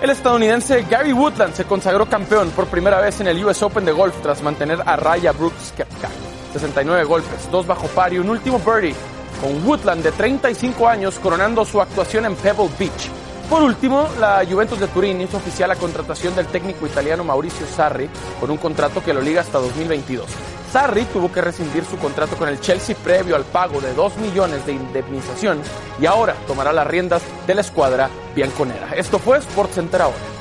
El 0.01 0.09
estadounidense 0.09 0.85
Gary 0.89 1.13
Woodland 1.13 1.53
se 1.53 1.63
consagró 1.63 2.05
campeón 2.07 2.49
por 2.49 2.67
primera 2.67 2.99
vez 2.99 3.21
en 3.21 3.27
el 3.27 3.45
US 3.45 3.63
Open 3.63 3.85
de 3.85 3.93
golf 3.93 4.15
tras 4.21 4.43
mantener 4.43 4.79
a 4.85 4.97
Raya 4.97 5.31
Brooks 5.31 5.73
Koepka. 5.77 6.09
69 6.51 7.05
golpes, 7.05 7.49
dos 7.49 7.65
bajo 7.65 7.87
par 7.87 8.11
y 8.11 8.19
un 8.19 8.29
último 8.29 8.59
birdie, 8.59 8.95
con 9.39 9.65
Woodland 9.65 10.03
de 10.03 10.11
35 10.11 10.89
años 10.89 11.17
coronando 11.19 11.63
su 11.63 11.79
actuación 11.79 12.25
en 12.25 12.35
Pebble 12.35 12.69
Beach. 12.77 13.20
Por 13.51 13.63
último, 13.63 14.07
la 14.17 14.45
Juventus 14.49 14.79
de 14.79 14.87
Turín 14.87 15.19
hizo 15.19 15.35
oficial 15.35 15.67
la 15.67 15.75
contratación 15.75 16.33
del 16.33 16.47
técnico 16.47 16.87
italiano 16.87 17.25
Mauricio 17.25 17.67
Sarri 17.67 18.09
con 18.39 18.49
un 18.49 18.55
contrato 18.55 19.03
que 19.03 19.13
lo 19.13 19.19
liga 19.19 19.41
hasta 19.41 19.59
2022. 19.59 20.25
Sarri 20.71 21.03
tuvo 21.03 21.29
que 21.29 21.41
rescindir 21.41 21.83
su 21.83 21.97
contrato 21.97 22.37
con 22.37 22.47
el 22.47 22.61
Chelsea 22.61 22.95
previo 22.95 23.35
al 23.35 23.43
pago 23.43 23.81
de 23.81 23.93
2 23.93 24.19
millones 24.19 24.65
de 24.65 24.71
indemnización 24.71 25.59
y 25.99 26.05
ahora 26.05 26.33
tomará 26.47 26.71
las 26.71 26.87
riendas 26.87 27.23
de 27.45 27.55
la 27.55 27.59
escuadra 27.59 28.09
bianconera. 28.33 28.93
Esto 28.95 29.19
fue 29.19 29.41
SportsCenter 29.41 30.01
ahora. 30.01 30.40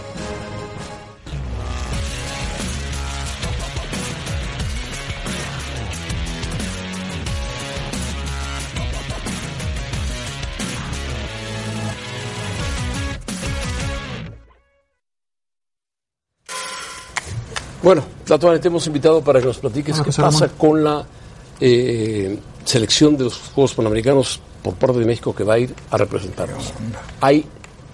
Bueno, 17.83 18.03
Tatuane, 18.27 18.59
te 18.59 18.69
hemos 18.69 18.87
invitado 18.87 19.23
para 19.23 19.41
que 19.41 19.47
nos 19.47 19.59
platiques 19.59 19.97
qué 19.99 20.05
José 20.05 20.23
pasa 20.23 20.47
Ramón. 20.47 20.57
con 20.59 20.85
la 20.85 21.05
eh, 21.61 22.39
selección 22.65 23.17
de 23.17 23.25
los 23.25 23.39
Juegos 23.55 23.75
Panamericanos 23.75 24.41
por 24.63 24.75
parte 24.75 24.99
de 24.99 25.07
México 25.07 25.35
que 25.35 25.45
va 25.45 25.55
a 25.55 25.59
ir 25.59 25.75
a 25.91 25.97
representarnos. 25.97 26.73
Hay 27.21 27.47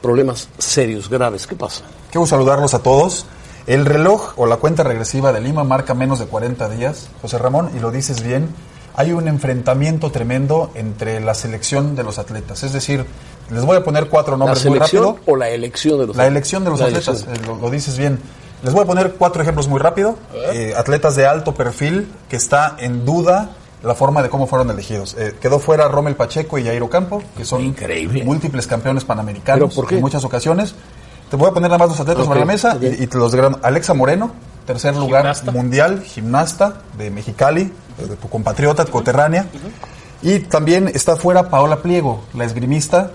problemas 0.03 0.49
serios, 0.59 1.09
graves. 1.09 1.47
¿Qué 1.47 1.55
pasa? 1.55 1.83
Quiero 2.11 2.27
saludarlos 2.27 2.75
a 2.75 2.81
todos. 2.81 3.27
El 3.67 3.85
reloj 3.87 4.35
o 4.37 4.47
la 4.47 4.57
cuenta 4.59 4.83
regresiva 4.83 5.33
de 5.33 5.41
Lima 5.41 5.65
marca 5.65 5.95
menos 5.95 6.19
de 6.19 6.27
40 6.27 6.69
días, 6.69 7.09
José 7.23 7.39
Ramón, 7.39 7.71
y 7.77 7.81
lo 7.81 7.91
dices 7.91 8.23
bien. 8.23 8.49
Hay 8.97 9.13
un 9.13 9.29
enfrentamiento 9.29 10.11
tremendo 10.11 10.71
entre 10.75 11.21
la 11.21 11.35
selección 11.35 11.95
de 11.97 12.03
los 12.03 12.19
atletas. 12.19 12.63
Es 12.63 12.73
decir, 12.73 13.05
les 13.51 13.65
voy 13.65 13.77
a 13.77 13.85
poner 13.85 14.09
cuatro 14.09 14.37
¿La 14.37 14.39
nombres 14.47 14.65
muy 14.65 14.75
selección 14.79 15.05
rápido. 15.05 15.23
o 15.33 15.37
la 15.37 15.51
elección 15.51 15.99
de 16.01 16.07
los 16.07 16.17
La 16.17 16.27
elección 16.27 16.65
de 16.65 16.71
los 16.71 16.81
La 16.81 16.87
atletas, 16.87 17.23
eh, 17.29 17.41
lo, 17.47 17.57
lo 17.57 17.71
dices 17.71 17.99
bien. 17.99 18.19
Les 18.63 18.73
voy 18.73 18.83
a 18.83 18.87
poner 18.87 19.15
cuatro 19.15 19.43
ejemplos 19.43 19.69
muy 19.69 19.79
rápido. 19.79 20.17
Eh, 20.35 20.75
atletas 20.77 21.17
de 21.17 21.27
alto 21.27 21.55
perfil 21.55 22.11
que 22.29 22.37
está 22.37 22.77
en 22.79 23.05
duda 23.05 23.51
la 23.83 23.95
forma 23.95 24.23
de 24.23 24.29
cómo 24.29 24.47
fueron 24.47 24.71
elegidos. 24.71 25.15
Eh, 25.19 25.37
quedó 25.41 25.59
fuera 25.59 25.89
Rommel 25.89 26.17
Pacheco 26.17 26.59
y 26.59 26.65
Jairo 26.65 26.89
Campo, 26.91 27.23
que 27.37 27.45
son 27.45 27.75
múltiples 28.25 28.67
campeones 28.67 29.05
panamericanos 29.05 29.75
¿Pero 29.75 29.87
por 29.87 29.93
en 29.93 30.01
muchas 30.01 30.25
ocasiones. 30.25 30.75
Te 31.31 31.37
voy 31.37 31.51
a 31.51 31.53
poner 31.53 31.71
nada 31.71 31.79
más 31.79 31.89
los 31.89 32.01
atletas 32.01 32.25
sobre 32.25 32.41
la 32.41 32.47
mesa 32.47 32.79
y, 32.81 33.03
y 33.03 33.07
te 33.07 33.19
los 33.19 33.33
digan. 33.33 33.59
Alexa 33.63 33.95
Moreno, 33.95 34.33
tercer 34.67 34.95
lugar 34.97 35.23
Gimnasta. 35.23 35.51
mundial, 35.53 36.03
gimnasta 36.03 36.75
de 36.99 37.11
Mexicali, 37.11 37.73
de, 37.99 38.17
tu 38.17 38.29
compatriota, 38.29 38.85
coterránea. 38.85 39.47
Y 40.23 40.41
también 40.41 40.89
está 40.89 41.17
fuera 41.17 41.49
Paola 41.49 41.83
Pliego, 41.83 42.25
la 42.35 42.45
esgrimista. 42.45 43.11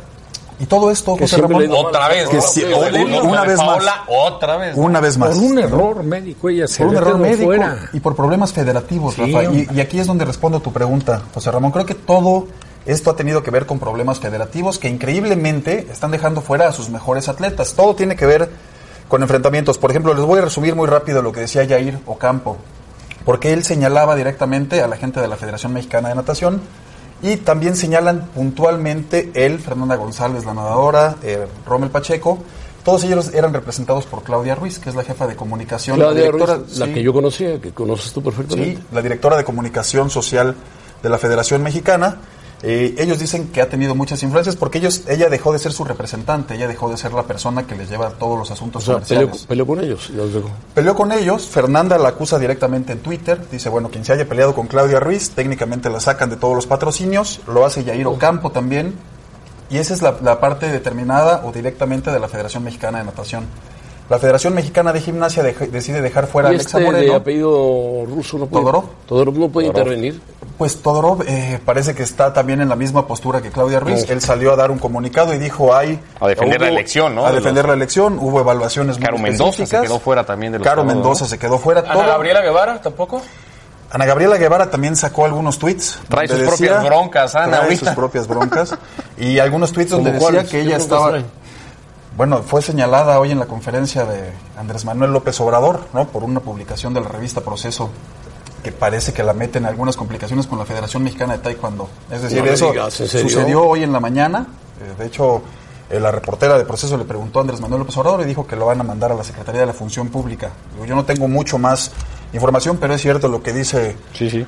Y 0.62 0.68
todo 0.68 0.92
esto, 0.92 1.16
Que 1.16 1.24
José 1.24 1.38
Ramón, 1.38 1.64
digo, 1.64 1.80
Otra 1.80 2.08
vez, 2.08 2.30
que 2.30 2.38
una 2.76 3.44
vez 3.44 3.58
Paola, 3.58 3.96
más. 3.96 4.02
Otra 4.08 4.58
vez. 4.58 4.78
Una 4.78 5.00
vez 5.00 5.18
más. 5.18 5.30
Por 5.30 5.44
un 5.44 5.58
error 5.58 6.04
médico 6.04 6.50
ella 6.50 6.68
se 6.68 6.84
Por 6.84 6.92
un 6.92 6.98
error 6.98 7.18
médico 7.18 7.46
fuera. 7.46 7.90
y 7.92 8.00
por 8.00 8.16
problemas 8.16 8.54
federativos, 8.54 9.16
Sí, 9.16 9.22
Rafa. 9.34 9.44
Y, 9.52 9.68
y 9.74 9.80
aquí 9.82 10.00
es 10.00 10.06
donde 10.06 10.24
respondo 10.24 10.60
a 10.60 10.62
tu 10.62 10.72
pregunta, 10.72 11.24
José 11.34 11.50
Ramón. 11.50 11.72
Creo 11.72 11.88
que 11.88 11.96
todo 11.96 12.46
esto 12.86 13.10
ha 13.10 13.16
tenido 13.16 13.42
que 13.42 13.50
ver 13.50 13.66
con 13.66 13.80
problemas 13.80 14.20
federativos 14.20 14.78
que 14.78 14.88
increíblemente 14.88 15.88
están 15.92 16.12
dejando 16.12 16.42
fuera 16.42 16.68
a 16.68 16.72
sus 16.74 16.90
mejores 16.92 17.28
atletas. 17.28 17.74
Todo 17.74 17.96
tiene 17.96 18.16
que 18.16 18.28
ver 18.28 18.50
con 19.08 19.24
enfrentamientos. 19.24 19.80
Por 19.80 19.90
ejemplo, 19.90 20.14
les 20.14 20.24
voy 20.24 20.38
a 20.40 20.44
resumir 20.44 20.76
muy 20.76 20.88
rápido 20.88 21.24
lo 21.24 21.32
que 21.32 21.40
decía 21.40 21.68
Jair 21.68 21.98
Ocampo, 22.06 22.58
porque 23.26 23.52
él 23.52 23.64
señalaba 23.64 24.16
directamente 24.16 24.84
a 24.84 24.88
la 24.88 24.96
gente 24.96 25.20
de 25.22 25.28
la 25.28 25.38
Federación 25.38 25.74
Mexicana 25.74 26.10
de 26.10 26.16
Natación 26.16 26.62
y 27.22 27.38
también 27.38 27.76
señalan 27.76 28.28
puntualmente 28.34 29.32
él, 29.34 29.60
Fernanda 29.60 29.96
González, 29.96 30.46
la 30.46 30.54
nadadora, 30.54 31.16
eh, 31.24 31.48
Rommel 31.66 31.90
Pacheco. 31.90 32.40
Todos 32.84 33.04
ellos 33.04 33.32
eran 33.34 33.54
representados 33.54 34.06
por 34.08 34.24
Claudia 34.24 34.56
Ruiz, 34.56 34.80
que 34.80 34.90
es 34.90 34.96
la 34.96 35.04
jefa 35.04 35.28
de 35.28 35.36
comunicación. 35.36 36.00
la 36.00 36.12
directora- 36.14 36.56
Ruiz, 36.56 36.78
la 36.80 36.88
que 36.92 37.04
yo 37.04 37.14
conocía, 37.14 37.62
que 37.62 37.72
conoces 37.72 38.12
tú 38.12 38.24
perfectamente. 38.24 38.78
Sí, 38.78 38.84
la 38.92 39.02
directora 39.04 39.38
de 39.38 39.44
comunicación 39.44 40.10
social 40.10 40.56
de 41.04 41.10
la 41.10 41.18
Federación 41.20 41.62
Mexicana. 41.62 42.18
Eh, 42.64 42.94
ellos 43.00 43.18
dicen 43.18 43.48
que 43.48 43.60
ha 43.62 43.70
tenido 43.70 43.96
muchas 43.96 44.22
influencias 44.22 44.56
porque 44.56 44.78
ellos, 44.78 45.02
ella 45.08 45.30
dejó 45.30 45.52
de 45.52 45.58
ser 45.58 45.72
su 45.74 45.84
representante, 45.84 46.54
ella 46.54 46.68
dejó 46.68 46.92
de 46.92 46.98
ser 46.98 47.12
la 47.12 47.24
persona 47.24 47.66
que 47.66 47.76
les 47.76 47.90
lleva 47.90 48.12
todos 48.12 48.38
los 48.38 48.52
asuntos 48.52 48.84
O 48.84 48.86
sea, 48.86 48.96
peleó, 49.04 49.28
comerciales. 49.30 49.48
peleó 49.48 49.66
con 49.66 49.80
ellos. 49.80 50.12
Peleó 50.76 50.96
con 50.96 51.12
ellos, 51.12 51.48
Fernanda 51.48 51.98
la 51.98 52.10
acusa 52.10 52.38
directamente 52.38 52.94
en 52.94 53.00
Twitter, 53.00 53.42
dice, 53.50 53.70
bueno, 53.70 53.90
quien 53.90 54.06
se 54.06 54.14
haya 54.14 54.30
peleado 54.30 54.54
con 54.54 54.68
Claudia 54.68 55.00
Ruiz, 55.00 55.32
técnicamente 55.32 55.90
la 55.90 56.00
sacan 56.00 56.30
de 56.30 56.36
todos 56.36 56.56
los 56.56 56.68
patrocinios, 56.68 57.42
lo 57.48 57.66
hace 57.66 57.84
Yair 57.84 58.06
Ocampo 58.06 58.52
también, 58.52 58.94
y 59.72 59.78
esa 59.78 59.96
es 59.96 60.04
la, 60.04 60.18
la 60.22 60.40
parte 60.40 60.68
determinada 60.70 61.44
o 61.46 61.52
directamente 61.52 62.12
de 62.12 62.20
la 62.20 62.28
Federación 62.28 62.64
Mexicana 62.64 63.00
de 63.00 63.06
Natación. 63.06 63.46
La 64.10 64.20
Federación 64.20 64.54
Mexicana 64.54 64.92
de 64.92 65.00
Gimnasia 65.00 65.42
decide 65.42 66.02
dejar 66.02 66.28
fuera 66.28 66.50
a 66.50 66.52
¿Y 66.52 66.56
Alexa 66.56 66.78
este 66.80 66.92
de 66.92 66.98
Moreno. 66.98 67.16
apellido 67.16 68.06
ruso 68.08 68.38
no 68.38 68.46
puede, 68.48 68.64
Todorov. 68.66 68.84
Todorov 69.08 69.38
no 69.38 69.48
puede 69.50 69.68
Todorov. 69.68 69.88
intervenir. 69.94 70.22
Pues 70.58 70.82
Todorov 70.82 71.24
eh, 71.26 71.60
parece 71.64 71.96
que 71.96 72.04
está 72.04 72.34
también 72.34 72.60
en 72.60 72.68
la 72.68 72.76
misma 72.76 73.08
postura 73.08 73.42
que 73.42 73.52
Claudia 73.52 73.80
Ruiz. 73.80 74.10
Él 74.10 74.20
salió 74.20 74.52
a 74.52 74.58
dar 74.58 74.70
un 74.70 74.80
comunicado 74.80 75.34
y 75.34 75.38
dijo, 75.38 75.74
hay... 75.74 75.98
A 76.20 76.28
defender 76.28 76.60
la 76.60 76.68
elección, 76.68 77.16
¿no? 77.16 77.26
A 77.26 77.30
De 77.30 77.36
defender 77.38 77.64
los- 77.64 77.70
la 77.70 77.76
elección, 77.76 78.18
hubo 78.20 78.42
evaluaciones 78.42 78.98
muy 78.98 79.06
Caro 79.06 79.18
Mendoza 79.18 79.66
se 79.66 79.80
quedó 79.80 79.98
fuera 80.00 80.26
también 80.26 80.52
de 80.52 80.58
los 80.60 80.68
Caro 80.68 80.82
todos, 80.82 80.88
¿no? 80.94 80.94
Mendoza 81.02 81.26
se 81.26 81.40
quedó 81.40 81.58
fuera. 81.58 81.80
Ana 81.82 81.94
Todo- 81.94 82.08
Gabriela 82.08 82.42
Guevara 82.42 82.82
tampoco. 82.82 83.22
Ana 83.94 84.06
Gabriela 84.06 84.38
Guevara 84.38 84.70
también 84.70 84.96
sacó 84.98 85.26
algunos 85.26 85.58
tweets. 85.58 86.00
Trae 86.10 86.28
sus 86.28 86.38
propias 86.40 86.84
broncas, 86.84 87.36
Ana, 87.36 87.48
Trae 87.48 87.62
ahorita. 87.64 87.86
sus 87.86 87.96
propias 87.96 88.28
broncas. 88.28 88.76
Y 89.18 89.40
algunos 89.40 89.72
tweets 89.72 89.92
donde 89.92 90.12
¿Cómo 90.12 90.20
decía 90.28 90.32
cuáles? 90.40 90.52
que 90.52 90.58
¿Qué 90.58 90.64
ella 90.64 90.78
estaba... 90.78 91.18
Bueno, 92.18 92.44
fue 92.44 92.62
señalada 92.62 93.20
hoy 93.20 93.32
en 93.32 93.40
la 93.40 93.46
conferencia 93.46 94.06
de 94.06 94.34
Andrés 94.58 94.84
Manuel 94.84 95.12
López 95.12 95.40
Obrador, 95.40 95.88
¿no? 95.94 96.08
Por 96.08 96.24
una 96.24 96.42
publicación 96.42 96.94
de 96.94 97.02
la 97.02 97.08
revista 97.08 97.42
Proceso 97.42 97.90
que 98.64 98.72
parece 98.72 99.14
que 99.14 99.24
la 99.24 99.34
mete 99.34 99.58
en 99.58 99.66
algunas 99.66 99.96
complicaciones 99.96 100.46
con 100.46 100.60
la 100.60 100.66
Federación 100.66 101.04
Mexicana 101.04 101.34
de 101.34 101.40
Taekwondo. 101.40 101.90
Es 102.12 102.22
decir, 102.22 102.44
No 102.44 102.52
eso 102.52 102.74
sucedió 103.00 103.64
hoy 103.64 103.84
en 103.84 103.92
la 103.92 104.00
mañana. 104.00 104.46
Eh, 104.80 104.94
de 105.00 105.08
hecho, 105.08 105.42
eh, 105.90 106.00
la 106.00 106.12
reportera 106.12 106.58
de 106.58 106.66
Proceso 106.66 106.96
le 106.98 107.06
preguntó 107.06 107.40
a 107.40 107.42
Andrés 107.42 107.60
Manuel 107.60 107.80
López 107.80 107.98
Obrador 107.98 108.22
y 108.22 108.26
dijo 108.26 108.46
que 108.46 108.56
lo 108.56 108.68
van 108.68 108.80
a 108.82 108.84
mandar 108.84 109.12
a 109.12 109.16
la 109.16 109.24
Secretaría 109.24 109.62
de 109.62 109.68
la 109.68 109.74
Función 109.74 110.10
Pública. 110.10 110.52
Yo 110.86 110.96
no 110.96 111.06
tengo 111.06 111.28
mucho 111.28 111.58
más 111.58 111.92
información, 112.34 112.78
pero 112.78 112.94
es 112.94 113.02
cierto 113.02 113.30
lo 113.30 113.42
que 113.42 113.54
dice 113.54 113.96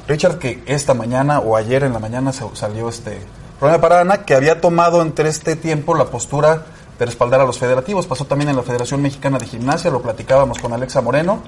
Richard, 0.08 0.38
que 0.38 0.64
esta 0.68 0.94
mañana 0.94 1.40
o 1.40 1.56
ayer 1.56 1.84
en 1.84 1.94
la 1.94 2.00
mañana 2.00 2.34
salió 2.34 2.90
este 2.90 3.20
problema 3.60 3.82
para 3.82 4.02
Ana, 4.02 4.26
que 4.26 4.36
había 4.36 4.62
tomado 4.62 5.02
entre 5.02 5.30
este 5.30 5.56
tiempo 5.56 5.96
la 5.96 6.06
postura 6.06 6.66
de 7.04 7.08
respaldar 7.08 7.42
a 7.42 7.46
los 7.46 7.60
federativos. 7.60 8.08
Pasó 8.08 8.26
también 8.26 8.50
en 8.50 8.56
la 8.56 8.64
Federación 8.64 9.02
Mexicana 9.02 9.38
de 9.38 9.46
Gimnasia, 9.46 9.92
lo 9.92 10.02
platicábamos 10.02 10.58
con 10.60 10.72
Alexa 10.72 11.02
Moreno, 11.02 11.40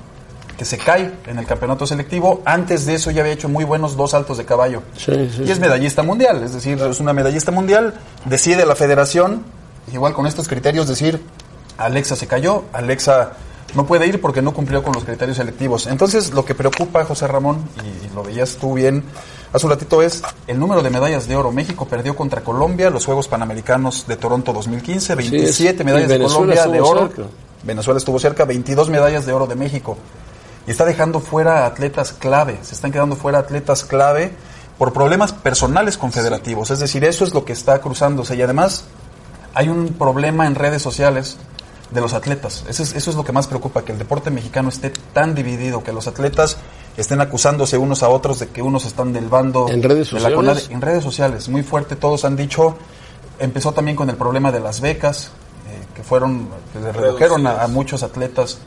que 0.58 0.66
se 0.66 0.78
cae 0.78 1.14
en 1.28 1.40
el 1.40 1.46
campeonato 1.46 1.88
selectivo. 1.88 2.42
Antes 2.46 2.86
de 2.86 2.96
eso 2.96 3.10
ya 3.12 3.22
había 3.22 3.34
hecho 3.34 3.48
muy 3.48 3.64
buenos 3.64 3.96
dos 3.96 4.12
saltos 4.12 4.38
de 4.38 4.46
caballo. 4.46 4.84
Sí, 4.98 5.30
sí, 5.34 5.44
Y 5.46 5.52
es 5.52 5.60
medallista 5.60 6.04
mundial, 6.04 6.44
es 6.44 6.54
decir, 6.54 6.78
es 6.80 7.00
una 7.00 7.14
medallista 7.14 7.52
mundial. 7.52 7.94
Decide 8.26 8.66
la 8.66 8.76
federación, 8.76 9.44
igual 9.94 10.14
con 10.14 10.28
estos 10.28 10.48
criterios, 10.48 10.88
decir, 10.88 11.22
Alexa 11.78 12.18
se 12.18 12.28
cayó, 12.28 12.66
Alexa 12.74 13.32
no 13.76 13.86
puede 13.86 14.08
ir 14.08 14.20
porque 14.20 14.42
no 14.42 14.54
cumplió 14.54 14.84
con 14.84 14.94
los 14.94 15.06
criterios 15.06 15.38
selectivos. 15.38 15.88
Entonces, 15.88 16.34
lo 16.34 16.44
que 16.44 16.54
preocupa 16.54 17.02
a 17.02 17.06
José 17.06 17.28
Ramón, 17.28 17.64
y, 17.84 18.08
y 18.08 18.10
lo 18.14 18.24
veías 18.24 18.58
tú 18.58 18.74
bien 18.74 19.04
hace 19.56 19.66
un 19.66 19.72
ratito, 19.72 20.02
es 20.02 20.22
el 20.48 20.60
número 20.60 20.82
de 20.84 20.90
medallas 20.90 21.28
de 21.28 21.36
oro. 21.36 21.52
México 21.52 21.88
perdió 21.88 22.16
contra 22.16 22.42
Colombia 22.42 22.90
los 22.90 23.06
Juegos 23.06 23.28
Panamericanos 23.28 24.06
de 24.08 24.18
Toronto 24.18 24.52
2015, 24.54 25.16
27 25.16 25.80
es- 25.80 25.86
medallas 25.86 26.10
de 26.10 26.20
Colombia 26.20 26.68
de 26.68 26.82
oro. 26.82 27.08
cerca. 27.08 27.24
Venezuela 27.64 27.98
estuvo 27.98 28.20
cerca, 28.20 28.46
22 28.46 28.90
medallas 28.90 29.26
de 29.26 29.34
oro 29.34 29.48
de 29.48 29.56
México. 29.56 29.98
Y 30.68 30.72
está 30.72 30.86
dejando 30.86 31.20
fuera 31.20 31.66
atletas 31.66 32.12
clave, 32.14 32.60
se 32.64 32.76
están 32.76 32.92
quedando 32.92 33.16
fuera 33.16 33.40
atletas 33.40 33.84
clave 33.84 34.34
por 34.78 34.94
problemas 34.94 35.32
personales 35.32 35.98
confederativos. 35.98 36.70
Es 36.72 36.80
decir, 36.80 37.04
eso 37.06 37.24
es 37.24 37.34
lo 37.34 37.46
que 37.46 37.54
está 37.54 37.80
cruzándose. 37.80 38.36
Y 38.36 38.42
además 38.42 38.84
hay 39.54 39.70
un 39.70 39.90
problema 39.90 40.48
en 40.48 40.56
redes 40.56 40.82
sociales 40.82 41.38
de 41.92 42.02
los 42.02 42.14
atletas. 42.14 42.66
Eso 42.68 42.84
es, 42.84 42.94
eso 42.96 43.10
es 43.12 43.16
lo 43.16 43.24
que 43.24 43.32
más 43.32 43.48
preocupa, 43.48 43.84
que 43.86 43.92
el 43.94 43.98
deporte 44.00 44.32
mexicano 44.32 44.70
esté 44.70 44.90
tan 45.14 45.34
dividido, 45.34 45.84
que 45.84 45.94
los 45.94 46.08
atletas 46.08 46.58
estén 46.98 47.20
acusándose 47.22 47.78
unos 47.78 48.04
a 48.04 48.10
otros 48.10 48.40
de 48.40 48.48
que 48.48 48.62
unos 48.62 48.86
están 48.86 49.12
del 49.14 49.28
bando 49.28 49.68
¿En 49.70 49.84
redes 49.84 50.10
de 50.12 50.16
la 50.16 50.30
sociales? 50.30 50.36
CONADE. 50.36 50.74
En 50.74 50.82
redes 50.82 51.04
sociales, 51.04 51.50
muy 51.50 51.64
fuerte. 51.64 51.96
Todos 51.96 52.24
han 52.26 52.36
dicho, 52.36 52.76
empezó 53.40 53.72
también 53.74 53.96
con 53.98 54.10
el 54.10 54.16
problema 54.16 54.52
de 54.52 54.60
las 54.62 54.80
becas, 54.82 55.26
eh, 55.70 55.86
que 55.96 56.04
fueron, 56.04 56.48
que 56.74 56.80
le 56.80 56.92
redujeron 56.92 57.46
a, 57.48 57.64
a 57.64 57.68
muchos 57.68 58.04
atletas 58.04 58.60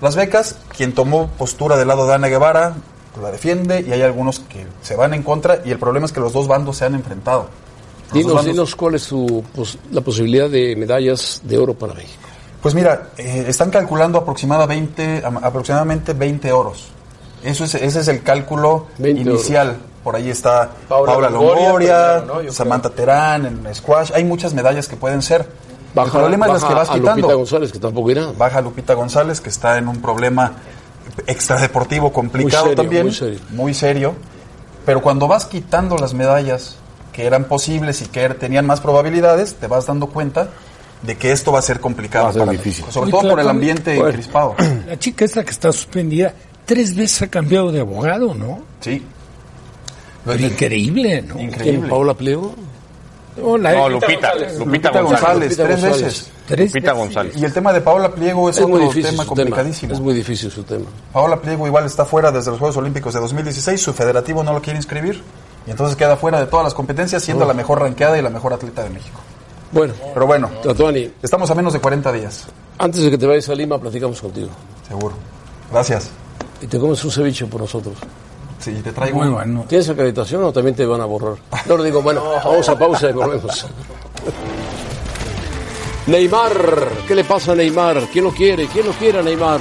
las 0.00 0.14
becas. 0.16 0.56
Quien 0.76 0.92
tomó 0.94 1.28
postura 1.28 1.76
del 1.76 1.88
lado 1.88 2.06
de 2.06 2.14
Ana 2.14 2.28
Guevara 2.28 2.74
la 3.20 3.30
defiende 3.30 3.84
y 3.86 3.92
hay 3.92 4.00
algunos 4.02 4.40
que 4.40 4.66
se 4.80 4.96
van 4.96 5.12
en 5.12 5.22
contra 5.22 5.60
y 5.64 5.70
el 5.70 5.78
problema 5.78 6.06
es 6.06 6.12
que 6.12 6.20
los 6.20 6.32
dos 6.32 6.46
bandos 6.48 6.78
se 6.78 6.86
han 6.86 6.94
enfrentado. 6.94 7.48
Los 8.06 8.12
Dinos, 8.14 8.32
bandos- 8.34 8.44
dinos 8.52 8.74
cuál 8.76 8.94
es 8.94 9.02
su, 9.02 9.44
la 9.90 10.00
posibilidad 10.00 10.48
de 10.48 10.74
medallas 10.76 11.40
de 11.44 11.58
oro 11.58 11.74
para 11.74 11.92
México. 11.94 12.22
Pues 12.62 12.74
mira, 12.74 13.08
eh, 13.18 13.44
están 13.48 13.70
calculando 13.70 14.18
aproximadamente, 14.18 15.20
am- 15.24 15.38
aproximadamente 15.42 16.12
20 16.12 16.52
oros. 16.52 16.88
Eso 17.42 17.64
es, 17.64 17.74
ese 17.74 18.00
es 18.00 18.08
el 18.08 18.22
cálculo 18.22 18.86
20 18.98 19.20
inicial. 19.22 19.76
Por 20.04 20.16
ahí 20.16 20.30
está 20.30 20.70
Paula 20.88 21.12
Paula, 21.12 21.30
Longoria 21.30 21.62
Longoria, 21.64 22.14
primero, 22.18 22.34
¿no? 22.34 22.42
Yo 22.42 22.52
Samantha 22.52 22.90
Terán 22.90 23.46
en 23.46 23.74
squash. 23.74 24.10
Hay 24.14 24.24
muchas 24.24 24.52
medallas 24.54 24.88
que 24.88 24.96
pueden 24.96 25.22
ser. 25.22 25.46
Baja, 25.94 26.06
el 26.06 26.12
problema 26.12 26.46
es 26.46 26.52
las 26.54 26.64
que 26.64 26.74
vas 26.74 26.90
a 26.90 26.94
quitando. 26.94 27.14
Lupita 27.20 27.34
González, 27.34 27.72
que 27.72 27.78
tampoco 27.78 28.10
irá. 28.10 28.26
Baja 28.36 28.60
Lupita 28.60 28.94
González, 28.94 29.40
que 29.40 29.48
está 29.50 29.78
en 29.78 29.88
un 29.88 30.00
problema 30.00 30.52
extradeportivo 31.26 32.12
complicado 32.12 32.64
Muy 32.66 32.70
serio, 32.70 32.82
también. 32.82 33.06
muy 33.06 33.14
serio. 33.14 33.40
muy 33.50 33.74
serio. 33.74 34.14
Pero 34.84 35.00
cuando 35.02 35.28
vas 35.28 35.46
quitando 35.46 35.96
las 35.96 36.14
medallas 36.14 36.76
que 37.12 37.26
eran 37.26 37.44
posibles 37.44 38.02
y 38.02 38.06
que 38.06 38.28
tenían 38.30 38.66
más 38.66 38.80
probabilidades, 38.80 39.54
te 39.54 39.66
vas 39.66 39.86
dando 39.86 40.08
cuenta 40.08 40.48
de 41.02 41.16
que 41.16 41.32
esto 41.32 41.52
va 41.52 41.58
a 41.58 41.62
ser 41.62 41.80
complicado 41.80 42.24
Va 42.24 42.30
a 42.30 42.32
ser 42.32 42.40
para 42.40 42.52
difícil. 42.52 42.84
México, 42.84 42.92
sobre 42.92 43.12
Oye, 43.12 43.20
todo 43.20 43.30
por 43.30 43.40
el 43.40 43.48
ambiente 43.48 43.96
bueno. 43.96 44.12
crispado. 44.12 44.54
La 44.86 44.98
chica 44.98 45.24
esta 45.24 45.44
que 45.44 45.50
está 45.50 45.70
suspendida, 45.72 46.32
tres 46.64 46.94
veces 46.94 47.22
ha 47.22 47.26
cambiado 47.28 47.70
de 47.72 47.80
abogado, 47.80 48.34
¿no? 48.34 48.60
Sí. 48.80 49.02
Pero 50.24 50.46
increíble, 50.46 51.22
¿no? 51.22 51.40
Increíble. 51.40 51.88
¿Paula 51.88 52.14
Pliego? 52.14 52.54
No, 53.36 53.56
la- 53.56 53.72
No, 53.72 53.88
Lupita. 53.88 54.34
Lupita, 54.34 54.58
Lupita 54.64 55.00
González. 55.00 55.50
Lupita 55.58 55.64
tres 55.64 55.80
González. 55.80 56.02
veces. 56.04 56.30
Tres 56.46 56.74
Lupita 56.74 56.92
veces. 56.92 56.98
González. 57.06 57.36
Y 57.38 57.44
el 57.44 57.52
tema 57.52 57.72
de 57.72 57.80
Paola 57.80 58.10
Pliego 58.14 58.50
es, 58.50 58.58
Es 58.58 58.62
muy 58.68 58.72
otro 58.76 58.88
difícil 58.88 59.10
tema 59.10 59.24
complicadísimo. 59.26 59.92
Es 59.94 60.00
muy 60.00 60.14
difícil 60.14 60.50
su 60.50 60.62
tema. 60.64 60.84
Paola 61.12 61.40
Pliego 61.40 61.66
igual 61.66 61.86
está 61.86 62.04
fuera 62.04 62.30
desde 62.30 62.50
los 62.50 62.58
Juegos 62.60 62.76
Olímpicos 62.76 63.14
de 63.14 63.20
2016, 63.20 63.80
su 63.80 63.92
federativo 63.94 64.44
no 64.44 64.52
lo 64.52 64.60
quiere 64.60 64.78
inscribir 64.78 65.22
y 65.66 65.70
entonces 65.70 65.96
queda 65.96 66.16
fuera 66.16 66.38
de 66.40 66.46
todas 66.46 66.64
las 66.64 66.74
competencias 66.74 67.22
siendo 67.22 67.44
la 67.46 67.54
mejor 67.54 67.80
ranqueada 67.80 68.18
y 68.18 68.22
la 68.22 68.30
mejor 68.30 68.52
atleta 68.52 68.84
de 68.84 68.90
México. 68.90 69.18
Bueno, 69.72 69.94
Pero 70.12 70.26
bueno, 70.26 70.48
Tatuani, 70.62 71.10
estamos 71.22 71.50
a 71.50 71.54
menos 71.54 71.72
de 71.72 71.78
40 71.80 72.12
días, 72.12 72.44
antes 72.78 73.02
de 73.02 73.10
que 73.10 73.16
te 73.16 73.26
vayas 73.26 73.48
a 73.48 73.54
Lima, 73.54 73.78
platicamos 73.80 74.20
contigo. 74.20 74.50
seguro. 74.86 75.14
Gracias. 75.72 76.10
Y 76.62 76.66
te 76.66 76.78
comes 76.78 77.04
un 77.04 77.10
ceviche 77.10 77.46
por 77.46 77.60
nosotros. 77.60 77.94
Sí, 78.58 78.72
te 78.82 78.92
traigo 78.92 79.18
Muy 79.18 79.28
bueno. 79.28 79.64
¿Tienes 79.68 79.88
acreditación 79.88 80.44
o 80.44 80.52
también 80.52 80.76
te 80.76 80.86
van 80.86 81.00
a 81.00 81.04
borrar? 81.04 81.34
No 81.66 81.76
le 81.76 81.84
digo, 81.84 82.00
bueno, 82.00 82.22
vamos 82.44 82.68
a 82.68 82.78
pausa 82.78 83.10
y 83.10 83.12
volvemos. 83.12 83.66
Neymar, 86.06 86.88
¿qué 87.06 87.14
le 87.14 87.24
pasa 87.24 87.52
a 87.52 87.54
Neymar? 87.56 88.08
¿Quién 88.12 88.24
lo 88.24 88.30
quiere? 88.30 88.66
¿Quién 88.66 88.86
lo 88.86 88.92
quiere 88.92 89.18
a 89.18 89.22
Neymar? 89.22 89.60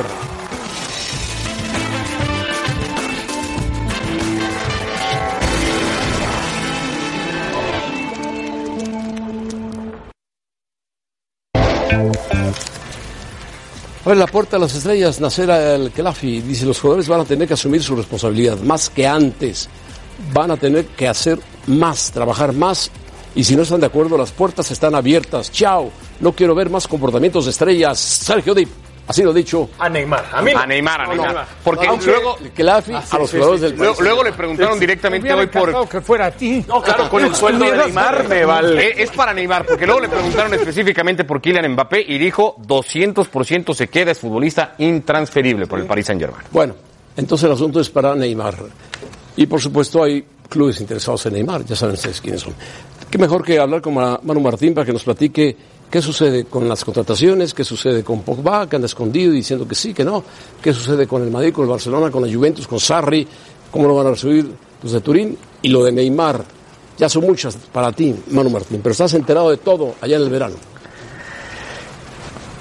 Abre 14.03 14.17
la 14.17 14.25
puerta 14.25 14.57
a 14.57 14.59
las 14.59 14.73
estrellas, 14.73 15.21
Nasser 15.21 15.47
el 15.51 15.91
Kelafi 15.91 16.41
dice 16.41 16.65
los 16.65 16.79
jugadores 16.79 17.07
van 17.07 17.21
a 17.21 17.25
tener 17.25 17.47
que 17.47 17.53
asumir 17.53 17.83
su 17.83 17.95
responsabilidad 17.95 18.57
más 18.61 18.89
que 18.89 19.05
antes, 19.05 19.69
van 20.33 20.49
a 20.49 20.57
tener 20.57 20.87
que 20.87 21.07
hacer 21.07 21.39
más, 21.67 22.11
trabajar 22.11 22.51
más. 22.51 22.89
Y 23.35 23.43
si 23.43 23.55
no 23.55 23.61
están 23.61 23.79
de 23.79 23.85
acuerdo 23.85 24.17
las 24.17 24.31
puertas 24.31 24.71
están 24.71 24.95
abiertas. 24.95 25.51
Chao, 25.51 25.91
no 26.19 26.33
quiero 26.33 26.55
ver 26.55 26.71
más 26.71 26.87
comportamientos 26.87 27.45
de 27.45 27.51
estrellas. 27.51 27.99
Sergio 27.99 28.55
Dip, 28.55 28.69
así 29.11 29.23
lo 29.23 29.31
dicho. 29.33 29.69
A 29.77 29.87
Neymar. 29.87 30.25
A 30.33 30.41
mí. 30.41 30.51
A 30.55 30.65
Neymar, 30.65 31.01
a 31.01 31.07
Neymar. 31.07 31.33
no. 31.35 31.41
Porque 31.63 31.87
Aunque- 31.87 32.05
luego, 32.07 32.37
Kelafi 32.55 32.93
Ah, 32.95 33.01
sí, 33.01 33.15
a 33.15 33.19
los 33.19 33.29
sí, 33.29 33.37
jugadores 33.37 33.61
sí. 33.61 33.67
del 33.67 33.77
luego, 33.77 33.93
país. 33.95 34.03
luego 34.07 34.23
le 34.23 34.31
preguntaron 34.33 34.79
directamente 34.79 35.27
Me 35.27 35.33
hoy 35.35 35.47
por... 35.47 35.87
que 35.87 36.01
fuera 36.01 36.25
a 36.25 36.31
ti. 36.31 36.65
No, 36.67 36.81
claro, 36.81 37.09
con 37.09 37.23
el 37.23 37.35
sueldo 37.35 37.65
de 37.65 37.77
Neymar 37.77 38.27
me 38.27 38.45
vale. 38.45 38.87
Eh, 38.87 38.93
Es 39.03 39.11
para 39.11 39.33
Neymar, 39.33 39.65
porque 39.65 39.85
luego 39.85 40.01
le 40.01 40.09
preguntaron 40.09 40.53
específicamente 40.53 41.23
por 41.23 41.39
Kylian 41.41 41.71
Mbappé 41.73 42.01
y 42.07 42.17
dijo 42.17 42.55
200% 42.65 43.73
se 43.73 43.87
queda, 43.87 44.11
es 44.11 44.19
futbolista 44.19 44.75
intransferible 44.77 45.67
por 45.67 45.79
el 45.79 45.85
Paris 45.85 46.05
Saint 46.07 46.21
Germain. 46.21 46.43
Bueno, 46.51 46.75
entonces 47.17 47.45
el 47.45 47.51
asunto 47.53 47.79
es 47.79 47.89
para 47.89 48.15
Neymar. 48.15 48.55
Y 49.35 49.45
por 49.45 49.61
supuesto 49.61 50.03
hay 50.03 50.25
clubes 50.49 50.81
interesados 50.81 51.25
en 51.27 51.33
Neymar, 51.33 51.63
ya 51.65 51.75
saben 51.75 51.95
ustedes 51.95 52.19
quiénes 52.21 52.41
son. 52.41 52.53
Qué 53.09 53.17
mejor 53.17 53.43
que 53.43 53.59
hablar 53.59 53.81
con 53.81 53.93
Ma- 53.93 54.19
Manu 54.23 54.39
Martín 54.41 54.73
para 54.73 54.85
que 54.85 54.93
nos 54.93 55.03
platique 55.03 55.55
qué 55.91 56.01
sucede 56.01 56.45
con 56.45 56.67
las 56.69 56.85
contrataciones, 56.85 57.53
qué 57.53 57.65
sucede 57.65 58.01
con 58.03 58.21
Pogba, 58.21 58.67
que 58.67 58.77
anda 58.77 58.85
escondido 58.85 59.33
diciendo 59.33 59.67
que 59.67 59.75
sí, 59.75 59.93
que 59.93 60.05
no, 60.05 60.23
qué 60.61 60.73
sucede 60.73 61.05
con 61.05 61.21
el 61.21 61.29
Madrid, 61.29 61.51
con 61.51 61.65
el 61.65 61.69
Barcelona, 61.69 62.09
con 62.09 62.25
la 62.25 62.33
Juventus, 62.33 62.65
con 62.65 62.79
Sarri, 62.79 63.27
cómo 63.69 63.89
lo 63.89 63.95
van 63.95 64.07
a 64.07 64.11
recibir 64.11 64.49
los 64.81 64.91
de 64.93 65.01
Turín, 65.01 65.37
y 65.61 65.67
lo 65.67 65.83
de 65.83 65.91
Neymar. 65.91 66.43
Ya 66.97 67.09
son 67.09 67.23
muchas 67.23 67.57
para 67.57 67.91
ti, 67.91 68.15
Manu 68.31 68.49
Martín, 68.49 68.79
pero 68.81 68.91
estás 68.93 69.13
enterado 69.13 69.49
de 69.49 69.57
todo 69.57 69.95
allá 69.99 70.15
en 70.15 70.23
el 70.23 70.29
verano. 70.29 70.55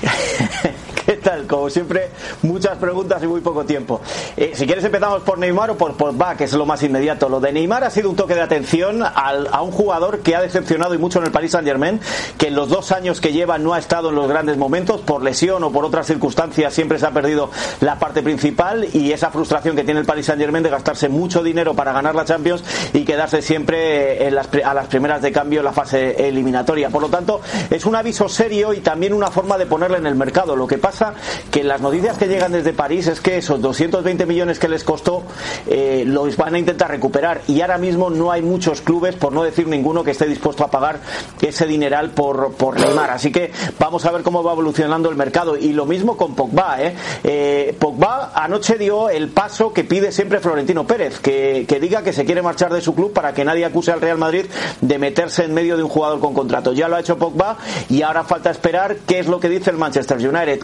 ¿Qué 1.21 1.29
tal? 1.29 1.47
Como 1.47 1.69
siempre, 1.69 2.09
muchas 2.41 2.79
preguntas 2.79 3.23
y 3.23 3.27
muy 3.27 3.43
poco 3.43 3.67
tiempo. 3.67 4.01
Eh, 4.39 4.53
si 4.55 4.65
quieres 4.65 4.83
empezamos 4.83 5.21
por 5.21 5.37
Neymar 5.37 5.73
o 5.73 5.77
por 5.77 5.95
Pogba, 5.95 6.35
que 6.35 6.45
es 6.45 6.53
lo 6.55 6.65
más 6.65 6.83
inmediato. 6.83 7.29
Lo 7.29 7.41
de 7.41 7.53
Neymar 7.53 7.85
ha 7.85 7.91
sido 7.91 8.09
un 8.09 8.17
toque 8.17 8.35
de 8.35 8.41
atención 8.41 9.03
a 9.05 9.61
un 9.61 9.71
jugador 9.71 10.21
que 10.21 10.35
ha 10.35 10.41
decepcionado 10.41 10.95
y 10.95 10.99
mucho 10.99 11.19
en 11.19 11.27
el 11.27 11.31
Paris 11.31 11.51
Saint 11.51 11.69
Germain, 11.69 12.01
que 12.39 12.47
en 12.47 12.55
los 12.55 12.71
dos 12.71 12.91
años 12.91 13.21
que 13.21 13.35
lleva 13.35 13.59
no 13.59 13.75
ha 13.75 13.79
estado 13.79 14.09
en 14.09 14.15
los 14.15 14.29
grandes 14.31 14.57
momentos, 14.57 15.03
por 15.03 15.23
lesión 15.23 15.63
o 15.63 15.71
por 15.71 15.85
otras 15.85 16.07
circunstancias, 16.07 16.73
siempre 16.73 16.99
se 16.99 17.05
ha 17.05 17.11
perdido 17.11 17.51
la 17.83 17.99
parte 17.99 18.23
principal 18.23 18.89
y 18.95 19.13
esa 19.13 19.31
frustración 19.31 19.77
que 19.77 19.85
tiene 19.85 20.01
el 20.01 20.07
Paris 20.07 20.25
Saint 20.25 20.41
Germain 20.41 20.65
de 20.65 20.71
gastarse 20.71 21.11
mucho 21.11 21.43
dinero 21.43 21.75
para 21.75 21.93
ganar 21.93 22.15
la 22.15 22.25
Champions 22.25 22.65
y 22.95 23.05
quedarse 23.05 23.43
siempre 23.43 24.27
a 24.27 24.75
las 24.75 24.87
primeras 24.87 25.21
de 25.21 25.33
cambio 25.33 25.61
en 25.61 25.67
la 25.67 25.73
fase 25.75 26.29
eliminatoria. 26.29 26.89
Por 26.89 27.03
lo 27.03 27.11
tanto, 27.11 27.43
es 27.69 27.85
un 27.85 27.95
aviso 27.95 28.27
serio 28.27 28.73
y 28.73 28.81
también 28.81 29.13
una 29.13 29.31
forma 29.31 29.59
de 29.59 29.67
ponerle 29.67 29.99
en 29.99 30.07
el 30.07 30.15
mercado. 30.15 30.57
Lo 30.57 30.67
que 30.67 30.79
pasa 30.79 31.10
que 31.51 31.65
las 31.65 31.81
noticias 31.81 32.17
que 32.17 32.27
llegan 32.27 32.53
desde 32.53 32.73
París 32.73 33.07
es 33.07 33.21
que 33.21 33.39
esos 33.39 33.61
220 33.61 34.27
millones 34.27 34.59
que 34.59 34.69
les 34.69 34.85
costó 34.85 35.23
eh, 35.67 36.05
los 36.07 36.37
van 36.37 36.55
a 36.55 36.59
intentar 36.59 36.91
recuperar 36.91 37.43
y 37.49 37.61
ahora 37.61 37.79
mismo 37.79 38.11
no 38.11 38.31
hay 38.31 38.43
muchos 38.43 38.81
clubes, 38.81 39.15
por 39.15 39.33
no 39.33 39.43
decir 39.43 39.67
ninguno, 39.67 40.05
que 40.05 40.13
esté 40.13 40.27
dispuesto 40.27 40.65
a 40.65 40.71
pagar 40.71 41.01
ese 41.41 41.67
dineral 41.67 42.11
por, 42.11 42.53
por 42.53 42.79
Neymar. 42.79 43.11
Así 43.11 43.33
que 43.33 43.51
vamos 43.79 44.05
a 44.05 44.13
ver 44.13 44.23
cómo 44.23 44.43
va 44.43 44.53
evolucionando 44.53 45.09
el 45.09 45.17
mercado. 45.17 45.57
Y 45.57 45.73
lo 45.73 45.87
mismo 45.87 46.17
con 46.17 46.35
Pogba. 46.35 46.83
¿eh? 46.83 46.95
Eh, 47.25 47.77
Pogba 47.79 48.33
anoche 48.35 48.79
dio 48.79 49.09
el 49.11 49.29
paso 49.29 49.73
que 49.73 49.85
pide 49.85 50.13
siempre 50.13 50.41
Florentino 50.41 50.87
Pérez, 50.87 51.19
que, 51.21 51.65
que 51.69 51.81
diga 51.81 52.03
que 52.03 52.13
se 52.13 52.25
quiere 52.25 52.43
marchar 52.43 52.73
de 52.73 52.81
su 52.81 52.95
club 52.95 53.13
para 53.13 53.33
que 53.35 53.45
nadie 53.45 53.65
acuse 53.65 53.93
al 53.93 54.01
Real 54.01 54.19
Madrid 54.19 54.47
de 54.81 54.99
meterse 54.99 55.45
en 55.45 55.55
medio 55.55 55.77
de 55.77 55.83
un 55.83 55.89
jugador 55.89 56.21
con 56.21 56.35
contrato. 56.35 56.73
Ya 56.73 56.89
lo 56.89 56.97
ha 56.97 57.01
hecho 57.01 57.19
Pogba 57.19 57.57
y 57.89 58.03
ahora 58.03 58.25
falta 58.25 58.51
esperar 58.51 58.97
qué 59.07 59.19
es 59.19 59.27
lo 59.27 59.41
que 59.41 59.49
dice 59.49 59.71
el 59.71 59.77
Manchester 59.77 60.17
United, 60.17 60.61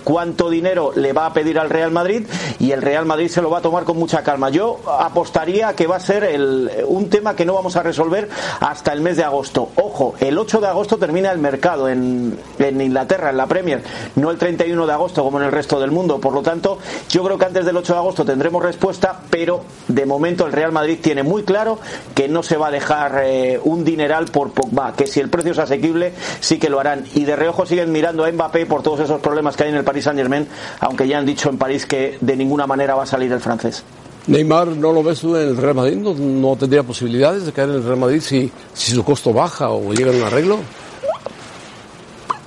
dinero 0.51 0.93
le 0.95 1.12
va 1.12 1.26
a 1.26 1.32
pedir 1.32 1.59
al 1.59 1.70
Real 1.70 1.91
Madrid 1.91 2.26
y 2.59 2.70
el 2.72 2.82
Real 2.82 3.07
Madrid 3.07 3.28
se 3.28 3.43
lo 3.43 3.51
va 3.51 3.59
a 3.59 3.62
tomar 3.62 3.84
con 3.84 3.97
mucha 3.99 4.22
calma. 4.22 4.51
Yo 4.51 4.78
apostaría 4.87 5.72
que 5.74 5.87
va 5.87 5.97
a 5.97 6.01
ser 6.01 6.24
el- 6.24 6.70
un 6.87 7.09
tema 7.09 7.34
que 7.34 7.45
no 7.45 7.55
vamos 7.55 7.76
a 7.76 7.82
resolver 7.82 8.28
hasta 8.61 8.93
el 8.93 9.01
mes 9.01 9.16
de 9.16 9.24
agosto. 9.24 9.70
Ojo, 9.76 10.14
el 10.20 10.37
8 10.39 10.61
de 10.61 10.66
agosto 10.68 10.97
termina 10.99 11.32
el 11.32 11.39
mercado 11.39 11.89
en, 11.89 12.39
Inglaterra, 12.61 13.30
en 13.30 13.37
la 13.37 13.47
Premier, 13.47 13.82
no 14.16 14.30
el 14.30 14.39
31 14.39 14.87
de 14.87 14.93
agosto 14.93 15.22
como 15.24 15.39
en 15.41 15.47
el 15.47 15.53
resto 15.53 15.80
del 15.80 15.91
mundo. 15.91 16.20
Por 16.20 16.32
lo 16.32 16.43
tanto, 16.43 16.78
yo 17.09 17.24
creo 17.24 17.39
que 17.39 17.47
antes 17.47 17.64
del 17.64 17.76
8 17.76 17.93
de 17.95 17.99
agosto 17.99 18.24
tendremos 18.24 18.62
respuesta, 18.62 19.20
pero 19.30 19.62
de 19.89 20.05
momento 20.07 20.47
el 20.47 20.53
Real 20.53 20.72
Madrid 20.72 20.99
tiene 21.03 21.22
muy 21.22 21.43
claro 21.45 21.78
que 22.14 22.28
no 22.28 22.43
se 22.43 22.57
va 22.57 22.68
a 22.68 22.70
dejar 22.70 23.22
eh, 23.24 23.61
un 23.64 23.84
dineral 23.84 24.26
por 24.26 24.51
Pogba, 24.53 24.93
que 24.95 25.07
si 25.07 25.20
el 25.20 25.30
precio 25.30 25.53
es 25.53 25.59
asequible 25.59 26.12
sí 26.41 26.59
que 26.59 26.68
lo 26.70 26.80
harán. 26.80 27.05
Y 27.14 27.24
de 27.24 27.37
reojo 27.37 27.66
siguen 27.66 27.93
mirando 27.93 28.24
a 28.24 28.30
Mbappé 28.32 28.66
por 28.66 28.82
todos 28.82 29.01
esos 29.01 29.20
problemas 29.20 29.57
que 29.57 29.64
hay 29.64 29.70
en 29.70 29.76
el 29.76 29.84
Paris 29.84 30.05
Saint 30.05 30.20
Germain, 30.27 30.47
aunque 30.81 31.07
ya 31.07 31.18
han 31.18 31.27
dicho 31.27 31.49
en 31.49 31.59
París 31.59 31.87
que 31.87 32.18
de 32.20 32.37
ninguna 32.37 32.66
manera 32.66 32.95
va 32.95 33.05
a 33.05 33.07
salir 33.07 33.31
el 33.33 33.41
francés. 33.41 33.85
Neymar, 34.27 34.68
¿no 34.68 34.93
lo 34.93 35.05
ves 35.05 35.20
tú 35.20 35.37
en 35.37 35.49
el 35.49 35.57
Real 35.57 35.77
Madrid? 35.77 35.97
¿No, 35.97 36.12
no 36.14 36.57
tendría 36.57 36.83
posibilidades 36.83 37.47
de 37.47 37.53
caer 37.53 37.68
en 37.70 37.77
el 37.77 37.85
Real 37.85 37.99
Madrid 37.99 38.20
si, 38.20 38.51
si 38.74 38.91
su 38.93 39.05
costo 39.05 39.33
baja 39.33 39.68
o 39.70 39.93
llega 39.93 40.11
a 40.11 40.14
un 40.16 40.22
arreglo? 40.22 40.59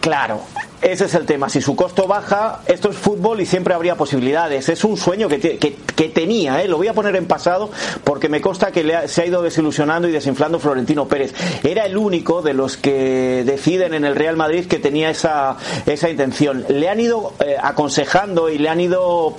Claro, 0.01 0.41
ese 0.81 1.05
es 1.05 1.15
el 1.15 1.25
tema. 1.25 1.49
Si 1.49 1.61
su 1.61 1.75
costo 1.75 2.07
baja, 2.07 2.61
esto 2.67 2.89
es 2.89 2.97
fútbol 2.97 3.41
y 3.41 3.45
siempre 3.45 3.73
habría 3.73 3.95
posibilidades. 3.95 4.69
Es 4.69 4.83
un 4.83 4.97
sueño 4.97 5.27
que, 5.27 5.39
que- 5.39 5.75
que 5.99 6.07
tenía, 6.09 6.63
¿eh? 6.63 6.67
lo 6.69 6.77
voy 6.77 6.87
a 6.87 6.93
poner 6.93 7.15
en 7.17 7.25
pasado 7.25 7.69
porque 8.05 8.29
me 8.29 8.39
consta 8.39 8.71
que 8.71 8.83
le 8.85 8.95
ha- 8.95 9.07
se 9.07 9.21
ha 9.21 9.25
ido 9.25 9.41
desilusionando 9.41 10.07
y 10.07 10.11
desinflando 10.11 10.59
Florentino 10.59 11.07
Pérez. 11.07 11.33
Era 11.63 11.85
el 11.85 11.97
único 11.97 12.41
de 12.41 12.53
los 12.53 12.77
que 12.77 13.43
deciden 13.45 13.93
en 13.93 14.05
el 14.05 14.15
Real 14.15 14.37
Madrid 14.37 14.65
que 14.67 14.79
tenía 14.79 15.09
esa, 15.09 15.57
esa 15.85 16.09
intención. 16.09 16.63
Le 16.69 16.87
han 16.89 16.99
ido 17.01 17.33
eh, 17.45 17.57
aconsejando 17.61 18.49
y 18.49 18.57
le 18.57 18.69
han 18.69 18.79
ido 18.79 19.33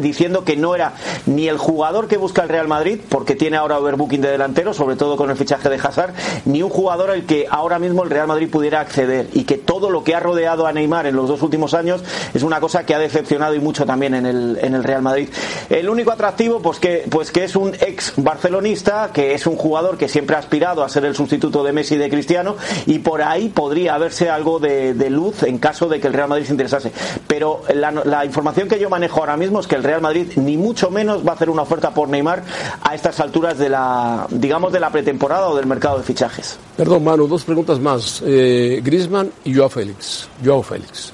diciendo 0.00 0.44
que 0.44 0.56
no 0.56 0.74
era 0.74 0.92
ni 1.26 1.48
el 1.48 1.56
jugador 1.58 2.08
que 2.08 2.16
busca 2.16 2.42
el 2.42 2.48
Real 2.48 2.68
Madrid, 2.68 3.00
porque 3.08 3.34
tiene 3.34 3.56
ahora 3.56 3.78
overbooking 3.78 4.20
de 4.20 4.30
delantero, 4.30 4.74
sobre 4.74 4.96
todo 4.96 5.16
con 5.16 5.30
el 5.30 5.36
fichaje 5.36 5.68
de 5.68 5.76
Hazard, 5.76 6.12
ni 6.44 6.62
un 6.62 6.70
jugador 6.70 7.10
al 7.10 7.24
que 7.24 7.46
ahora 7.48 7.78
mismo 7.78 8.02
el 8.04 8.10
Real 8.10 8.26
Madrid 8.26 8.48
pudiera 8.50 8.80
acceder 8.80 9.28
y 9.32 9.44
que 9.44 9.56
todo 9.56 9.90
lo 9.90 10.04
que 10.04 10.14
ha 10.14 10.20
rodeado 10.20 10.57
a 10.66 10.72
Neymar 10.72 11.06
en 11.06 11.16
los 11.16 11.28
dos 11.28 11.42
últimos 11.42 11.74
años 11.74 12.02
es 12.34 12.42
una 12.42 12.60
cosa 12.60 12.84
que 12.84 12.94
ha 12.94 12.98
decepcionado 12.98 13.54
y 13.54 13.60
mucho 13.60 13.86
también 13.86 14.14
en 14.14 14.26
el, 14.26 14.58
en 14.60 14.74
el 14.74 14.84
Real 14.84 15.02
Madrid. 15.02 15.28
El 15.68 15.88
único 15.88 16.10
atractivo, 16.10 16.60
pues 16.60 16.78
que, 16.78 17.04
pues 17.10 17.30
que 17.32 17.44
es 17.44 17.56
un 17.56 17.74
ex 17.74 18.14
barcelonista, 18.16 19.10
que 19.12 19.34
es 19.34 19.46
un 19.46 19.56
jugador 19.56 19.96
que 19.96 20.08
siempre 20.08 20.36
ha 20.36 20.38
aspirado 20.38 20.82
a 20.82 20.88
ser 20.88 21.04
el 21.04 21.14
sustituto 21.14 21.62
de 21.62 21.72
Messi 21.72 21.94
y 21.94 21.98
de 21.98 22.10
Cristiano, 22.10 22.56
y 22.86 22.98
por 22.98 23.22
ahí 23.22 23.48
podría 23.48 23.94
haberse 23.94 24.30
algo 24.30 24.58
de, 24.58 24.94
luz 25.08 25.42
en 25.42 25.58
caso 25.58 25.88
de 25.88 26.00
que 26.00 26.06
el 26.06 26.12
Real 26.12 26.28
Madrid 26.28 26.46
se 26.46 26.52
interesase. 26.52 26.92
Pero 27.26 27.62
la, 27.74 27.90
la 27.90 28.24
información 28.24 28.68
que 28.68 28.78
yo 28.78 28.90
manejo 28.90 29.20
ahora 29.20 29.36
mismo 29.36 29.60
es 29.60 29.66
que 29.66 29.76
el 29.76 29.84
Real 29.84 30.02
Madrid 30.02 30.32
ni 30.36 30.56
mucho 30.56 30.90
menos 30.90 31.26
va 31.26 31.32
a 31.32 31.34
hacer 31.34 31.50
una 31.50 31.62
oferta 31.62 31.92
por 31.92 32.08
Neymar 32.08 32.42
a 32.82 32.94
estas 32.94 33.20
alturas 33.20 33.58
de 33.58 33.68
la, 33.68 34.26
digamos, 34.30 34.72
de 34.72 34.80
la 34.80 34.90
pretemporada 34.90 35.48
o 35.48 35.56
del 35.56 35.66
mercado 35.66 35.98
de 35.98 36.04
fichajes. 36.04 36.58
Perdón, 36.78 37.02
Manu, 37.02 37.26
dos 37.26 37.42
preguntas 37.42 37.80
más. 37.80 38.22
Eh, 38.24 38.80
Griezmann 38.84 39.32
y 39.44 39.52
Joao 39.52 39.68
Félix. 39.68 40.28
Joao 40.44 40.62
Félix. 40.62 41.12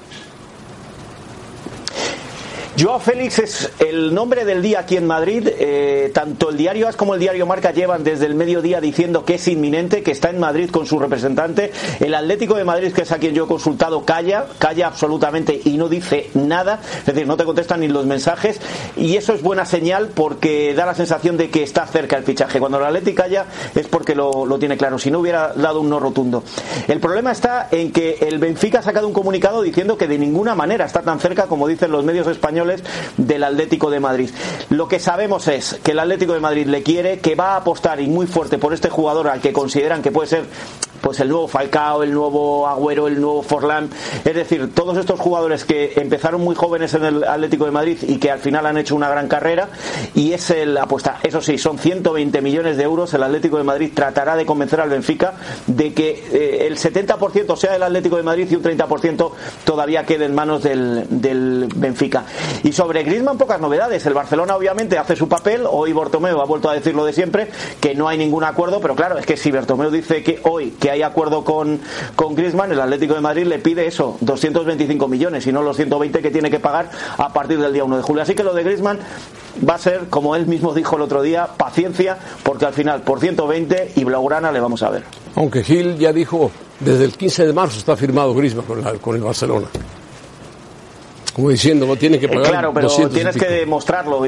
Joao 2.76 2.98
Félix 2.98 3.38
es 3.38 3.70
el 3.78 4.12
nombre 4.12 4.44
del 4.44 4.60
día 4.60 4.80
aquí 4.80 4.96
en 4.96 5.06
Madrid. 5.06 5.48
Eh, 5.60 6.10
tanto 6.12 6.50
el 6.50 6.56
diario 6.56 6.88
AS 6.88 6.96
como 6.96 7.14
el 7.14 7.20
diario 7.20 7.46
Marca 7.46 7.70
llevan 7.70 8.02
desde 8.02 8.26
el 8.26 8.34
mediodía 8.34 8.80
diciendo 8.80 9.24
que 9.24 9.34
es 9.34 9.46
inminente, 9.46 10.02
que 10.02 10.10
está 10.10 10.30
en 10.30 10.40
Madrid 10.40 10.70
con 10.70 10.84
su 10.84 10.98
representante. 10.98 11.70
El 12.00 12.14
Atlético 12.14 12.56
de 12.56 12.64
Madrid, 12.64 12.92
que 12.92 13.02
es 13.02 13.12
a 13.12 13.18
quien 13.18 13.32
yo 13.32 13.44
he 13.44 13.46
consultado, 13.46 14.04
calla, 14.04 14.46
calla 14.58 14.88
absolutamente 14.88 15.60
y 15.64 15.76
no 15.76 15.88
dice 15.88 16.30
nada. 16.34 16.80
Es 16.98 17.06
decir, 17.06 17.28
no 17.28 17.36
te 17.36 17.44
contestan 17.44 17.78
ni 17.78 17.86
los 17.86 18.06
mensajes. 18.06 18.60
Y 18.96 19.16
eso 19.16 19.34
es 19.34 19.42
buena 19.42 19.66
señal 19.66 20.08
porque 20.12 20.74
da 20.74 20.84
la 20.84 20.96
sensación 20.96 21.36
de 21.36 21.50
que 21.50 21.62
está 21.62 21.86
cerca 21.86 22.16
el 22.16 22.24
fichaje. 22.24 22.58
Cuando 22.58 22.78
el 22.78 22.84
Atlético 22.84 23.22
calla 23.22 23.46
es 23.76 23.86
porque 23.86 24.16
lo, 24.16 24.46
lo 24.46 24.58
tiene 24.58 24.76
claro. 24.76 24.98
Si 24.98 25.12
no 25.12 25.20
hubiera 25.20 25.52
dado 25.52 25.80
un 25.80 25.90
no 25.90 26.00
rotundo. 26.00 26.42
El 26.88 26.98
problema 26.98 27.30
está 27.30 27.68
en 27.70 27.92
que 27.92 28.18
el 28.20 28.40
Benfica 28.40 28.80
ha 28.80 28.82
sacado 28.82 29.06
un 29.06 29.12
comunicado 29.12 29.62
diciendo 29.62 29.96
que 29.96 30.08
de 30.08 30.18
ninguna 30.18 30.56
manera 30.56 30.86
está 30.86 31.02
tan 31.02 31.20
cerca 31.20 31.44
como 31.44 31.68
dicen 31.68 31.92
los 31.92 32.04
medios 32.04 32.26
españoles 32.26 32.63
del 33.16 33.44
Atlético 33.44 33.90
de 33.90 34.00
Madrid. 34.00 34.30
Lo 34.70 34.88
que 34.88 34.98
sabemos 34.98 35.48
es 35.48 35.78
que 35.82 35.92
el 35.92 35.98
Atlético 35.98 36.34
de 36.34 36.40
Madrid 36.40 36.66
le 36.66 36.82
quiere, 36.82 37.18
que 37.18 37.34
va 37.34 37.52
a 37.52 37.56
apostar 37.56 38.00
y 38.00 38.06
muy 38.06 38.26
fuerte 38.26 38.58
por 38.58 38.74
este 38.74 38.90
jugador 38.90 39.28
al 39.28 39.40
que 39.40 39.52
consideran 39.52 40.02
que 40.02 40.12
puede 40.12 40.28
ser 40.28 40.44
pues 41.04 41.20
el 41.20 41.28
nuevo 41.28 41.46
Falcao, 41.46 42.02
el 42.02 42.14
nuevo 42.14 42.66
Agüero, 42.66 43.06
el 43.08 43.20
nuevo 43.20 43.42
Forlán, 43.42 43.90
es 44.24 44.34
decir, 44.34 44.72
todos 44.74 44.96
estos 44.96 45.20
jugadores 45.20 45.66
que 45.66 45.92
empezaron 45.96 46.40
muy 46.40 46.54
jóvenes 46.54 46.94
en 46.94 47.04
el 47.04 47.24
Atlético 47.24 47.66
de 47.66 47.72
Madrid 47.72 47.98
y 48.00 48.16
que 48.16 48.30
al 48.30 48.38
final 48.38 48.64
han 48.64 48.78
hecho 48.78 48.96
una 48.96 49.10
gran 49.10 49.28
carrera 49.28 49.68
y 50.14 50.32
es 50.32 50.48
el 50.48 50.74
apuesta. 50.78 51.18
Eso 51.22 51.42
sí, 51.42 51.58
son 51.58 51.78
120 51.78 52.40
millones 52.40 52.78
de 52.78 52.84
euros. 52.84 53.12
El 53.12 53.22
Atlético 53.22 53.58
de 53.58 53.64
Madrid 53.64 53.90
tratará 53.92 54.34
de 54.34 54.46
convencer 54.46 54.80
al 54.80 54.88
Benfica 54.88 55.34
de 55.66 55.92
que 55.92 56.24
eh, 56.32 56.66
el 56.66 56.78
70% 56.78 57.54
sea 57.54 57.72
del 57.72 57.82
Atlético 57.82 58.16
de 58.16 58.22
Madrid 58.22 58.48
y 58.50 58.54
un 58.54 58.62
30% 58.62 59.30
todavía 59.64 60.06
quede 60.06 60.24
en 60.24 60.34
manos 60.34 60.62
del, 60.62 61.04
del 61.10 61.68
Benfica. 61.76 62.24
Y 62.62 62.72
sobre 62.72 63.02
Griezmann 63.02 63.36
pocas 63.36 63.60
novedades. 63.60 64.06
El 64.06 64.14
Barcelona 64.14 64.56
obviamente 64.56 64.96
hace 64.96 65.16
su 65.16 65.28
papel. 65.28 65.66
Hoy 65.70 65.92
Bartomeu 65.92 66.40
ha 66.40 66.46
vuelto 66.46 66.70
a 66.70 66.72
decir 66.72 66.94
lo 66.94 67.04
de 67.04 67.12
siempre, 67.12 67.50
que 67.78 67.94
no 67.94 68.08
hay 68.08 68.16
ningún 68.16 68.44
acuerdo, 68.44 68.80
pero 68.80 68.94
claro, 68.94 69.18
es 69.18 69.26
que 69.26 69.36
si 69.36 69.50
Bartomeu 69.50 69.90
dice 69.90 70.22
que 70.22 70.40
hoy 70.44 70.70
que 70.70 70.93
acuerdo 71.02 71.44
con, 71.44 71.80
con 72.16 72.34
Griezmann, 72.34 72.70
el 72.72 72.80
Atlético 72.80 73.14
de 73.14 73.20
Madrid 73.20 73.44
le 73.46 73.58
pide 73.58 73.86
eso, 73.86 74.16
225 74.20 75.08
millones 75.08 75.46
y 75.46 75.52
no 75.52 75.62
los 75.62 75.76
120 75.76 76.20
que 76.22 76.30
tiene 76.30 76.50
que 76.50 76.60
pagar 76.60 76.90
a 77.18 77.32
partir 77.32 77.58
del 77.58 77.72
día 77.72 77.84
1 77.84 77.96
de 77.96 78.02
julio. 78.02 78.22
Así 78.22 78.34
que 78.34 78.44
lo 78.44 78.54
de 78.54 78.62
Griezmann 78.62 78.98
va 79.68 79.74
a 79.74 79.78
ser, 79.78 80.06
como 80.10 80.36
él 80.36 80.46
mismo 80.46 80.74
dijo 80.74 80.96
el 80.96 81.02
otro 81.02 81.22
día, 81.22 81.46
paciencia, 81.56 82.18
porque 82.42 82.66
al 82.66 82.72
final 82.74 83.02
por 83.02 83.20
120 83.20 83.92
y 83.96 84.04
Blaugrana 84.04 84.52
le 84.52 84.60
vamos 84.60 84.82
a 84.82 84.90
ver. 84.90 85.02
Aunque 85.36 85.62
Gil 85.64 85.98
ya 85.98 86.12
dijo, 86.12 86.50
desde 86.80 87.04
el 87.04 87.12
15 87.16 87.46
de 87.46 87.52
marzo 87.52 87.78
está 87.78 87.96
firmado 87.96 88.34
Griezmann 88.34 88.66
con, 88.66 88.82
la- 88.82 88.92
con 88.94 89.16
el 89.16 89.22
Barcelona. 89.22 89.66
Como 91.34 91.50
diciendo, 91.50 91.84
no 91.86 91.96
tiene 91.96 92.18
que 92.20 92.26
Eh, 92.26 92.28
pagar 92.28 92.48
claro, 92.50 92.72
pero 92.72 92.86
200 92.88 93.12
y 93.12 93.14
tienes 93.16 93.36
que 93.36 93.48
demostrarlo. 93.48 94.22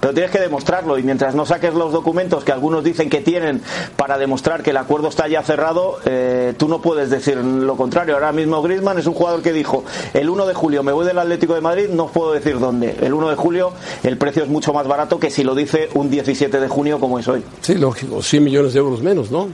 Pero 0.00 0.14
tienes 0.14 0.30
que 0.30 0.40
demostrarlo 0.40 0.98
y 0.98 1.02
mientras 1.02 1.34
no 1.34 1.46
saques 1.46 1.74
los 1.74 1.92
documentos 1.92 2.44
que 2.44 2.52
algunos 2.52 2.84
dicen 2.84 3.10
que 3.10 3.20
tienen 3.20 3.62
para 3.96 4.18
demostrar 4.18 4.62
que 4.62 4.70
el 4.70 4.76
acuerdo 4.76 5.08
está 5.08 5.28
ya 5.28 5.42
cerrado, 5.42 5.98
eh, 6.04 6.54
tú 6.56 6.68
no 6.68 6.80
puedes 6.80 7.10
decir 7.10 7.36
lo 7.36 7.76
contrario. 7.76 8.14
Ahora 8.14 8.32
mismo 8.32 8.62
Griezmann 8.62 8.98
es 8.98 9.06
un 9.06 9.14
jugador 9.14 9.42
que 9.42 9.52
dijo 9.52 9.84
el 10.14 10.28
1 10.28 10.46
de 10.46 10.54
julio 10.54 10.82
me 10.82 10.92
voy 10.92 11.06
del 11.06 11.18
Atlético 11.18 11.54
de 11.54 11.60
Madrid, 11.60 11.88
no 11.90 12.06
puedo 12.08 12.32
decir 12.32 12.58
dónde. 12.58 12.96
El 13.00 13.14
1 13.14 13.30
de 13.30 13.36
julio 13.36 13.72
el 14.02 14.16
precio 14.18 14.42
es 14.42 14.48
mucho 14.48 14.72
más 14.72 14.86
barato 14.86 15.18
que 15.18 15.30
si 15.30 15.44
lo 15.44 15.54
dice 15.54 15.88
un 15.94 16.10
17 16.10 16.60
de 16.60 16.68
junio 16.68 16.98
como 17.00 17.18
es 17.18 17.28
hoy. 17.28 17.42
Sí, 17.60 17.74
lógico, 17.74 18.22
100 18.22 18.44
millones 18.44 18.72
de 18.72 18.78
euros 18.80 19.02
menos, 19.02 19.30
¿no? 19.30 19.48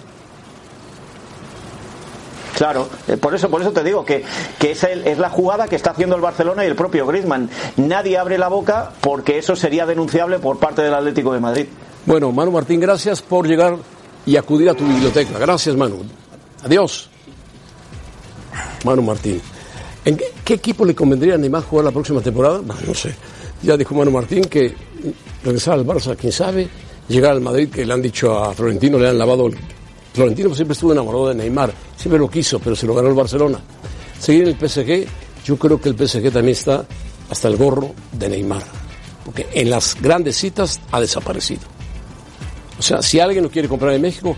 Claro, 2.62 2.88
eh, 3.08 3.16
por 3.16 3.34
eso, 3.34 3.50
por 3.50 3.60
eso 3.60 3.72
te 3.72 3.82
digo 3.82 4.04
que, 4.04 4.22
que 4.56 4.70
es, 4.70 5.18
la 5.18 5.30
jugada 5.30 5.66
que 5.66 5.74
está 5.74 5.90
haciendo 5.90 6.14
el 6.14 6.22
Barcelona 6.22 6.64
y 6.64 6.68
el 6.68 6.76
propio 6.76 7.04
Griezmann. 7.08 7.50
Nadie 7.76 8.16
abre 8.16 8.38
la 8.38 8.46
boca 8.46 8.92
porque 9.00 9.36
eso 9.36 9.56
sería 9.56 9.84
denunciable 9.84 10.38
por 10.38 10.60
parte 10.60 10.80
del 10.80 10.94
Atlético 10.94 11.32
de 11.32 11.40
Madrid. 11.40 11.66
Bueno, 12.06 12.30
Manu 12.30 12.52
Martín, 12.52 12.78
gracias 12.78 13.20
por 13.20 13.48
llegar 13.48 13.78
y 14.24 14.36
acudir 14.36 14.70
a 14.70 14.74
tu 14.74 14.86
biblioteca. 14.86 15.40
Gracias, 15.40 15.74
Manu. 15.74 16.04
Adiós. 16.62 17.10
Manu 18.84 19.02
Martín. 19.02 19.42
¿En 20.04 20.16
qué, 20.44 20.54
equipo 20.54 20.84
le 20.84 20.94
convendría 20.94 21.34
a 21.34 21.38
Neymar 21.38 21.64
jugar 21.64 21.86
la 21.86 21.90
próxima 21.90 22.20
temporada? 22.20 22.60
No 22.86 22.94
sé. 22.94 23.12
Ya 23.60 23.76
dijo 23.76 23.92
Manu 23.96 24.12
Martín 24.12 24.44
que 24.44 24.72
regresar 25.42 25.74
al 25.74 25.84
Barça, 25.84 26.16
quién 26.16 26.30
sabe, 26.30 26.68
llegar 27.08 27.32
al 27.32 27.40
Madrid, 27.40 27.70
que 27.70 27.84
le 27.84 27.92
han 27.92 28.02
dicho 28.02 28.38
a 28.38 28.54
Florentino, 28.54 28.98
le 28.98 29.08
han 29.08 29.18
lavado 29.18 29.48
el... 29.48 29.58
Florentino 30.12 30.54
siempre 30.54 30.74
estuvo 30.74 30.92
enamorado 30.92 31.28
de 31.28 31.34
Neymar, 31.34 31.72
siempre 31.96 32.18
lo 32.18 32.28
quiso, 32.28 32.58
pero 32.58 32.76
se 32.76 32.86
lo 32.86 32.94
ganó 32.94 33.08
el 33.08 33.14
Barcelona. 33.14 33.60
Seguir 34.18 34.42
en 34.42 34.48
el 34.48 34.68
PSG, 34.68 35.06
yo 35.44 35.56
creo 35.56 35.80
que 35.80 35.88
el 35.88 35.96
PSG 35.96 36.30
también 36.30 36.48
está 36.50 36.84
hasta 37.30 37.48
el 37.48 37.56
gorro 37.56 37.94
de 38.12 38.28
Neymar, 38.28 38.62
porque 39.24 39.48
en 39.54 39.70
las 39.70 40.00
grandes 40.00 40.36
citas 40.36 40.80
ha 40.90 41.00
desaparecido. 41.00 41.62
O 42.78 42.82
sea, 42.82 43.00
si 43.00 43.20
alguien 43.20 43.44
lo 43.44 43.50
quiere 43.50 43.68
comprar 43.68 43.94
en 43.94 44.02
México, 44.02 44.36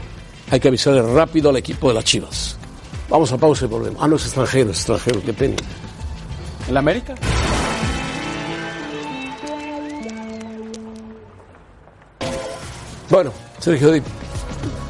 hay 0.50 0.60
que 0.60 0.68
avisarle 0.68 1.02
rápido 1.02 1.50
al 1.50 1.56
equipo 1.56 1.88
de 1.88 1.94
las 1.94 2.04
Chivas. 2.04 2.56
Vamos 3.08 3.32
a 3.32 3.38
pausa 3.38 3.64
y 3.64 3.68
volvemos. 3.68 4.00
Ah, 4.02 4.08
no, 4.08 4.16
es 4.16 4.24
extranjero, 4.24 4.70
es 4.70 4.78
extranjero, 4.78 5.22
qué 5.24 5.32
pena. 5.32 5.56
¿En 6.68 6.74
la 6.74 6.80
América? 6.80 7.14
Bueno, 13.10 13.32
Sergio 13.60 13.92
Di, 13.92 14.02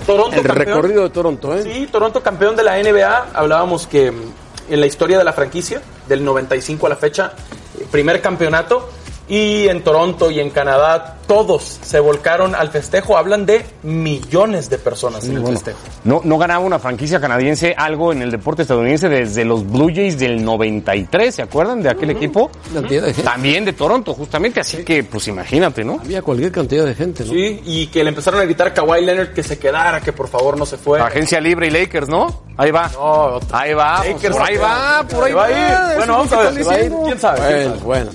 Toronto 0.06 0.36
el 0.36 0.46
campeón. 0.46 0.66
recorrido 0.66 1.02
de 1.02 1.10
Toronto, 1.10 1.54
¿eh? 1.56 1.62
Sí, 1.62 1.88
Toronto 1.90 2.22
campeón 2.22 2.56
de 2.56 2.62
la 2.62 2.82
NBA. 2.82 3.28
Hablábamos 3.34 3.86
que 3.86 4.10
mm, 4.10 4.32
en 4.70 4.80
la 4.80 4.86
historia 4.86 5.18
de 5.18 5.24
la 5.24 5.32
franquicia, 5.32 5.80
del 6.08 6.24
95 6.24 6.86
a 6.86 6.90
la 6.90 6.96
fecha, 6.96 7.32
eh, 7.78 7.86
primer 7.90 8.20
campeonato. 8.20 8.88
Y 9.26 9.68
en 9.68 9.82
Toronto 9.82 10.30
y 10.30 10.38
en 10.38 10.50
Canadá, 10.50 11.16
todos 11.26 11.62
se 11.82 11.98
volcaron 11.98 12.54
al 12.54 12.68
festejo. 12.68 13.16
Hablan 13.16 13.46
de 13.46 13.64
millones 13.82 14.68
de 14.68 14.76
personas 14.76 15.24
en 15.24 15.32
el 15.36 15.38
Bueno, 15.40 15.56
festejo. 15.56 15.78
no, 16.04 16.20
no 16.24 16.36
ganaba 16.36 16.62
una 16.62 16.78
franquicia 16.78 17.18
canadiense 17.20 17.74
algo 17.78 18.12
en 18.12 18.20
el 18.20 18.30
deporte 18.30 18.62
estadounidense 18.62 19.08
desde 19.08 19.46
los 19.46 19.66
Blue 19.66 19.90
Jays 19.94 20.18
del 20.18 20.44
93, 20.44 21.34
¿se 21.34 21.40
acuerdan 21.42 21.82
de 21.82 21.88
aquel 21.88 22.10
equipo? 22.10 22.50
Cantidad 22.74 23.00
de 23.02 23.14
gente. 23.14 23.22
También 23.22 23.64
de 23.64 23.72
Toronto, 23.72 24.12
justamente, 24.12 24.60
así 24.60 24.84
que 24.84 25.02
pues 25.04 25.26
imagínate, 25.28 25.84
¿no? 25.84 26.00
Había 26.02 26.20
cualquier 26.20 26.52
cantidad 26.52 26.84
de 26.84 26.94
gente, 26.94 27.24
¿no? 27.24 27.32
Sí, 27.32 27.62
y 27.64 27.86
que 27.86 28.04
le 28.04 28.10
empezaron 28.10 28.40
a 28.40 28.44
gritar 28.44 28.66
a 28.68 28.74
Kawhi 28.74 29.06
Leonard 29.06 29.32
que 29.32 29.42
se 29.42 29.58
quedara, 29.58 30.02
que 30.02 30.12
por 30.12 30.28
favor 30.28 30.58
no 30.58 30.66
se 30.66 30.76
fue. 30.76 31.00
Agencia 31.00 31.40
Libre 31.40 31.68
y 31.68 31.70
Lakers, 31.70 32.08
¿no? 32.10 32.42
Ahí 32.58 32.70
va. 32.70 32.88
No, 32.92 33.00
otro. 33.36 33.48
Ahí 33.56 33.72
va, 33.72 34.04
Lakers 34.04 34.36
por 34.36 34.42
ahí 34.46 34.56
va, 34.58 35.06
por 35.10 35.24
ahí 35.24 35.32
va 35.32 35.40
va. 35.42 35.46
a 35.46 35.50
ir. 35.50 35.56
eso 35.88 35.96
Bueno, 35.96 36.12
vamos 36.18 36.32
a 36.32 36.36
ver, 36.36 36.46
están 36.48 36.62
se 36.62 36.68
va 36.68 36.72
a 36.74 36.78
ir. 36.78 36.82
diciendo. 36.84 37.06
¿Quién 37.06 37.20
sabe? 37.20 37.40
¿Quién 37.40 37.68
Bueno, 37.70 37.84
bueno. 37.84 38.10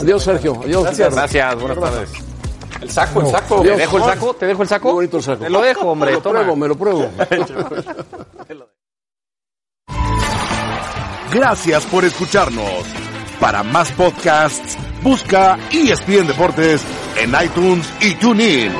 Adiós, 0.00 0.22
Sergio. 0.22 0.60
Adiós. 0.62 0.84
Gracias. 0.84 1.08
Ricardo. 1.08 1.16
Gracias, 1.16 1.54
buenas 1.60 1.78
tardes. 1.80 2.10
El 2.80 2.90
saco, 2.90 3.20
el 3.20 3.26
saco. 3.28 3.62
¿Te 3.62 3.76
dejo 3.76 3.96
el 3.96 4.04
saco? 4.04 4.34
¿Te 4.34 4.46
dejo 4.46 4.62
el 4.62 4.68
saco? 4.68 4.88
Muy 4.88 4.94
bonito 4.94 5.16
el 5.16 5.22
saco. 5.22 5.44
Te 5.44 5.50
lo 5.50 5.62
dejo, 5.62 5.90
hombre. 5.90 6.10
Me 6.10 6.16
lo 6.16 6.22
toma. 6.22 6.40
pruebo, 6.40 6.56
me 6.56 6.68
lo 6.68 6.76
pruebo. 6.76 7.10
Gracias 11.32 11.84
por 11.86 12.04
escucharnos. 12.04 12.84
Para 13.40 13.62
más 13.62 13.90
podcasts, 13.92 14.76
busca 15.02 15.58
ESPN 15.70 16.26
Deportes 16.26 16.82
en 17.16 17.34
iTunes 17.42 17.92
y 18.00 18.14
TuneIn. 18.14 18.72